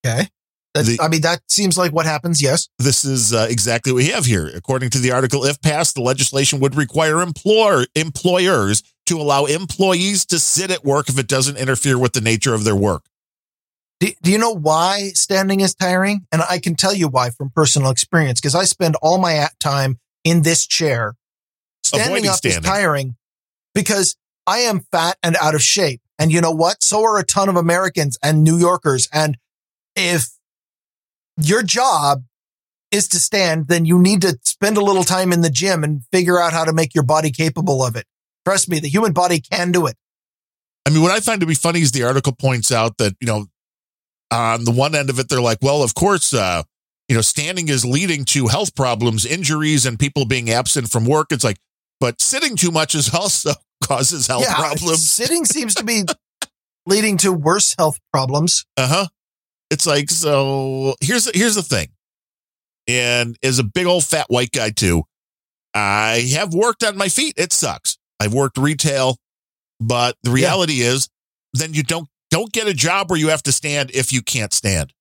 [0.05, 0.27] okay
[0.73, 4.07] The- i mean that seems like what happens yes This is uh, exactly what we
[4.09, 4.47] have here.
[4.55, 10.25] According to the article, if passed, the legislation would require employer employers to allow employees
[10.25, 13.03] to sit at work if it doesn't interfere with the nature of their work.
[14.01, 16.25] Do, do you know why standing is tiring?
[16.31, 19.57] And I can tell you why from personal experience because I spend all my at-
[19.59, 21.15] time in this chair.
[21.85, 22.63] Standing Avoiding up standing.
[22.63, 23.15] is tiring
[23.75, 24.17] because
[24.47, 26.01] I am fat and out of shape.
[26.17, 26.81] And you know what?
[26.81, 29.07] So are a ton of Americans and New Yorkers.
[29.13, 29.37] And
[29.95, 30.29] if
[31.37, 32.23] your job
[32.91, 36.01] is to stand, then you need to spend a little time in the gym and
[36.11, 38.05] figure out how to make your body capable of it.
[38.45, 39.95] Trust me, the human body can do it.
[40.87, 43.27] I mean, what I find to be funny is the article points out that, you
[43.27, 43.45] know,
[44.31, 46.63] on the one end of it, they're like, well, of course, uh,
[47.07, 51.27] you know, standing is leading to health problems, injuries, and people being absent from work.
[51.31, 51.57] It's like,
[51.99, 53.51] but sitting too much is also
[53.83, 55.09] causes health yeah, problems.
[55.09, 56.03] Sitting seems to be
[56.85, 58.65] leading to worse health problems.
[58.77, 59.07] Uh huh.
[59.69, 60.95] It's like so.
[61.01, 61.89] Here's here's the thing,
[62.87, 65.03] and as a big old fat white guy too,
[65.73, 67.35] I have worked on my feet.
[67.37, 67.97] It sucks.
[68.19, 69.17] I've worked retail,
[69.79, 71.09] but the reality is,
[71.53, 74.53] then you don't don't get a job where you have to stand if you can't
[74.53, 74.93] stand.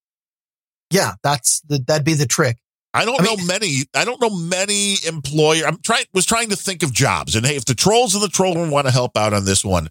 [0.90, 2.58] Yeah, that's the that'd be the trick.
[2.92, 3.76] I don't I know mean- many.
[3.94, 5.64] I don't know many employer.
[5.64, 8.28] I'm trying was trying to think of jobs, and hey, if the trolls and the
[8.28, 9.88] troll room want to help out on this one,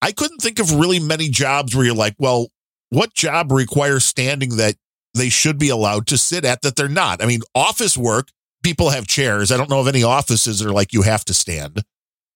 [0.00, 2.48] I couldn't think of really many jobs where you're like, well,
[2.88, 4.76] what job requires standing that
[5.14, 7.22] they should be allowed to sit at that they're not?
[7.22, 8.28] I mean, office work,
[8.62, 9.52] people have chairs.
[9.52, 11.84] I don't know of any offices that are like you have to stand.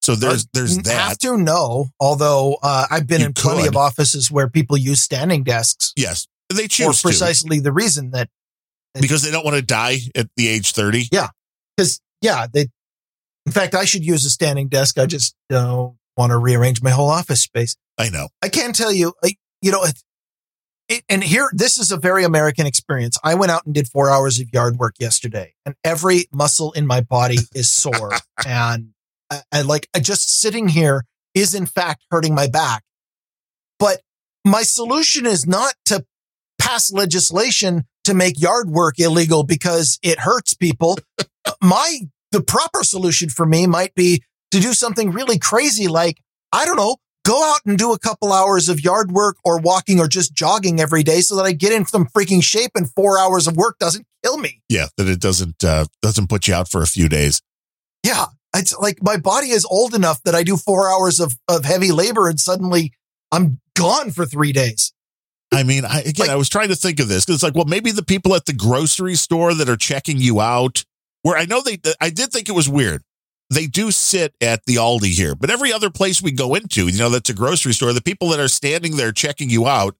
[0.06, 1.08] So there's there's that.
[1.08, 1.88] Have to know.
[1.98, 3.70] Although uh, I've been You in plenty could.
[3.70, 8.12] of offices where people use standing desks yes, they for choose to precisely the reason
[8.12, 8.28] that
[8.94, 11.08] because they don't want to die at the age thirty.
[11.10, 11.30] Yeah,
[11.76, 12.68] because yeah, they.
[13.46, 14.96] In fact, I should use a standing desk.
[14.96, 17.76] I just don't want to rearrange my whole office space.
[17.98, 18.28] I know.
[18.40, 20.02] I can tell you, I, you know, it,
[20.88, 23.18] it, and here, this is a very American experience.
[23.24, 26.86] I went out and did four hours of yard work yesterday, and every muscle in
[26.86, 28.12] my body is sore.
[28.46, 28.92] and
[29.30, 31.04] I, I like, I just sitting here
[31.34, 32.82] is in fact hurting my back.
[33.78, 34.00] But
[34.44, 36.04] my solution is not to
[36.58, 40.98] pass legislation to make yard work illegal because it hurts people.
[41.62, 42.00] my,
[42.32, 44.22] the proper solution for me might be
[44.52, 46.18] to do something really crazy like,
[46.52, 46.96] I don't know,
[47.26, 50.80] go out and do a couple hours of yard work or walking or just jogging
[50.80, 53.78] every day so that I get in some freaking shape and four hours of work
[53.78, 54.62] doesn't kill me.
[54.68, 57.42] Yeah, that it doesn't uh, doesn't put you out for a few days.
[58.04, 58.26] Yeah.
[58.58, 61.92] It's like my body is old enough that I do four hours of, of heavy
[61.92, 62.92] labor and suddenly
[63.32, 64.92] I'm gone for three days.
[65.52, 67.54] I mean, I, again, Like- I was trying to think of this because it's like,
[67.54, 70.84] well, maybe the people at the grocery store that are checking you out,
[71.22, 73.02] where I know they, I did think it was weird.
[73.48, 76.98] They do sit at the Aldi here, but every other place we go into, you
[76.98, 79.94] know, that's a grocery store, the people that are standing there checking you out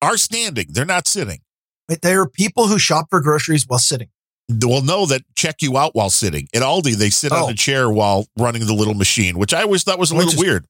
[0.00, 0.68] are standing.
[0.70, 1.40] They're not sitting.
[1.88, 4.08] But there are people who shop for groceries while sitting.
[4.48, 6.48] Well, know that check you out while sitting.
[6.54, 7.46] At Aldi, they sit Oh.
[7.46, 10.26] on a chair while running the little machine, which I always thought was a Which
[10.26, 10.66] little is- weird.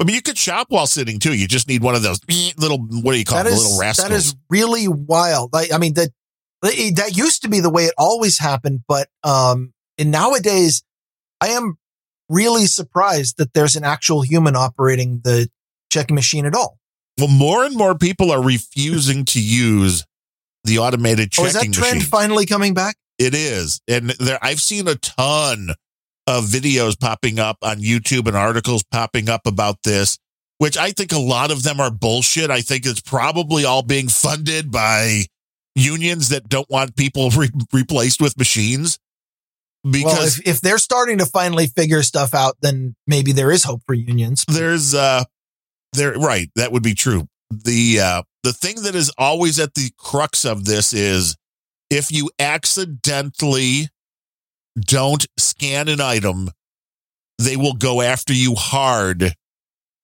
[0.00, 1.34] I mean, you could shop while sitting too.
[1.34, 2.20] You just need one of those
[2.56, 4.08] little, what do you call That them, little rascals.
[4.08, 5.52] that is really wild.
[5.52, 6.08] Like, I mean, that,
[6.62, 10.82] that used to be the way it always happened, but, um, and nowadays
[11.42, 11.76] I am
[12.30, 15.50] really surprised that there's an actual human operating the
[15.92, 16.78] checking machine at all.
[17.18, 20.06] Well, more and more people are refusing to use
[20.64, 22.10] the automated Oh, checking is that trend machine.
[22.10, 22.96] finally coming back?
[23.18, 25.70] It is, and there I've seen a ton
[26.26, 30.18] of videos popping up on YouTube and articles popping up about this,
[30.58, 32.50] which I think a lot of them are bullshit.
[32.50, 35.24] I think it's probably all being funded by
[35.74, 38.98] unions that don't want people re- replaced with machines.
[39.82, 43.64] Because well, if, if they're starting to finally figure stuff out, then maybe there is
[43.64, 44.44] hope for unions.
[44.46, 45.24] there's uh
[45.94, 49.90] there right that would be true the uh the thing that is always at the
[49.98, 51.36] crux of this is
[51.90, 53.88] if you accidentally
[54.78, 56.50] don't scan an item
[57.38, 59.34] they will go after you hard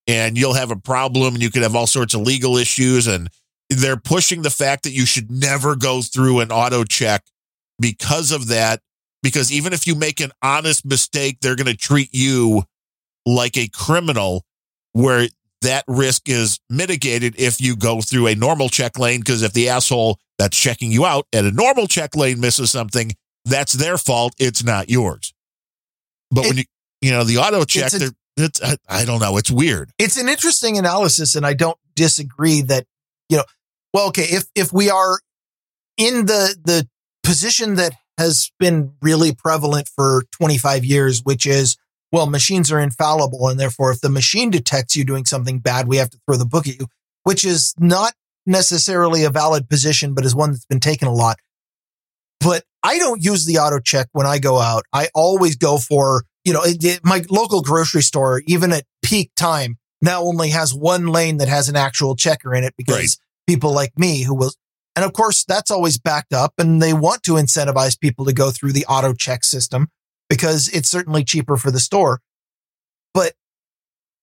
[0.06, 3.06] and you'll have a problem and you could have all sorts of legal issues.
[3.06, 3.28] And
[3.68, 7.24] they're pushing the fact that you should never go through an auto check
[7.80, 8.80] because of that
[9.22, 12.62] because even if you make an honest mistake they're going to treat you
[13.26, 14.44] like a criminal
[14.92, 15.28] where
[15.62, 19.68] that risk is mitigated if you go through a normal check lane because if the
[19.68, 23.12] asshole that's checking you out at a normal check lane misses something
[23.44, 25.32] that's their fault it's not yours
[26.30, 26.64] but when you
[27.00, 30.18] you know the auto check It's a- it's I, I don't know it's weird It's
[30.18, 32.86] an interesting analysis, and I don't disagree that
[33.30, 33.44] you know.
[33.94, 35.20] Well, okay, if if we are
[35.96, 36.86] in the the
[37.22, 41.76] position that has been really prevalent for 25 years, which is
[42.12, 45.96] well, machines are infallible, and therefore, if the machine detects you doing something bad, we
[45.96, 46.86] have to throw the book at you,
[47.24, 48.14] which is not
[48.46, 51.36] necessarily a valid position, but is one that's been taken a lot.
[52.40, 54.84] But I don't use the auto check when I go out.
[54.92, 59.30] I always go for, you know, it, it- my local grocery store, even at peak
[59.36, 63.16] time, now only has one lane that has an actual checker in it because Right.
[63.48, 64.52] people like me who will,
[64.94, 68.50] and of course that's always backed up and they want to incentivize people to go
[68.50, 69.88] through the auto check system
[70.28, 72.20] because it's certainly cheaper for the store.
[73.14, 73.34] But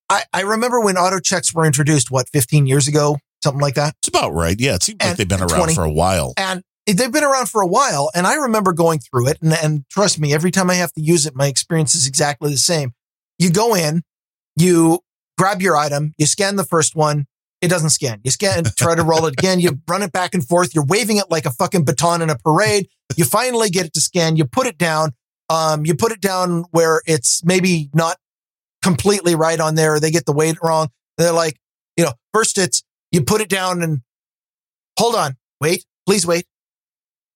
[0.10, 3.94] I, I remember when auto checks were introduced, what, 15 years ago, something like that.
[4.00, 6.64] it's about right yeah it seems like they've been around 20 for a while and
[6.86, 8.12] they've been around for a while.
[8.14, 9.38] And I remember going through it.
[9.42, 12.52] And, and trust me, every time I have to use it, my experience is exactly
[12.52, 12.94] the same.
[13.40, 14.04] You go in,
[14.56, 15.00] you
[15.38, 17.26] grab your item, you scan the first one.
[17.62, 18.20] It doesn't scan.
[18.24, 19.60] You scan, try to roll it again.
[19.60, 20.76] You run it back and forth.
[20.76, 22.88] You're waving it like a fucking baton in a parade.
[23.16, 24.36] You finally get it to scan.
[24.36, 25.12] You put it down.
[25.50, 28.18] Um, you put it down where it's maybe not
[28.82, 30.90] completely right on there or they get the weight wrong.
[31.18, 31.58] They're like,
[31.98, 34.02] you know, first it's you put it down and
[34.98, 36.46] hold on, wait, please wait,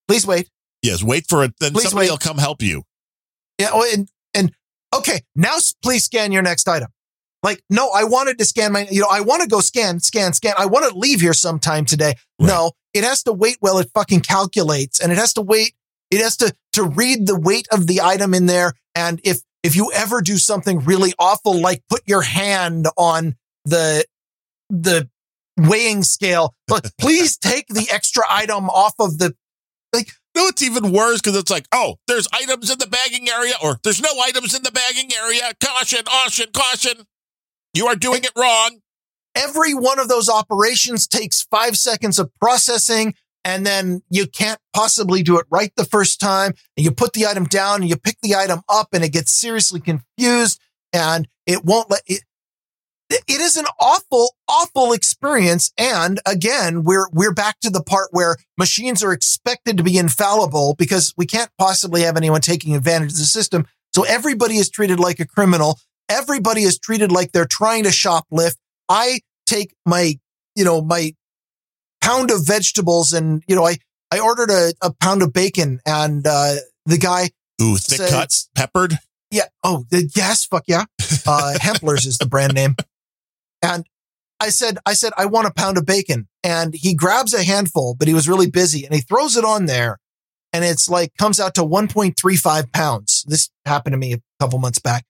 [0.07, 0.49] please wait.
[0.81, 1.53] Yes, wait for it.
[1.59, 2.11] Then Please somebody wait.
[2.11, 2.83] will come help you.
[3.59, 4.51] Yeah, oh, and and
[4.95, 6.89] okay, now please scan your next item.
[7.43, 10.33] Like, no, I wanted to scan my, you know, I want to go scan, scan,
[10.33, 10.53] scan.
[10.57, 12.15] I want to leave here sometime today.
[12.39, 12.47] Right.
[12.47, 15.73] No, it has to wait while it fucking calculates, and it has to wait.
[16.11, 19.75] It has to to read the weight of the item in there, and if if
[19.75, 23.35] you ever do something really awful, like put your hand on
[23.65, 24.05] the
[24.69, 25.09] the
[25.57, 29.35] weighing scale, but please take the extra item off of the
[29.93, 33.53] like, No, it's even worse because it's like, oh, there's items in the bagging area,
[33.63, 35.51] or there's no items in the bagging area.
[35.63, 37.05] Caution, caution, caution.
[37.73, 38.79] You are doing it wrong.
[39.35, 43.13] every one of those operations takes five seconds of processing
[43.47, 46.53] and then you can't possibly do it right the first time.
[46.75, 49.31] And you put the item down and you pick the item up and it gets
[49.31, 50.59] seriously confused
[50.91, 52.23] and it won't let it
[53.09, 55.71] it is an awful awful experience.
[55.77, 60.75] And again we're we're back to the part where machines are expected to be infallible
[60.77, 63.65] because we can't possibly have anyone taking advantage of the system.
[63.95, 65.79] So everybody is treated like a criminal.
[66.09, 68.57] Everybody is treated like they're trying to shoplift.
[68.89, 70.19] I take my,
[70.53, 71.13] you know, my
[72.07, 73.77] pound of vegetables and, you know, I,
[74.11, 76.55] I ordered a, a pound of bacon and, uh,
[76.85, 77.29] the guy,
[77.61, 78.97] Ooh, thick Says- cuts, peppered.
[79.31, 79.45] yeah.
[79.63, 80.45] Oh, the, yes.
[80.45, 80.85] Fuck yeah.
[81.25, 82.75] Uh, Hempler's is the brand name.
[83.61, 83.85] And
[84.39, 87.95] I said, I said, I want a pound of bacon and he grabs a handful,
[87.97, 89.97] but he was really busy and he throws it on there
[90.53, 93.25] and it's like comes out to 1.35 pounds.
[93.27, 95.05] This happened to me a couple months back.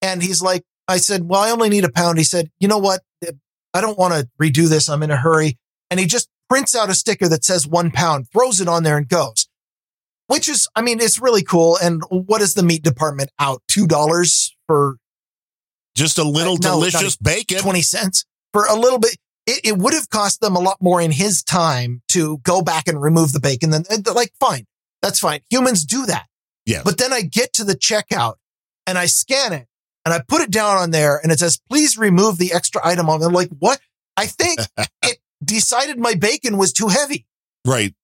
[0.00, 2.16] And he's like, I said, well, I only need a pound.
[2.18, 3.02] He said, you know what?
[3.74, 4.88] I don't want to redo this.
[4.88, 5.58] I'm in a hurry.
[5.90, 8.96] And he just prints out a sticker that says one pound, throws it on there
[8.96, 9.48] and goes,
[10.26, 11.76] which is, I mean, it's really cool.
[11.82, 13.62] And what is the meat department out?
[13.70, 14.96] $2 for
[15.96, 17.58] Just a little Uh, no, delicious bacon.
[17.58, 19.16] 20 cents for a little bit.
[19.46, 22.86] It, it would have cost them a lot more in his time to go back
[22.86, 23.70] and remove the bacon.
[23.70, 23.84] Then
[24.14, 24.66] like, fine,
[25.02, 25.40] that's fine.
[25.50, 26.26] Humans do that.
[26.66, 26.82] Yeah.
[26.84, 28.34] But then I get to the checkout
[28.86, 29.66] and I scan it
[30.04, 33.08] and I put it down on there and it says, please remove the extra item
[33.08, 33.22] on.
[33.22, 33.80] I'm like, what?
[34.16, 34.60] I think
[35.04, 37.26] it decided my bacon was too heavy.
[37.66, 37.94] right.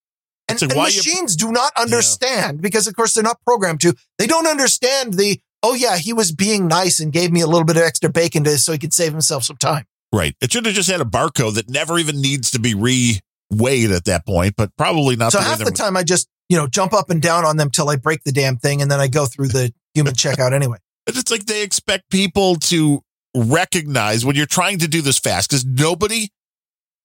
[0.49, 3.81] And, like, and why you- machines do not understand because, of course, they're not programmed
[3.81, 3.97] to.
[4.17, 7.65] They don't understand the, oh, yeah, he was being nice and gave me a little
[7.65, 9.87] bit of extra bacon to, so he could save himself some time.
[10.13, 10.37] Right.
[10.41, 14.05] It should have just had a barcode that never even needs to be re-weighed at
[14.05, 16.93] that point, but probably not So the half the time I just, you know, jump
[16.93, 19.27] up and down on them till I break the damn thing and then I go
[19.27, 20.79] through the human checkout anyway.
[21.07, 23.03] But it's like they expect people to
[23.35, 26.29] recognize when you're trying to do this fast because nobody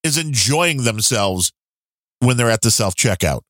[0.04, 1.52] is enjoying themselves
[2.20, 3.42] when they're at the self checkout.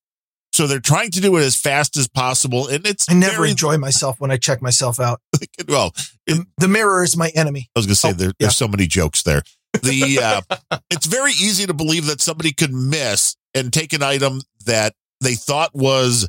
[0.53, 3.51] So they're trying to do it as fast as possible, and it's I never very,
[3.51, 5.21] enjoy myself when I check myself out.
[5.67, 5.93] well.
[6.27, 7.69] The, the mirror is my enemy.
[7.75, 8.33] I was going to say Oh, there, yeah.
[8.39, 9.43] there's so many jokes there.
[9.81, 10.19] The
[10.71, 14.93] uh, it's very easy to believe that somebody could miss and take an item that
[15.21, 16.27] they thought was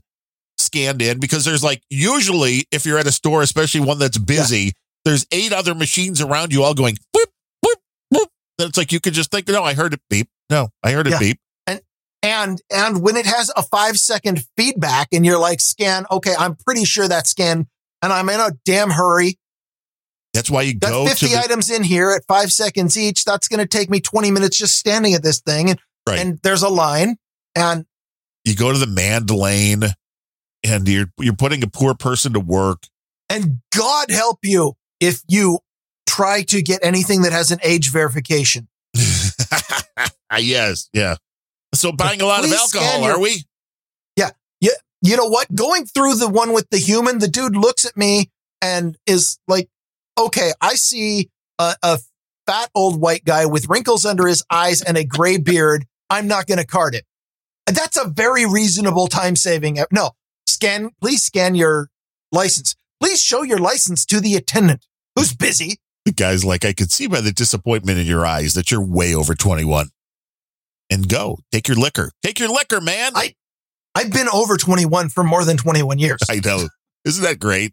[0.59, 4.73] scanned in because there's like usually if you're at a store, especially one that's busy,
[5.05, 6.97] there's eight other machines around you all going
[8.67, 10.29] it's like you could just think, no, I heard it beep.
[10.51, 11.19] No, I heard it Yeah.
[11.19, 11.41] beep.
[11.67, 11.81] And
[12.23, 16.57] and and when it has a five second feedback and you're like, scan, okay, I'm
[16.57, 17.67] pretty sure that's scan,
[18.03, 19.39] and I'm in a damn hurry.
[20.35, 23.25] That's why you Got go to 50 the, items in here at five seconds each.
[23.27, 25.69] That's going to take me 20 minutes just standing at this thing.
[25.71, 25.79] And,
[26.09, 26.19] Right.
[26.19, 27.17] and there's a line.
[27.55, 27.85] And
[28.45, 29.83] you go to the manned lane,
[30.65, 32.85] and you're you're putting a poor person to work.
[33.29, 35.59] and God help you if you
[36.13, 38.69] try to get anything that has an age verification.
[40.39, 41.17] yes, yeah.
[41.75, 43.45] So buying a lot of alcohol, your- are we?
[44.17, 44.31] Yeah.
[44.61, 44.71] Yeah.
[45.01, 45.53] You know what?
[45.55, 48.31] Going through the one with the human, the dude looks at me
[48.61, 49.69] and is like,
[50.19, 51.99] okay, I see a, a
[52.47, 55.87] fat old white guy with wrinkles under his eyes and a gray beard.
[56.11, 57.05] I'm not going to card it.
[57.67, 59.79] That's a very reasonable time saving.
[59.91, 60.11] No,
[60.47, 61.89] scan, please scan your
[62.31, 62.75] license.
[63.01, 64.87] Please show your license to the attendant
[65.17, 65.79] who's busy.
[66.05, 69.15] The guy's like, I could see by the disappointment in your eyes that you're way
[69.15, 69.89] over 21.
[70.91, 71.39] And go.
[71.53, 72.11] Take your liquor.
[72.25, 73.13] Take your liquor, man.
[73.15, 73.35] I-
[73.95, 76.19] I've been over 21 for more than 21 years.
[76.29, 76.69] I know.
[77.05, 77.73] Isn't that great?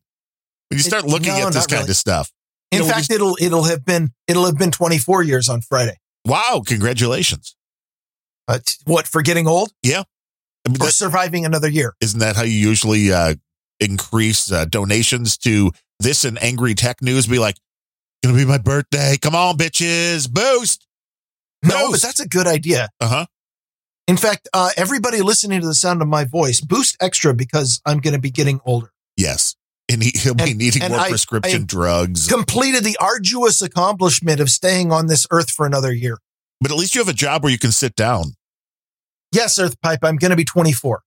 [0.70, 1.92] When you start It- looking no, at this kind really.
[1.92, 2.32] of stuff.
[2.72, 5.98] In You know, fact, it'll, it'll have been, it'll have been 24 years on Friday.
[6.26, 7.56] Wow, congratulations.
[8.48, 10.04] Uh, t- what for getting old I
[10.68, 11.96] mean, or surviving another year?
[12.02, 13.36] isn't that how you usually uh,
[13.80, 17.26] increase uh, donations to this and angry tech news?
[17.28, 17.56] Be like,
[18.24, 19.16] gonna be my birthday.
[19.22, 20.30] Come on, bitches.
[20.32, 20.86] Boost.
[21.64, 22.04] No, but Boost.
[22.04, 22.90] that's a good idea.
[23.00, 23.26] Uh huh.
[24.08, 28.00] In fact, uh, everybody listening to the sound of my voice, boost extra because I'm
[28.00, 28.92] going to be getting older.
[29.16, 29.56] Yes.
[29.88, 32.28] And he, will be needing more I- prescription I- drugs.
[32.28, 36.18] completed the arduous accomplishment of staying on this earth for another year.
[36.60, 38.34] But at least you have a job where you can sit down
[39.32, 41.04] Yes, Earth Pipe, I'm going to be 24.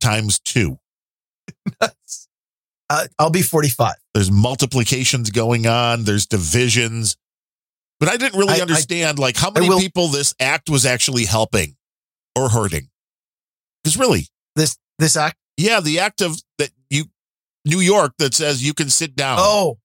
[0.00, 0.78] times two.
[2.92, 3.94] Uh, I'll be 45.
[4.14, 6.04] There's multiplications going on.
[6.04, 7.16] There's divisions.
[8.00, 10.84] But I didn't really I- I- understand like how many will- people this act was
[10.86, 11.76] actually helping
[12.34, 12.88] or hurting.
[13.82, 15.36] Because really, This this act.
[15.56, 17.04] yeah, the act of that you
[17.64, 19.38] New York that says you can sit down.
[19.40, 19.78] Oh,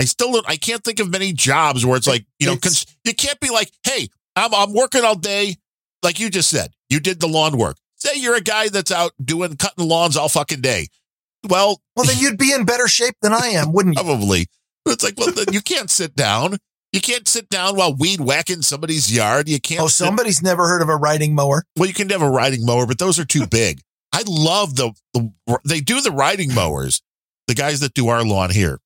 [0.00, 2.84] I still don't, I can't think of many jobs where it's like, you know, cons-
[3.04, 5.56] you can't be like, hey, I'm, I'm working all day.
[6.02, 7.76] Like you just said, you did the lawn work.
[7.96, 10.88] Say you're a guy that's out doing cutting lawns all fucking day.
[11.48, 14.02] Well, well, then you'd be in better shape than I am, wouldn't you?
[14.04, 14.46] probably.
[14.86, 16.58] It's like, well, then you can't sit down.
[16.92, 19.48] You can't sit down while weed whacking somebody's yard.
[19.48, 19.80] You can't.
[19.80, 21.64] Oh, sit- somebody's never heard of a riding mower.
[21.76, 23.80] well, you can have a riding mower, but those are too big.
[24.12, 25.32] I love the, the
[25.66, 27.02] they do the riding mowers.
[27.48, 28.78] The guys that do our lawn here,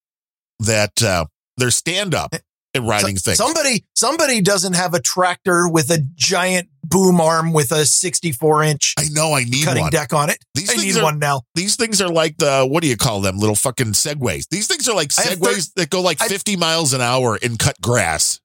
[0.60, 1.26] that uh,
[1.59, 2.35] they're stand up
[2.74, 3.39] and riding So- things.
[3.39, 8.95] Somebody somebody doesn't have a tractor with a giant boom arm with a 64 inch
[8.99, 9.93] I know I need cutting one.
[9.93, 10.39] deck on it.
[10.55, 11.43] These I need are- one now.
[11.55, 13.39] These things are like the what do you call them?
[13.39, 14.49] Little fucking segways.
[14.51, 17.81] These things are like segways that go like I- 50 miles an hour and cut
[17.81, 18.40] grass.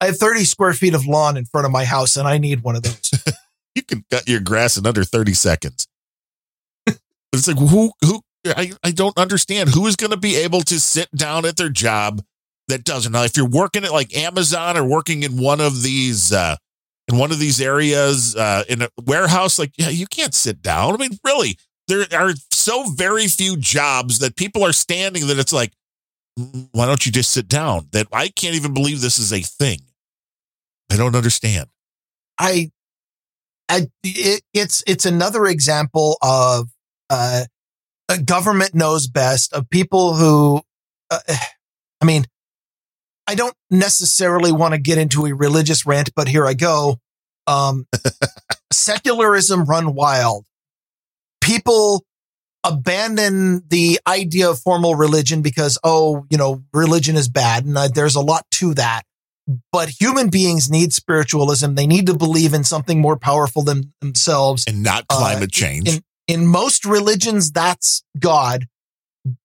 [0.00, 2.62] I have 30 square feet of lawn in front of my house, and I need
[2.62, 3.10] one of those.
[3.74, 5.86] You can cut your grass in under 30 seconds.
[7.32, 10.78] it's like who who I, I don't understand who is going to be able to
[10.80, 12.22] sit down at their job
[12.72, 13.12] that doesn't.
[13.12, 16.56] Now, if you're working at like Amazon or working in one of these uh
[17.08, 20.94] in one of these areas uh in a warehouse, like yeah, you can't sit down.
[20.94, 21.58] I mean, really,
[21.88, 25.72] there are so very few jobs that people are standing that it's like,
[26.38, 27.88] "Mm, why don't you just sit down?
[27.92, 29.80] That I can't even believe this is a thing.
[30.90, 31.68] I don't understand.
[32.38, 32.70] I,
[33.68, 36.68] I it, it's it's another example of
[37.10, 37.44] uh,
[38.08, 40.62] a government knows best of people who,
[41.10, 41.20] uh,
[42.00, 42.24] I mean,
[43.26, 46.98] I don't necessarily want to get into a religious rant, but here I go.
[47.46, 47.86] Um,
[48.72, 50.46] secularism run wild.
[51.40, 52.04] People
[52.64, 57.64] abandon the idea of formal religion because, oh, you know, religion is bad.
[57.64, 59.02] And uh, there's a lot to that.
[59.72, 61.74] But human beings need spiritualism.
[61.74, 64.64] They need to believe in something more powerful than themselves.
[64.68, 65.88] And not Uh, climate change.
[65.88, 68.66] In, in most religions, that's God.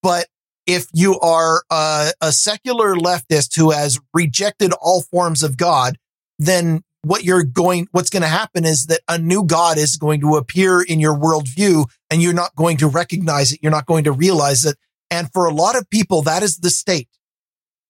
[0.03, 0.27] But
[0.67, 5.97] if you are a, a secular leftist who has rejected all forms of God,
[6.37, 10.19] then what you're going, what's going to happen is that a new God is going
[10.21, 13.59] to appear in your worldview and you're not going to recognize it.
[13.63, 14.77] You're not going to realize it.
[15.09, 17.07] And for a lot of people, that is the state.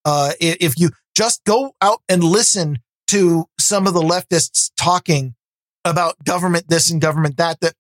[0.06, 2.78] Uh, if you just go out and listen
[3.08, 5.34] to some of the leftists talking
[5.84, 7.74] about government this and government that, that,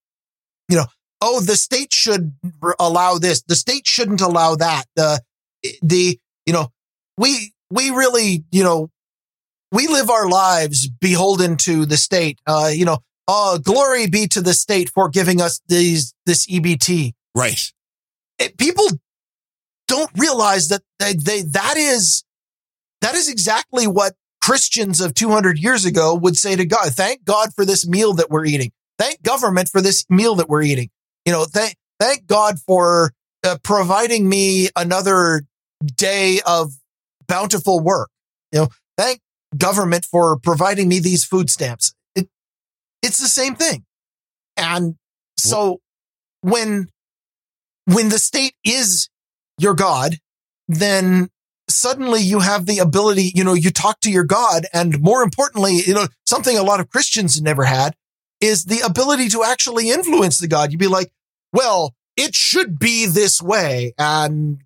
[0.69, 0.85] you know,
[1.21, 2.33] oh, the state should
[2.79, 3.41] allow this.
[3.43, 4.85] The state shouldn't allow that.
[4.95, 5.21] The,
[5.81, 6.71] the, you know,
[7.17, 8.89] we, we really, you know,
[9.71, 12.39] we live our lives beholden to the state.
[12.47, 17.13] Uh, you know, uh, glory be to the state for giving us these, this EBT.
[17.35, 17.59] right.
[18.39, 18.87] It- people
[19.87, 22.23] don't realize that they, they, that is,
[23.01, 26.93] that is exactly what Christians of 200 years ago would say to God.
[26.93, 28.71] Thank God for this meal that we're eating.
[28.97, 30.89] Thank government for this meal that we're eating.
[31.27, 33.11] You know, thank, thank God for
[33.43, 35.43] uh, providing me another
[35.83, 36.71] day of
[37.27, 38.09] bountiful work.
[38.53, 38.67] You know,
[38.97, 39.19] thank
[39.57, 41.93] government for providing me these food stamps.
[42.15, 42.29] It,
[43.03, 43.83] it's the same thing.
[44.55, 44.95] And
[45.35, 45.81] so
[46.39, 46.87] when,
[47.83, 49.09] when the state is
[49.59, 50.19] your God,
[50.69, 51.27] then
[51.67, 54.65] suddenly you have the ability, you know, you talk to your God.
[54.73, 57.95] And more importantly, you know, something a lot of Christians never had
[58.39, 60.71] is the ability to actually influence the God.
[60.71, 61.11] You'd be like,
[61.53, 63.93] well, it should be this way.
[63.97, 64.61] And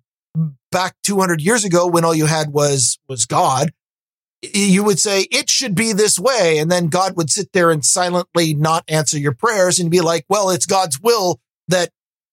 [0.70, 3.72] back 200 years ago, when all you had was, was God,
[4.42, 6.58] you would say it should be this way.
[6.58, 10.24] And then God would sit there and silently not answer your prayers and be like,
[10.28, 11.90] well, it's God's will that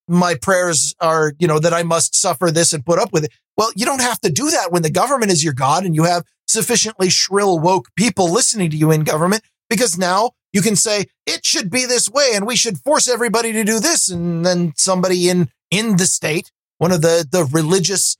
[0.07, 3.31] my prayers are, you know, that I must suffer this and put up with it.
[3.55, 6.03] Well, you don't have to do that when the government is your God and you
[6.03, 11.05] have sufficiently shrill, woke people listening to you in government because now you can say
[11.25, 14.09] it should be this way and we should force everybody to do this.
[14.09, 18.17] And then somebody in, in the state, one of the, the religious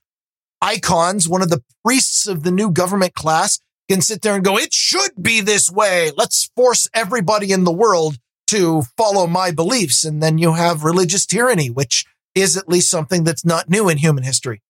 [0.62, 4.58] icons, one of the priests of the new government class can sit there and go,
[4.58, 6.12] it should be this way.
[6.16, 10.04] Let's force everybody in the world to follow my beliefs.
[10.04, 13.98] And then you have religious tyranny, which is at least something that's not new in
[13.98, 14.62] human history.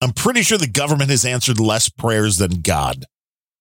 [0.00, 3.04] I'm pretty sure the government has answered less prayers than God.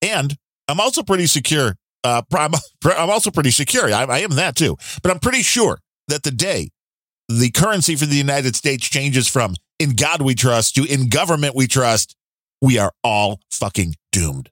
[0.01, 0.35] And
[0.67, 1.75] I'm also pretty secure.
[2.03, 2.51] Uh, I'm,
[2.85, 3.85] I'm also pretty secure.
[3.85, 4.77] I, I am that too.
[5.01, 6.69] But I'm pretty sure that the day
[7.29, 11.55] the currency for the United States changes from in God we trust, to in government
[11.55, 12.15] we trust,
[12.61, 14.49] we are all fucking doomed.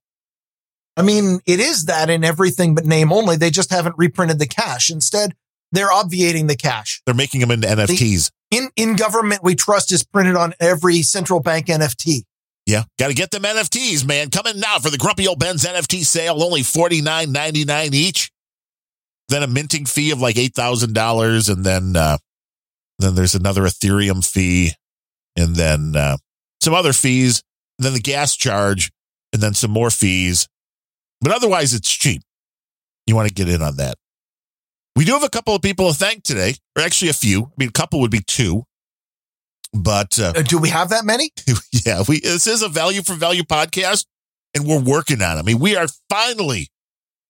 [0.98, 3.38] I mean, it is that in everything but name only.
[3.38, 4.90] They just haven't reprinted the cash.
[4.90, 5.36] Instead,
[5.72, 7.02] they're obviating the cash.
[7.06, 8.32] They're making them into NFTs.
[8.52, 12.23] In in government we trust is printed on every central bank NFT.
[12.66, 14.30] Yeah, got to get them NFTs, man.
[14.30, 18.32] Coming now for the Grumpy Old Bens NFT sale, only forty nine ninety nine each.
[19.30, 22.18] Then a minting fee of like eight thousand dollars, and then uh,
[23.00, 24.74] then there's another Ethereum fee,
[25.36, 26.18] and then uh,
[26.62, 27.42] some other fees,
[27.80, 28.92] and then the gas charge,
[29.34, 30.48] and then some more fees.
[31.20, 32.22] But otherwise, it's cheap.
[33.08, 33.98] You want to get in on that.
[34.96, 37.44] We do have a couple of people to thank today, or actually a few.
[37.44, 38.64] I mean, a couple would be two.
[39.73, 41.31] But uh, Uh, do we have that many?
[41.85, 44.06] yeah, we this is a value for value podcast,
[44.53, 45.39] and we're working on it.
[45.39, 46.68] I mean, we are finally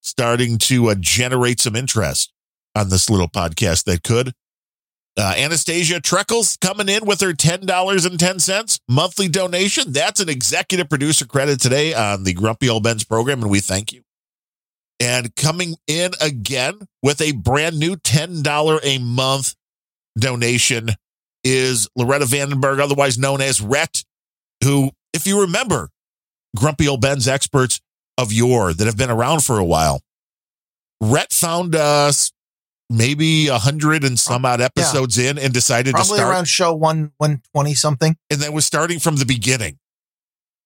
[0.00, 2.32] starting to uh, generate some interest
[2.74, 4.32] on this little podcast that could.
[5.16, 9.92] Uh, Anastasia Trekles coming in with her ten dollars and ten cents monthly donation.
[9.92, 13.92] That's an executive producer credit today on the Grumpy Old Bens program, and we thank
[13.92, 14.02] you.
[14.98, 19.54] And coming in again with a brand new ten dollar a month
[20.18, 20.90] donation
[21.44, 24.04] is Loretta Vandenberg, otherwise known as Rhett,
[24.62, 25.90] who, if you remember,
[26.56, 27.80] Grumpy Old Bens experts
[28.18, 30.02] of yore that have been around for a while.
[31.00, 32.32] Rhett found us
[32.88, 36.74] maybe a hundred and some odd episodes in and decided Probably to start, around show
[36.74, 38.16] one one twenty something.
[38.30, 39.78] and then was starting from the beginning.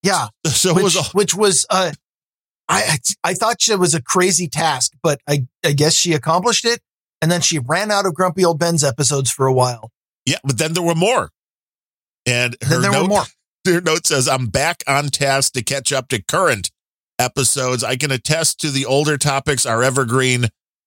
[0.03, 1.91] Yeah, So which it was a, which was uh,
[2.69, 6.65] I I I thought it was a crazy task, but I I guess she accomplished
[6.65, 6.81] it.
[7.19, 9.91] And then she ran out of Grumpy Old Bens episodes for a while.
[10.27, 11.31] Yeah, but then there were more.
[12.27, 13.23] And her Then there note, were more.
[13.65, 16.69] Her note says, I'm back on task to catch up to current
[17.19, 17.83] episodes.
[17.83, 20.45] I can attest to the older topics are evergreen,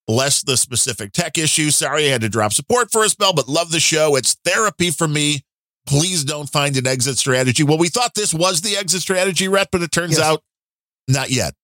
[0.09, 1.77] less the specific tech issues.
[1.77, 4.17] Sorry I had to drop support for a spell, but love the show.
[4.17, 5.41] It's therapy for me.
[5.87, 7.63] Please don't find an exit strategy.
[7.65, 10.21] Well, we thought this was the exit strategy, Rhett, but it turns Yes.
[10.27, 10.43] out
[11.09, 11.55] not yet.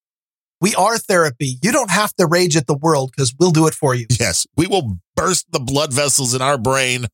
[0.59, 1.57] We are therapy.
[1.63, 4.05] You don't have to rage at the world because we'll do it for you.
[4.19, 7.05] Yes, we will burst the blood vessels in our brain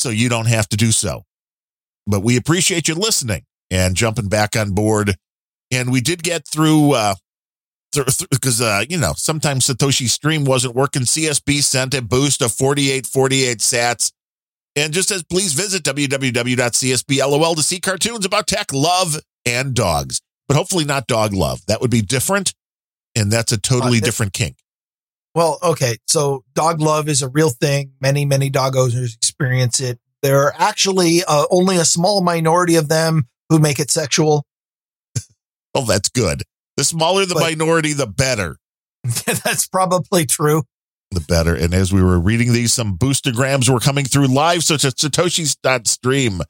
[0.00, 1.24] so you don't have to do so.
[2.06, 5.16] But we appreciate you listening and jumping back on board.
[5.70, 7.14] And we did get through, uh,
[8.30, 11.02] because, uh, you know, sometimes Satoshi's stream wasn't working.
[11.02, 14.12] CSB sent a boost of 4848 sats.
[14.76, 20.20] And just says please visit www.csb.lol to see cartoons about tech, love, and dogs.
[20.46, 21.60] But hopefully not dog love.
[21.66, 22.54] That would be different.
[23.16, 24.56] And that's a totally Uh, different kink.
[25.40, 25.96] Well, okay.
[26.06, 27.92] So dog love is a real thing.
[27.98, 29.98] Many, many dog owners experience it.
[30.22, 34.44] There are actually uh, only a small minority of them who make it sexual.
[35.74, 36.42] Oh, that's good.
[36.76, 38.56] The smaller the But- minority, the better.
[39.24, 40.64] That's probably true.
[41.12, 41.54] The better.
[41.54, 45.54] And as we were reading these, some boostergrams were coming through live, so that Satoshi's
[45.62, 46.40] dot stream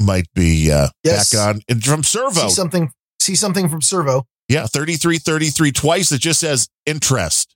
[0.00, 1.34] might be uh, Yes.
[1.34, 2.34] back on and from SirVo.
[2.34, 2.90] See something.
[3.20, 4.24] See something from SirVo.
[4.50, 6.12] yeah, 3333 twice.
[6.12, 7.55] It just says interest.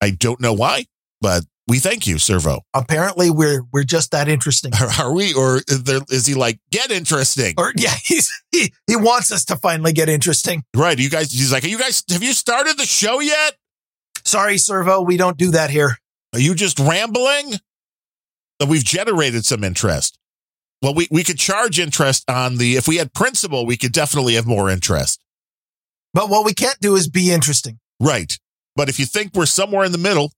[0.00, 0.86] I don't know why,
[1.20, 2.60] but we thank you, SirVo.
[2.72, 4.72] Apparently, we're we're just that interesting.
[4.98, 7.54] Are, we, or is, there, is he like, get interesting?
[7.58, 10.64] Or yeah, he's he, he wants us to finally get interesting.
[10.74, 10.98] right.
[10.98, 13.56] You guys, he's like, are you guys, have you started the show yet?
[14.24, 15.98] Sorry, SirVo, we don't do that here.
[16.32, 17.54] Are you just rambling?
[18.58, 20.18] That we've generated some interest.
[20.82, 24.34] Well, we, we could charge interest on the, if we had principal, we could definitely
[24.34, 25.20] have more interest.
[26.12, 27.78] But what we can't do is be interesting.
[28.00, 28.36] Right.
[28.78, 30.30] But if you think we're somewhere in the middle,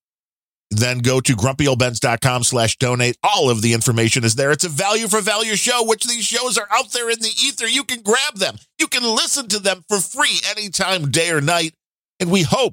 [0.71, 3.19] then go to grumpyoldbens.com slash donate.
[3.23, 4.51] All of the information is there.
[4.51, 7.67] It's a value for value show, which these shows are out there in the ether.
[7.67, 8.57] You can grab them.
[8.79, 11.75] You can listen to them for free anytime, day or night.
[12.19, 12.73] And we hope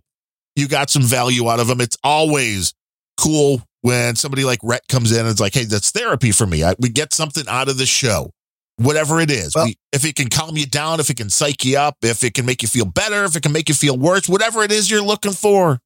[0.56, 1.82] you got some value out of them.
[1.82, 2.74] It's always
[3.18, 6.64] cool when somebody like Rhett comes in and is like, hey, that's therapy for me.
[6.64, 8.32] I, we get something out of the show,
[8.78, 9.54] whatever it is.
[9.56, 12.24] Well- we, if it can calm you down, if it can psych you up, if
[12.24, 14.72] it can make you feel better, if it can make you feel worse, whatever it
[14.72, 15.80] is you're looking for.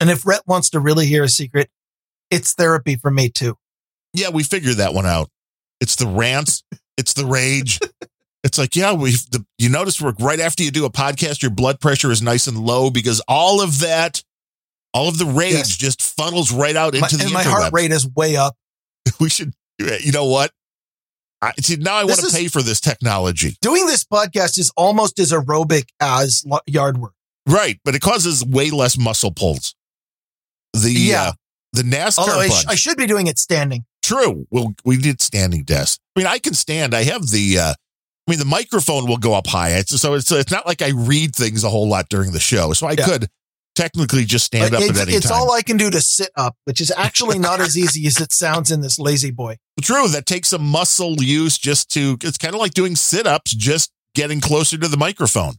[0.00, 1.68] And if Rhett wants to really hear a secret,
[2.30, 3.56] it's therapy for me too.
[4.14, 5.28] Yeah, we figured that one out.
[5.80, 6.62] It's the rants,
[6.96, 7.78] it's the rage.
[8.44, 11.50] It's like, yeah, we the you notice we're right after you do a podcast, your
[11.50, 14.22] blood pressure is nice and low because all of that,
[14.94, 15.76] all of the rage Yes.
[15.76, 18.56] just funnels right out My, into the and my heart rate is way up.
[19.20, 20.52] We should, you know what?
[21.40, 21.94] I see now.
[21.96, 26.44] I want to pay for this technology, Doing this podcast is almost as aerobic as
[26.66, 27.12] yard work.
[27.46, 27.78] right?
[27.84, 29.74] But it causes way less muscle pulls.
[30.72, 31.22] The Yeah.
[31.28, 31.32] uh,
[31.72, 33.84] the NASCAR Although I, sh- I should be doing it standing.
[34.02, 34.46] True.
[34.50, 35.98] Well, we did standing desks.
[36.16, 36.94] I mean, I can stand.
[36.94, 37.58] I have the.
[37.58, 37.74] uh
[38.26, 39.70] I mean, the microphone will go up high.
[39.70, 42.72] It's, so it's it's not like I read things a whole lot during the show.
[42.74, 43.04] So I Yeah.
[43.06, 43.28] could
[43.78, 46.56] technically just stand up it's, at any it's all I can do to sit up,
[46.64, 49.56] which is actually not as easy as it sounds in this lazy boy.
[49.80, 53.54] True, that takes some muscle use just to, it's kind of like doing sit ups,
[53.54, 55.54] just getting closer to the microphone.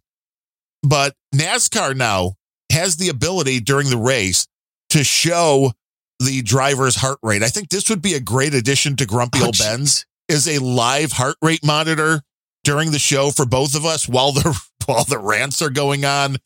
[0.84, 2.34] But NASCAR now
[2.72, 4.48] has the ability during the race
[4.90, 5.72] to show
[6.20, 7.44] the driver's heart rate.
[7.44, 10.64] I think this would be a great addition to Grumpy Oh, Old Ben's is a
[10.64, 12.22] live heart rate monitor
[12.66, 16.38] during the show for both of us while the while the rants are going on,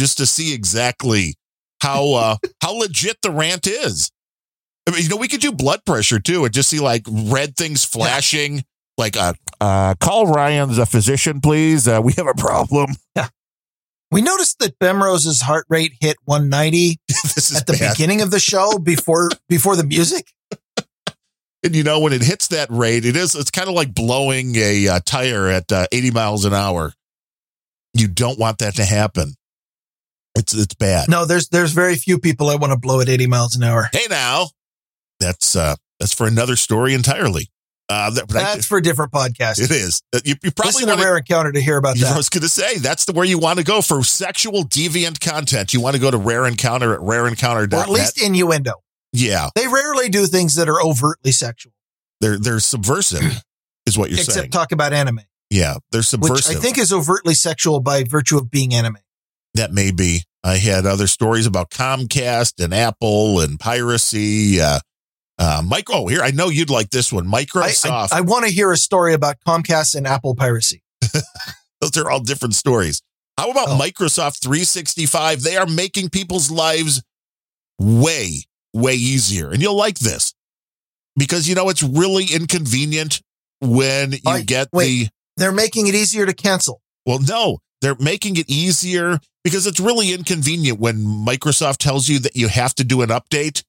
[0.00, 1.34] just to see exactly
[1.80, 4.10] how uh how legit the rant is.
[4.88, 7.56] I mean, you know, we could do blood pressure too and just see like red
[7.56, 8.64] things flashing.
[8.98, 11.86] Like, uh, uh, call Ryan's a physician, please.
[11.88, 12.90] Uh, we have a problem.
[13.16, 13.28] Yeah.
[14.12, 17.92] We noticed that Bemrose's heart rate hit 190 this is at the bad.
[17.94, 20.32] beginning of the show before before the music.
[21.62, 24.56] And you know, when it hits that rate, it is, it's kind of like blowing
[24.56, 26.92] a uh, tire at uh, 80 miles an hour.
[27.94, 29.34] You don't want that to happen.
[30.34, 31.08] It's, it's bad.
[31.08, 33.88] No, there's there's very few people I want to blow at 80 miles an hour.
[33.92, 34.48] Hey now,
[35.18, 37.50] that's, uh, that's for another story entirely.
[37.88, 39.60] Uh, that, but I- That's for a different podcast.
[39.60, 40.00] it is.
[40.14, 42.12] Uh, You, you probably want to Rare Encounter to hear about that.
[42.12, 45.18] I was going to say that's the where you want to go for sexual deviant
[45.20, 45.74] content.
[45.74, 47.72] You want to go to Rare Encounter at rareencounter.net.
[47.74, 48.74] Or at least innuendo.
[49.12, 51.72] yeah, They rarely do things that are overtly sexual,
[52.20, 53.42] they're they're subversive,
[53.86, 54.46] is what you're except saying.
[54.46, 56.56] Except talk about anime, yeah, they're which subversive.
[56.58, 58.98] I think is overtly sexual by virtue of being anime.
[59.60, 60.24] That may be.
[60.42, 64.58] I had other stories about Comcast and Apple and piracy.
[64.60, 64.80] Uh,
[65.38, 67.26] uh, Mike, oh, here I know you'd like this one.
[67.32, 68.08] I, Microsoft.
[68.12, 70.82] I, I want to hear a story about Comcast and Apple piracy.
[71.82, 73.02] Those are all different stories.
[73.38, 73.78] How about Oh.
[73.78, 75.42] Microsoft 365?
[75.42, 77.02] They are making people's lives
[77.78, 79.50] way, way easier.
[79.50, 80.34] And you'll like this
[81.16, 83.20] because, you know, it's really inconvenient
[83.60, 84.86] when you I- get wait.
[85.04, 86.80] the, They're making it easier to cancel.
[87.06, 92.36] well, no, they're making it easier because it's really inconvenient when Microsoft tells you that
[92.36, 93.62] you have to do an update.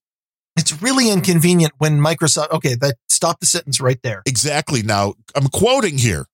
[0.57, 2.51] It's really inconvenient when Microsoft.
[2.51, 4.21] Okay, that stop the sentence right there.
[4.25, 4.81] Exactly.
[4.81, 6.25] Now, I'm quoting here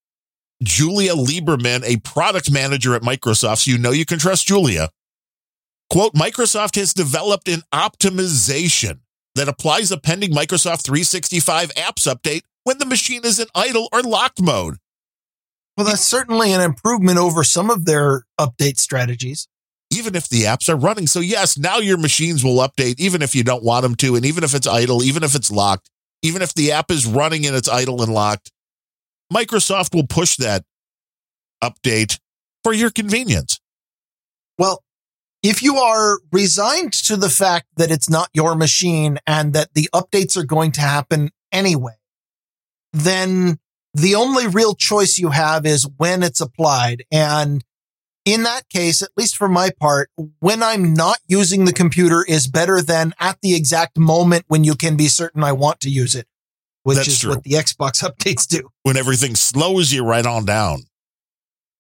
[0.64, 3.65] Julia Lieberman, a product manager at Microsoft.
[3.65, 4.89] So you know you can trust Julia.
[5.89, 8.99] Quote Microsoft has developed an optimization
[9.35, 14.01] that applies a pending Microsoft 365 apps update when the machine is in idle or
[14.01, 14.77] locked mode.
[15.78, 19.48] Well, that's certainly an improvement over some of their update strategies.
[19.91, 21.08] Even if the apps are running.
[21.08, 24.26] So, yes, now your machines will update even if you don't want them to, and
[24.26, 25.90] even if it's idle, even if it's locked,
[26.24, 28.52] even if the app is running and it's idle and locked,
[29.32, 30.64] Microsoft will push that
[31.64, 32.20] update
[32.64, 33.62] for your convenience.
[34.58, 34.84] Well,
[35.44, 39.90] if you are resigned to the fact that it's not your machine and that the
[39.94, 41.94] updates are going to happen anyway,
[42.91, 43.60] then
[43.98, 47.03] the only real choice you have is when it's applied.
[47.11, 47.64] And
[48.26, 52.48] in that case, at least for my part, when I'm not using the computer is
[52.48, 56.14] better than at the exact moment when you can be certain I want to use
[56.14, 56.28] it,
[56.84, 57.32] which That's is true.
[57.32, 58.69] what the Xbox updates do.
[58.84, 60.84] when everything slows you right on down.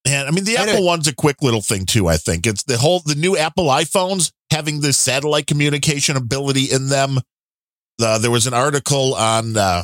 [0.05, 0.57] And I mean, the.
[0.57, 2.07] Apple one's a quick little thing too.
[2.07, 6.87] I think it's the whole the new Apple iPhones having the satellite communication ability in
[6.87, 7.19] them.
[8.01, 9.83] Uh, there was an article on uh,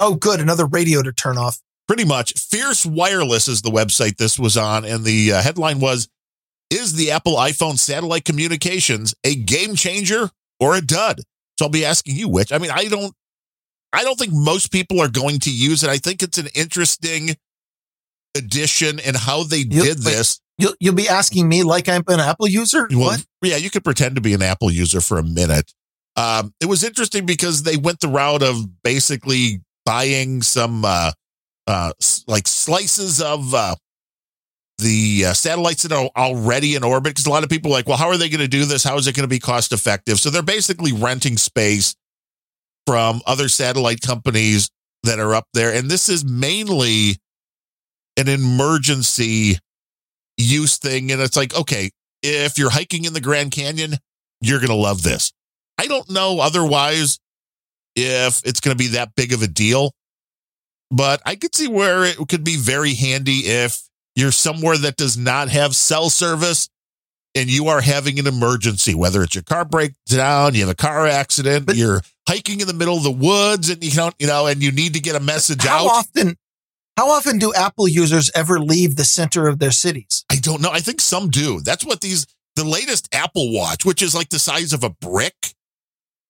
[0.00, 0.40] Oh, good.
[0.40, 1.60] Another radio to turn off.
[1.86, 6.08] pretty much Fierce Wireless is the website this was on, and the uh, headline was:
[6.70, 11.20] "Is the Apple iPhone satellite communications a game changer or a dud?"
[11.58, 12.52] So I'll be asking you which.
[12.52, 13.12] I mean, I don't,
[13.92, 15.90] I don't think most people are going to use it.
[15.90, 17.36] I think it's an interesting
[18.36, 20.40] addition in how they You- did this.
[20.58, 22.86] You'll, you'll be asking me like I'm an Apple user?
[22.90, 23.24] Well, what?
[23.42, 25.72] yeah, you could pretend to be an Apple user for a minute.
[26.16, 31.10] Um, it was interesting because they went the route of basically buying some uh,
[31.66, 31.92] uh,
[32.28, 33.74] like slices of uh,
[34.78, 37.10] the uh, satellites that are already in orbit.
[37.10, 38.84] Because a lot of people are like, well, how are they going to do this?
[38.84, 40.20] How is it going to be cost effective?
[40.20, 41.96] So they're basically renting space
[42.86, 44.70] from other satellite companies
[45.02, 47.16] that are up there, and this is mainly
[48.16, 49.58] an emergency
[50.36, 51.10] use thing.
[51.10, 51.90] And it's like, okay,
[52.22, 53.94] if you're hiking in the Grand Canyon,
[54.40, 55.32] you're going to love this.
[55.78, 57.18] I don't know otherwise
[58.00, 59.92] if it's going to be that big of a deal,
[60.90, 63.80] but I could see where it could be very handy if
[64.16, 66.68] you're somewhere that does not have cell service
[67.34, 70.74] and you are having an emergency, whether it's your car breaks down, you have a
[70.74, 74.26] car accident, But- you're hiking in the middle of the woods and you don't, you
[74.26, 75.90] know, and you need to get a message How out.
[75.90, 76.36] often
[76.96, 80.24] how often do Apple users ever leave the center of their cities?
[80.30, 80.70] I don't know.
[80.70, 81.60] I think some do.
[81.60, 85.54] That's what these the latest Apple Watch, which is like the size of a brick,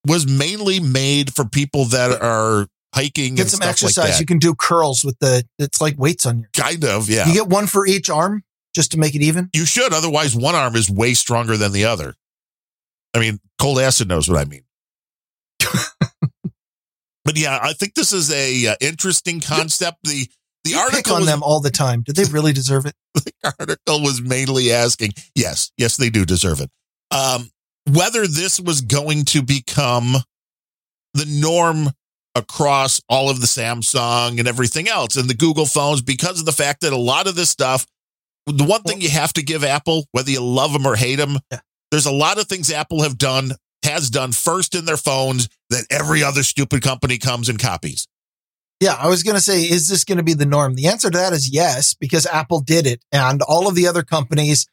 [0.06, 3.98] was mainly made for people that are hiking Get and some stuff exercise.
[3.98, 4.20] like that.
[4.20, 7.26] you can do curls with the it's like weights on your kind of, yeah.
[7.26, 8.42] You get one for each arm
[8.74, 9.50] just to make it even.
[9.54, 9.92] You should.
[9.92, 12.14] Otherwise, one arm is way stronger than the other.
[13.14, 14.62] I mean, cold acid knows what I mean.
[17.24, 19.98] but yeah, I think this is a uh, interesting concept.
[20.04, 20.28] The
[20.64, 22.02] the You article on was, them all the time.
[22.02, 22.94] Do they really deserve it?
[23.14, 26.70] the article was mainly asking, yes, yes, they do deserve it.
[27.10, 27.50] Um,
[27.88, 30.14] whether this was going to become
[31.14, 31.90] the norm
[32.34, 36.52] across all of the Samsung and everything else and the Google phones because of the
[36.52, 37.86] fact that a lot of this stuff,
[38.46, 41.38] the one thing you have to give Apple, whether you love them or hate them,
[41.50, 41.60] Yeah.
[41.90, 43.52] there's a lot of things Apple have done,
[43.84, 48.06] has done first in their phones that every other stupid company comes and copies.
[48.78, 50.74] Yeah, I was going to say, is this going to be the norm?
[50.74, 54.02] The answer to that is yes, because Apple did it, and all of the other
[54.02, 54.66] companies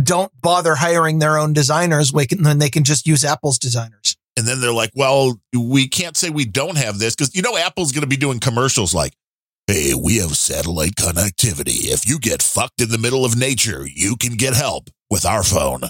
[0.00, 4.16] don't bother hiring their own designers when they can just use Apple's designers.
[4.36, 7.56] And then they're like, well, we can't say we don't have this because you know
[7.56, 9.14] Apple's going to be doing commercials like,
[9.66, 11.92] hey, we have satellite connectivity.
[11.92, 15.44] If you get fucked in the middle of nature, you can get help with our
[15.44, 15.82] phone.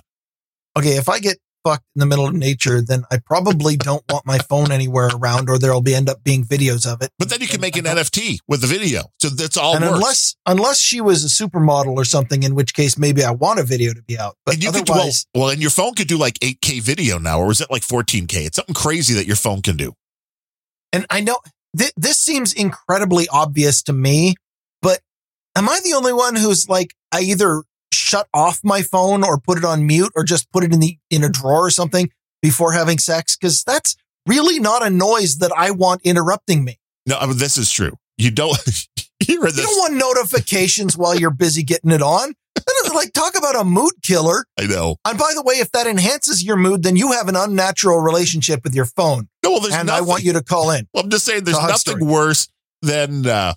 [0.77, 4.27] Okay, if I get fucked in the middle of nature, then I probably don't want
[4.27, 7.11] my phone anywhere around, or there'll be end up being videos of it.
[7.19, 9.05] But then you can make an NFT with the video.
[9.21, 9.95] So that's all and works.
[9.95, 13.65] unless unless she was a supermodel or something, in which case maybe I want a
[13.65, 14.37] video to be out.
[14.45, 17.19] But and you could, well, otherwise, well, and your phone could do like 8K video
[17.19, 18.47] now, or is it like 14K?
[18.47, 19.95] It's something crazy that your phone can do.
[20.93, 21.39] and I know
[21.77, 24.35] th- this seems incredibly obvious to me,
[24.83, 25.01] but
[25.57, 27.63] am I the only one who's like I either
[27.95, 30.99] shut off my phone or put it on mute or just put it in the
[31.11, 32.11] in a drawer or something
[32.43, 33.37] before having sex?
[33.37, 33.97] Because that's
[34.27, 36.79] really not a noise that I want interrupting me.
[37.07, 37.93] No, I mean, this is true.
[38.19, 38.57] You don't
[39.21, 42.35] hear You don't want notifications while you're busy getting it on.
[42.95, 44.47] Like talk about a mood killer.
[44.59, 44.97] I know.
[45.05, 48.63] And by the way, if that enhances your mood, then you have an unnatural relationship
[48.63, 49.29] with your phone.
[49.43, 50.87] No, well, there's and I want you to call in.
[50.95, 52.13] Well, I'm just saying there's It's a hot nothing story.
[52.13, 52.49] worse
[52.83, 53.55] than uh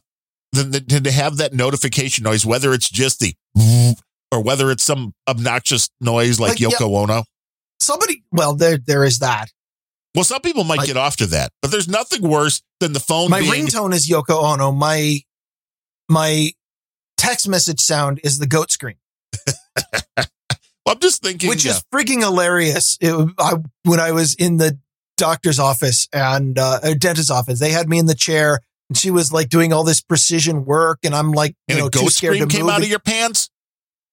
[0.53, 3.35] than, than to have that notification noise, whether it's just the
[4.31, 6.69] or whether it's some obnoxious noise like, Like, yeah.
[6.69, 7.23] Yoko Ono.
[7.79, 9.49] Somebody, well, there, there is that.
[10.15, 12.99] Well, some people might Like- get off to that, but there's nothing worse than the
[12.99, 14.71] phone My being ringtone is Yoko Ono.
[14.71, 15.19] My,
[16.09, 16.51] my
[17.17, 18.95] text message sound is the goat scream,
[20.17, 20.25] Well,
[20.87, 22.97] I'm just thinking which uh, is freaking hilarious.
[22.99, 24.79] It, I, when I was in the
[25.17, 29.11] doctor's office and, uh, a dentist's office, they had me in the chair and she
[29.11, 30.99] was like doing all this precision work.
[31.03, 33.49] And I'm like, you and know, too scared to scream came out of your pants.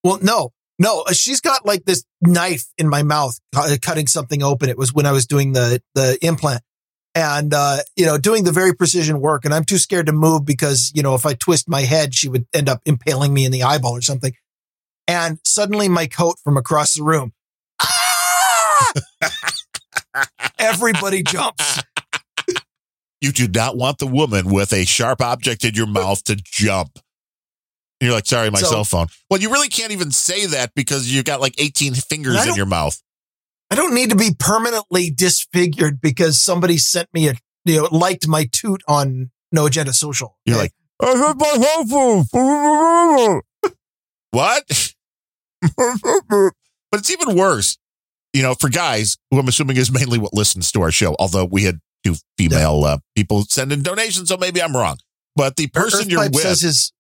[0.05, 1.01] Well, no, no.
[1.03, 4.69] uh, She's got like this knife in my mouth, uh, cutting something open.
[4.69, 6.63] It was when I was doing the the implant,
[7.15, 9.45] and uh, you know, doing the very precision work.
[9.45, 12.29] And I'm too scared to move because you know, if I twist my head, she
[12.29, 14.35] would end up impaling me in the eyeball or something.
[15.09, 17.33] And suddenly, my coat from across the room.
[20.59, 21.83] Everybody jumps.
[23.21, 26.99] You do not want the woman with a sharp object in your mouth to jump.
[28.05, 29.07] And you're like, sorry, my So- cell phone.
[29.31, 32.67] Well, you really can't even say that because you've got like 18 fingers in your
[32.67, 33.01] mouth.
[33.71, 38.29] I don't need to be permanently disfigured because somebody sent me a you know liked
[38.29, 40.37] my toot on No Agenda Social.
[40.45, 43.41] You're like, I hit my cell phone.
[44.33, 44.95] what?
[45.79, 47.79] but it's even worse,
[48.35, 51.47] you know, for guys who I'm assuming is mainly what listens to our show, although
[51.47, 54.99] we had two female uh, people send in donations, so maybe I'm wrong.
[55.37, 56.93] But the person you're with, says his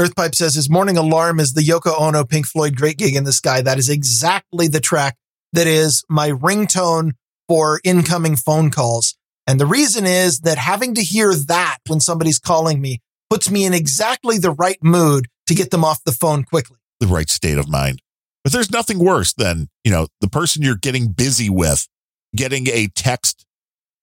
[0.00, 3.32] Earthpipe says his morning alarm is the Yoko Ono Pink Floyd Great Gig in the
[3.32, 3.60] Sky.
[3.62, 5.16] That is exactly the track
[5.52, 7.12] that is my ringtone
[7.48, 9.16] for incoming phone calls.
[9.46, 13.64] And the reason is that having to hear that when somebody's calling me puts me
[13.64, 16.78] in exactly the right mood to get them off the phone quickly.
[17.00, 18.00] the right state of mind.
[18.44, 21.86] But there's nothing worse than, you know, the person you're getting busy with
[22.34, 23.44] getting a text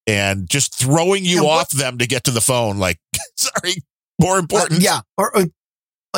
[0.06, 2.78] and just throwing you Yeah, off them to get to the phone.
[2.78, 3.00] Like,
[3.38, 3.76] sorry,
[4.22, 4.82] more Uh, important.
[4.82, 5.02] yeah.
[5.18, 5.46] Or, or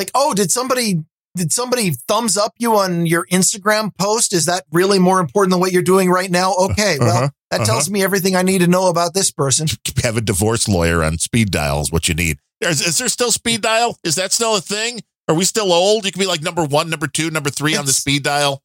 [0.02, 1.04] like, oh, did somebody
[1.36, 4.34] did somebody thumbs up you on your Instagram post?
[4.34, 6.54] Is that really more important than what you're doing right now?
[6.56, 7.66] Okay, well, Uh-huh, that uh-huh.
[7.72, 9.68] tells me everything I need to know about this person.
[10.04, 12.40] Have a divorce lawyer on speed dial is what you need.
[12.60, 13.98] Is, is there still speed dial?
[14.04, 15.02] Is that still a thing?
[15.30, 16.06] Are we still old?
[16.06, 18.62] You can be like number one, number two, number three on the speed dial.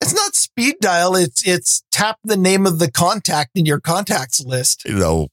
[0.00, 1.14] It's not speed dial.
[1.14, 4.84] It's it's tap the name of the contact in your contacts list.
[4.84, 5.28] You know,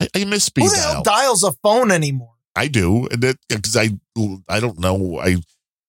[0.00, 0.92] I, I miss speed Who the dial.
[0.94, 2.33] hell dials a phone anymore?
[2.56, 3.90] I do, because I
[4.48, 5.18] I don't know.
[5.18, 5.36] I,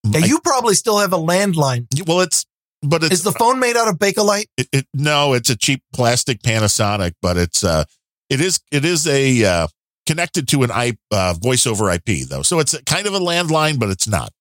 [0.04, 1.88] Yeah, I- you probably still have a landline.
[2.08, 2.46] well, it's
[2.82, 4.46] but it's Is the phone made out of Bakelite?
[4.58, 7.86] It, it no, it's a cheap plastic Panasonic, but it's uh,
[8.30, 9.68] it is it is a uh,
[10.06, 13.20] connected to an I uh, voice over IP though, so it's a, kind of a
[13.20, 14.32] landline, but it's not.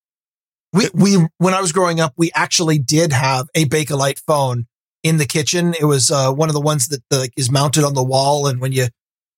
[0.72, 4.66] We we when I was growing up, we actually did have a Bakelite phone
[5.02, 5.74] in the kitchen.
[5.80, 8.60] It was uh, one of the ones that like is mounted on the wall, and
[8.60, 8.88] when you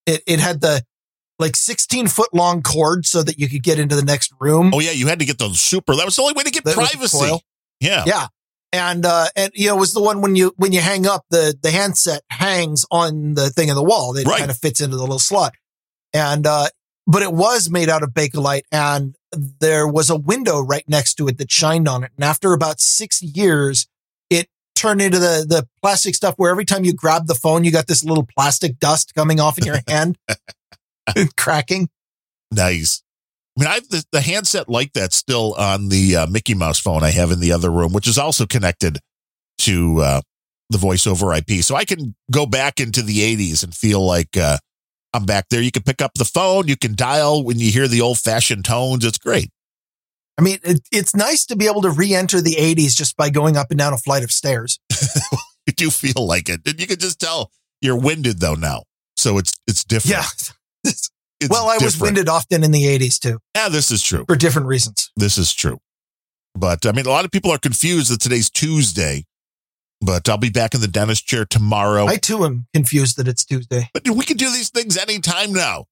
[0.07, 0.83] it it had the
[1.39, 4.71] like 16 foot long cord so that you could get into the next room.
[4.75, 5.95] Oh yeah, you had to get the super.
[5.95, 7.39] That was the only way to get That privacy.
[7.81, 8.05] Yeah.
[8.07, 8.27] Yeah.
[8.73, 11.25] and uh, and you know, it was the one when you when you hang up
[11.31, 14.17] the the handset hangs on the thing in the wall.
[14.17, 14.39] It Right.
[14.39, 15.53] kind of fits into the little slot,
[16.13, 16.69] and uh,
[17.07, 19.15] but it was made out of Bakelite, and
[19.61, 22.11] there was a window right next to it that shined on it.
[22.17, 23.87] And after about six years,
[24.31, 27.71] it turned into the the plastic stuff where every time you grab the phone, you
[27.71, 30.39] got this little plastic dust coming off in your hand, and
[31.37, 31.89] cracking.
[32.53, 33.03] Nice.
[33.57, 36.79] I mean, I have the, the handset like that still on the uh, Mickey Mouse
[36.79, 38.99] phone I have in the other room, which is also connected
[39.59, 40.21] to uh,
[40.69, 41.65] the voiceover IP.
[41.65, 44.59] So I can go back into the 80s and feel like uh,
[45.15, 45.63] I'm back there.
[45.63, 48.67] You can pick up the phone, you can dial when you hear the old fashioned
[48.67, 49.05] tones.
[49.05, 49.51] It's great.
[50.39, 53.57] I mean, it, it's nice to be able to re-enter the '80s just by going
[53.57, 54.79] up and down a flight of stairs.
[55.67, 56.61] You do feel like it.
[56.67, 57.51] And you can just tell
[57.81, 58.85] you're winded though now.
[59.17, 60.17] So it's it's different.
[60.17, 60.55] Yeah.
[61.39, 64.25] It's well, I was winded often in the '80s too, Yeah, this is true.
[64.27, 65.11] for different reasons.
[65.17, 65.79] This is true.
[66.55, 69.25] But I mean, a lot of people are confused that today's Tuesday.
[70.01, 72.07] But I'll be back in the dentist chair tomorrow.
[72.07, 73.91] I too am confused that it's Tuesday.
[73.93, 75.85] but we can do these things anytime now.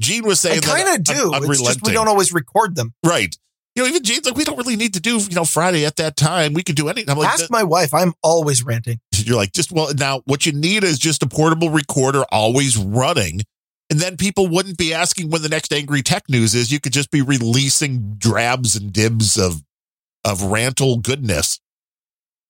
[0.00, 1.32] Gene was saying I kind of do.
[1.34, 2.92] un- It's just we don't always record them.
[3.04, 3.34] right.
[3.74, 5.96] You know, even Gene's like, we don't really need to do, you know, Friday at
[5.96, 6.52] that time.
[6.52, 7.08] We could do anything.
[7.08, 7.94] I'm like, Ask my wife.
[7.94, 9.00] I'm always ranting.
[9.16, 13.40] you're like, just, well, now what you need is just a portable recorder always running.
[13.92, 16.72] And then people wouldn't be asking when the next angry tech news is.
[16.72, 19.62] You could just be releasing drabs and dibs of,
[20.24, 21.60] of rantall goodness.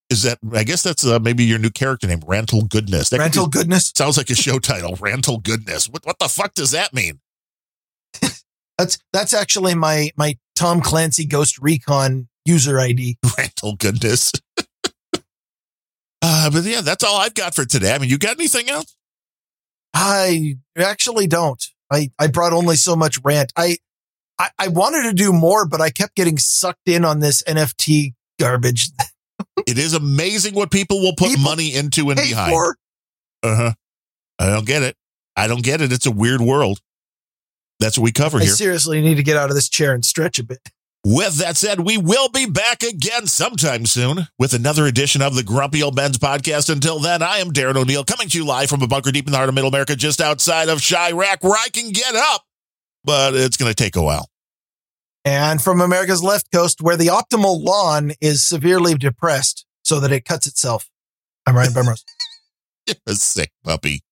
[0.09, 3.09] Is that, I guess that's uh, maybe your new character name, Rantall Goodness.
[3.09, 3.91] That Rental be- goodness.
[3.93, 5.89] sounds like a show title, Rantall Goodness.
[5.89, 7.19] What, what the fuck does that mean?
[8.77, 13.17] That's that's actually my my Tom Clancy Ghost Recon user ID.
[13.25, 14.31] Rantall Goodness.
[16.21, 17.93] uh, but yeah, that's all I've got for today.
[17.93, 18.95] I mean, you got anything else?
[19.93, 21.63] I actually don't.
[21.91, 23.53] I I brought only so much rant.
[23.55, 23.77] I
[24.39, 28.13] I, I wanted to do more, but I kept getting sucked in on this NFT
[28.39, 28.89] garbage.
[29.67, 32.53] It is amazing what people will put People money into and behind.
[33.41, 33.73] Uh huh.
[34.39, 34.95] I don't get it.
[35.35, 35.91] I don't get it.
[35.91, 36.79] It's a weird world.
[37.79, 38.53] That's what we cover I here.
[38.53, 40.69] seriously need to get out of this chair and stretch a bit.
[41.05, 45.43] With that said, we will be back again sometime soon with another edition of the
[45.43, 46.69] Grumpy Old Bens podcast.
[46.69, 49.33] Until then, I am Darren O'Neill coming to you live from a bunker deep in
[49.33, 52.45] the heart of Middle America, just outside of Chirac, where I can get up,
[53.03, 54.29] but it's going to take a while.
[55.25, 60.23] And from America's left coast, where the optimal lawn is severely depressed so that it
[60.23, 60.89] cuts itself.
[61.45, 62.05] I'm Ryan Bemrose.
[62.87, 64.03] You're a sick puppy.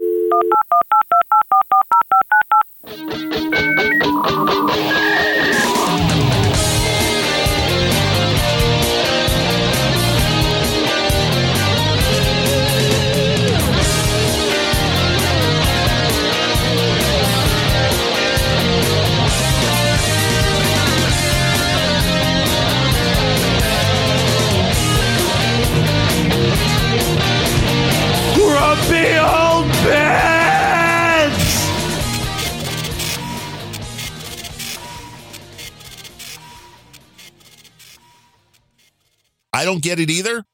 [39.53, 40.45] I don't get it either.